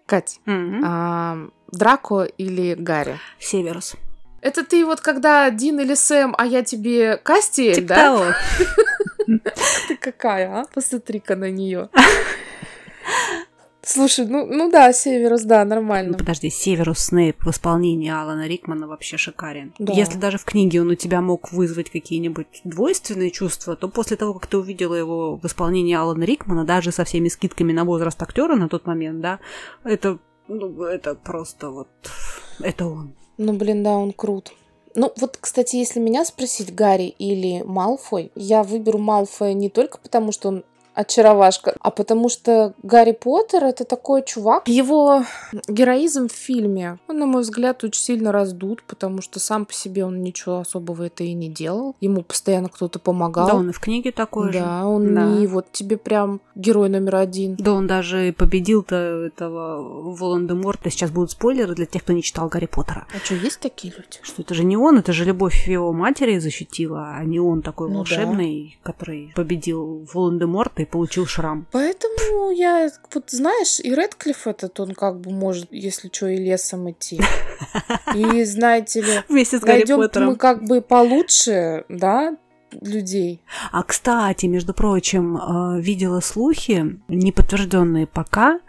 Кать, 0.06 0.42
Мгм. 0.46 0.82
а, 0.86 1.38
Драко 1.72 2.24
или 2.24 2.76
Гарри? 2.76 3.20
Северус. 3.40 3.94
Это 4.42 4.66
ты 4.66 4.86
вот 4.86 5.00
когда 5.00 5.50
Дин 5.50 5.80
или 5.80 5.94
Сэм, 5.94 6.36
а 6.38 6.46
я 6.46 6.62
тебе 6.62 7.16
Кастиэль, 7.16 7.76
Типа 7.76 7.88
да? 7.88 8.36
Ты 9.88 9.96
какая, 9.96 10.50
а? 10.54 10.66
Посмотри-ка 10.74 11.38
на 11.38 11.50
нее. 11.50 11.88
Слушай, 13.84 14.28
ну, 14.28 14.46
ну 14.46 14.70
да, 14.70 14.94
Северус, 14.94 15.42
да, 15.42 15.66
нормально. 15.66 16.12
Ну, 16.12 16.18
подожди, 16.18 16.52
Северус 16.52 17.00
Снейп 17.00 17.44
в 17.44 17.50
исполнении 17.50 18.12
Алана 18.12 18.48
Рикмана 18.48 18.88
вообще 18.88 19.18
шикарен. 19.18 19.74
Да. 19.80 19.94
Если 19.94 20.20
даже 20.20 20.38
в 20.38 20.46
книге 20.46 20.82
он 20.82 20.90
у 20.90 20.96
тебя 20.96 21.20
мог 21.22 21.52
вызвать 21.52 21.90
какие-нибудь 21.90 22.62
двойственные 22.64 23.32
чувства, 23.32 23.76
то 23.76 23.88
после 23.88 24.18
того, 24.18 24.36
как 24.36 24.46
ты 24.46 24.58
увидела 24.58 24.94
его 24.94 25.38
в 25.38 25.46
исполнении 25.46 25.96
Алана 25.96 26.24
Рикмана, 26.24 26.64
даже 26.64 26.92
со 26.92 27.06
всеми 27.06 27.28
скидками 27.28 27.74
на 27.74 27.84
возраст 27.84 28.22
актера 28.22 28.56
на 28.56 28.70
тот 28.70 28.86
момент, 28.86 29.20
да, 29.22 29.40
это, 29.84 30.20
ну, 30.48 30.84
это 30.84 31.16
просто 31.16 31.72
вот, 31.72 31.88
это 32.60 32.86
он. 32.86 33.16
Ну, 33.38 33.54
блин, 33.54 33.84
да, 33.84 33.92
он 33.92 34.14
крут. 34.14 34.52
Ну, 34.94 35.12
вот, 35.18 35.38
кстати, 35.40 35.78
если 35.78 36.00
меня 36.00 36.26
спросить, 36.26 36.76
Гарри 36.76 37.16
или 37.18 37.64
Малфой, 37.64 38.32
я 38.36 38.62
выберу 38.62 39.00
Малфоя 39.00 39.54
не 39.54 39.70
только 39.70 39.98
потому, 39.98 40.32
что 40.32 40.50
он 40.50 40.66
очаровашка, 40.94 41.76
а 41.80 41.92
потому 41.92 42.30
что 42.30 42.74
Гарри 42.84 43.12
Поттер 43.14 43.64
это 43.64 43.86
такой 43.86 44.24
чувак. 44.26 44.68
Его 44.68 45.24
героизм 45.68 46.28
в 46.28 46.32
фильме, 46.32 47.00
он, 47.08 47.20
на 47.20 47.26
мой 47.26 47.42
взгляд, 47.42 47.84
очень 47.84 48.02
сильно 48.02 48.32
раздут, 48.32 48.84
потому 48.84 49.22
что 49.22 49.40
сам 49.40 49.66
по 49.66 49.74
себе 49.74 50.06
он 50.06 50.22
ничего 50.22 50.60
особого 50.60 51.04
это 51.04 51.24
и 51.24 51.34
не 51.34 51.50
делал. 51.50 51.96
Ему 52.02 52.24
постоянно 52.24 52.70
кто-то 52.70 53.00
помогал. 53.00 53.48
Да, 53.48 53.56
он 53.56 53.70
и 53.70 53.74
в 53.74 53.80
книге 53.80 54.12
такой 54.12 54.52
же. 54.52 54.60
Да, 54.60 54.86
он 54.88 55.14
Да. 55.16 55.26
не 55.26 55.48
вот 55.48 55.72
тебе 55.72 55.98
прям 55.98 56.42
герой 56.56 56.90
номер 56.90 57.16
один. 57.18 57.56
Да, 57.56 57.74
он 57.74 57.88
даже 57.88 58.34
победил-то 58.38 58.96
этого 58.96 60.14
Волан-де-Морта. 60.16 60.90
Сейчас 60.90 61.12
будут 61.12 61.32
спойлеры 61.32 61.76
для 61.76 61.86
тех, 61.86 62.04
кто 62.04 62.14
не 62.14 62.22
читал 62.24 62.48
Гарри 62.48 62.66
Поттера. 62.68 63.08
А 63.16 63.20
что, 63.26 63.36
есть 63.36 63.60
такие 63.60 63.94
люди? 63.94 64.20
Что 64.22 64.42
это 64.42 64.54
же 64.54 64.64
не 64.64 64.78
он, 64.78 64.98
это 64.98 65.14
же 65.14 65.26
любовь 65.26 65.68
его 65.68 65.92
матери 65.94 66.38
защитила, 66.40 67.14
а 67.16 67.24
не 67.24 67.40
он 67.40 67.62
такой 67.62 67.88
Ну 67.88 67.94
да. 67.94 67.98
волшебный, 68.00 68.78
который 68.84 69.32
победил 69.36 70.06
Волан-де-Морта 70.14 70.81
и 70.82 70.86
получил 70.86 71.26
шрам. 71.26 71.68
Поэтому 71.72 72.52
я, 72.52 72.90
вот 73.14 73.30
знаешь, 73.30 73.80
и 73.80 73.94
Редклифф 73.94 74.48
этот, 74.48 74.80
он 74.80 74.94
как 74.94 75.20
бы 75.20 75.32
может, 75.32 75.68
если 75.72 76.10
что, 76.12 76.28
и 76.28 76.38
лесом 76.38 76.90
идти. 76.92 77.20
И 78.16 78.44
знаете 78.44 79.02
ли, 79.02 79.22
Вместе 79.30 79.58
с 79.58 79.62
Гарри 79.62 79.86
Поттером. 79.86 80.30
мы 80.30 80.36
как 80.36 80.64
бы 80.64 80.82
получше, 80.82 81.86
да, 81.88 82.36
людей. 82.80 83.42
А 83.72 83.84
кстати, 83.84 84.46
между 84.46 84.74
прочим, 84.74 85.38
э, 85.38 85.82
видела 85.82 86.20
слухи, 86.22 87.00
неподтвержденные 87.08 88.08
пока, 88.08 88.60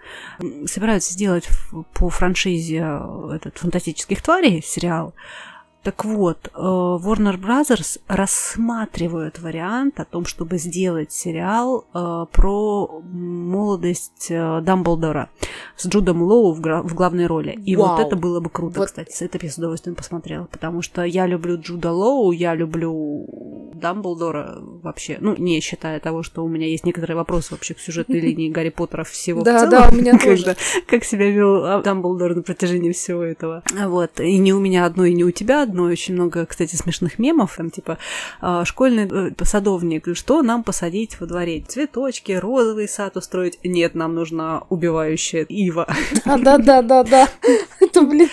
собираются 0.66 1.12
сделать 1.12 1.48
по 1.94 2.08
франшизе 2.08 2.84
э, 2.84 3.36
этот 3.36 3.58
фантастических 3.58 4.22
тварей 4.22 4.62
сериал. 4.62 5.14
Так 5.82 6.04
вот, 6.04 6.48
э, 6.54 6.58
Warner 6.60 7.36
Brothers 7.40 7.98
рассматривают 8.06 9.40
вариант 9.40 9.98
о 9.98 10.04
том, 10.04 10.26
чтобы 10.26 10.58
сделать 10.58 11.10
сериал 11.10 11.84
э, 11.92 12.26
про 12.30 13.02
молодость 13.12 14.28
э, 14.30 14.60
Дамблдора 14.62 15.28
с 15.76 15.86
Джудом 15.88 16.22
Лоу 16.22 16.52
в, 16.52 16.60
в 16.60 16.94
главной 16.94 17.26
роли. 17.26 17.58
И 17.66 17.74
вот 17.74 17.98
Вау. 17.98 18.06
это 18.06 18.14
было 18.14 18.38
бы 18.38 18.48
круто, 18.48 18.78
Вот. 18.78 18.86
кстати. 18.86 19.12
С 19.12 19.22
это 19.22 19.38
я 19.42 19.50
с 19.50 19.58
удовольствием 19.58 19.96
посмотрела. 19.96 20.44
Потому 20.44 20.82
что 20.82 21.02
я 21.02 21.26
люблю 21.26 21.58
Джуда 21.60 21.90
Лоу, 21.90 22.30
я 22.30 22.54
люблю 22.54 23.26
Дамблдора 23.74 24.58
вообще. 24.60 25.18
Ну, 25.20 25.34
не 25.36 25.58
считая 25.60 25.98
того, 25.98 26.22
что 26.22 26.44
у 26.44 26.48
меня 26.48 26.68
есть 26.68 26.86
некоторые 26.86 27.16
вопросы 27.16 27.54
вообще 27.54 27.74
к 27.74 27.80
сюжетной 27.80 28.20
линии 28.20 28.50
Гарри 28.50 28.68
Поттера 28.68 29.02
всего 29.02 29.40
в 29.40 29.44
Да, 29.44 29.58
целом. 29.58 29.70
да, 29.70 29.88
у 29.90 29.94
меня 30.00 30.16
тоже. 30.22 30.56
Как 30.86 31.02
себя 31.02 31.28
вел 31.28 31.64
а, 31.64 31.82
Дамблдор 31.82 32.36
на 32.36 32.42
протяжении 32.42 32.92
всего 32.92 33.22
этого. 33.24 33.64
Вот. 33.86 34.20
И 34.20 34.38
не 34.38 34.52
у 34.52 34.60
меня 34.60 34.86
одно, 34.86 35.04
и 35.06 35.12
не 35.14 35.24
у 35.24 35.32
тебя 35.32 35.62
одно. 35.72 35.84
Очень 35.84 36.14
много, 36.14 36.46
кстати, 36.46 36.76
смешных 36.76 37.18
мемов. 37.18 37.56
Там 37.56 37.70
типа 37.70 37.98
а, 38.40 38.64
школьный 38.64 39.08
э, 39.10 39.44
садовник. 39.44 40.06
Что 40.14 40.42
нам 40.42 40.62
посадить 40.62 41.18
во 41.20 41.26
дворе? 41.26 41.64
Цветочки, 41.66 42.32
розовый 42.32 42.88
сад 42.88 43.16
устроить? 43.16 43.58
Нет, 43.64 43.94
нам 43.94 44.14
нужна 44.14 44.62
убивающая 44.68 45.42
ива. 45.42 45.86
А, 46.24 46.38
да, 46.38 46.58
да, 46.58 46.82
да, 46.82 47.02
да. 47.02 47.28
Это, 47.80 48.02
блин, 48.02 48.28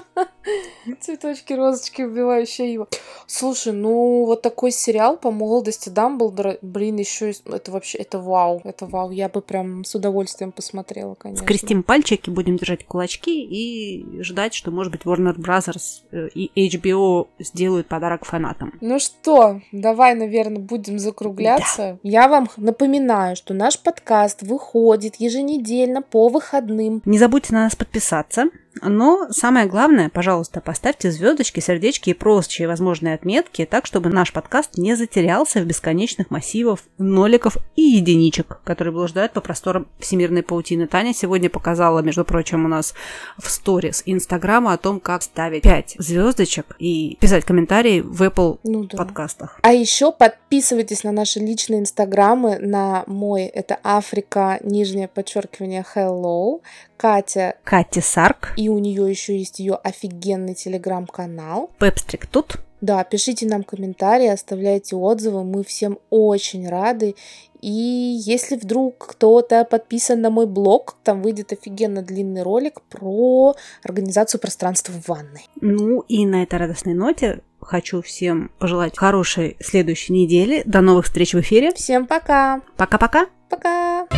цветочки, 1.00 1.52
розочки, 1.52 2.02
убивающие 2.02 2.72
его. 2.72 2.88
Слушай, 3.26 3.72
ну 3.72 4.24
вот 4.24 4.42
такой 4.42 4.72
сериал 4.72 5.16
по 5.16 5.30
молодости 5.30 5.88
Дамблдора, 5.88 6.58
блин, 6.62 6.96
еще 6.96 7.32
это 7.46 7.70
вообще, 7.70 7.98
это 7.98 8.18
вау, 8.18 8.60
это 8.64 8.86
вау. 8.86 9.10
Я 9.10 9.28
бы 9.28 9.40
прям 9.40 9.84
с 9.84 9.94
удовольствием 9.94 10.52
посмотрела, 10.52 11.14
конечно. 11.14 11.44
Скрестим 11.44 11.82
пальчики, 11.82 12.30
будем 12.30 12.56
держать 12.56 12.84
кулачки 12.84 13.44
и 13.44 14.22
ждать, 14.22 14.54
что, 14.54 14.70
может 14.70 14.92
быть, 14.92 15.02
Warner 15.02 15.36
Brothers 15.36 16.02
э, 16.10 16.28
и 16.34 16.68
HBO 16.68 17.28
сделают 17.38 17.88
подарок 17.88 18.24
фанатам. 18.24 18.74
Ну 18.80 18.98
что, 18.98 19.60
давай, 19.72 20.14
наверное, 20.14 20.60
будем 20.60 20.98
закругляться. 20.98 21.98
Я 22.02 22.28
вам 22.28 22.48
напоминаю, 22.56 23.36
что 23.36 23.54
наш 23.54 23.78
подкаст 23.80 24.42
выходит 24.42 25.16
еженедельно 25.16 26.02
по 26.02 26.28
выходным. 26.28 27.02
Не 27.04 27.18
забудьте 27.18 27.52
на 27.52 27.64
нас 27.64 27.76
подписаться. 27.76 28.46
Но 28.80 29.26
самое 29.30 29.66
главное, 29.66 30.08
пожалуйста, 30.08 30.60
поставьте 30.60 31.10
звездочки, 31.10 31.60
сердечки 31.60 32.10
и 32.10 32.14
прочие 32.14 32.68
возможные 32.68 33.14
отметки, 33.14 33.66
так, 33.66 33.86
чтобы 33.86 34.08
наш 34.08 34.32
подкаст 34.32 34.78
не 34.78 34.94
затерялся 34.94 35.60
в 35.60 35.66
бесконечных 35.66 36.30
массивов 36.30 36.84
ноликов 36.98 37.56
и 37.76 37.82
единичек, 37.82 38.60
которые 38.64 38.92
блуждают 38.92 39.32
по 39.32 39.40
просторам 39.40 39.88
всемирной 39.98 40.42
паутины. 40.42 40.86
Таня 40.86 41.12
сегодня 41.14 41.50
показала, 41.50 42.00
между 42.00 42.24
прочим, 42.24 42.64
у 42.64 42.68
нас 42.68 42.94
в 43.38 43.50
сторис 43.50 44.02
Инстаграма 44.06 44.72
о 44.72 44.78
том, 44.78 45.00
как 45.00 45.22
ставить 45.22 45.62
5 45.62 45.96
звездочек 45.98 46.74
и 46.78 47.16
писать 47.20 47.44
комментарии 47.44 48.00
в 48.00 48.22
Apple 48.22 48.58
Ну 48.64 48.84
да. 48.84 48.96
подкастах. 48.96 49.58
А 49.62 49.72
еще 49.72 50.12
подписывайтесь 50.12 51.04
на 51.04 51.12
наши 51.12 51.40
личные 51.40 51.80
инстаграмы, 51.80 52.58
на 52.58 53.04
мой, 53.06 53.44
это 53.44 53.78
Африка, 53.82 54.58
нижнее 54.62 55.08
подчеркивание 55.08 55.84
Hello, 55.94 56.60
Катя, 56.96 57.56
Катя 57.64 58.00
Сарк, 58.00 58.54
и 58.62 58.68
у 58.68 58.78
нее 58.78 59.10
еще 59.10 59.36
есть 59.36 59.58
ее 59.58 59.74
офигенный 59.74 60.54
телеграм-канал. 60.54 61.70
Пепстрик 61.80 62.26
тут. 62.26 62.58
Да, 62.80 63.02
пишите 63.04 63.46
нам 63.46 63.62
комментарии, 63.62 64.28
оставляйте 64.28 64.96
отзывы, 64.96 65.44
мы 65.44 65.62
всем 65.64 65.98
очень 66.10 66.68
рады. 66.68 67.14
И 67.60 67.68
если 67.70 68.56
вдруг 68.56 68.98
кто-то 68.98 69.64
подписан 69.64 70.20
на 70.20 70.30
мой 70.30 70.46
блог, 70.46 70.96
там 71.04 71.22
выйдет 71.22 71.52
офигенно 71.52 72.02
длинный 72.02 72.42
ролик 72.42 72.80
про 72.82 73.54
организацию 73.84 74.40
пространства 74.40 74.92
в 74.92 75.08
ванной. 75.08 75.48
Ну 75.60 76.00
и 76.08 76.26
на 76.26 76.42
этой 76.42 76.58
радостной 76.58 76.94
ноте 76.94 77.40
хочу 77.60 78.02
всем 78.02 78.50
пожелать 78.58 78.96
хорошей 78.96 79.56
следующей 79.60 80.12
недели. 80.12 80.62
До 80.64 80.80
новых 80.80 81.04
встреч 81.04 81.34
в 81.34 81.40
эфире. 81.40 81.72
Всем 81.72 82.06
пока! 82.06 82.62
Пока-пока. 82.76 83.26
Пока! 83.48 84.08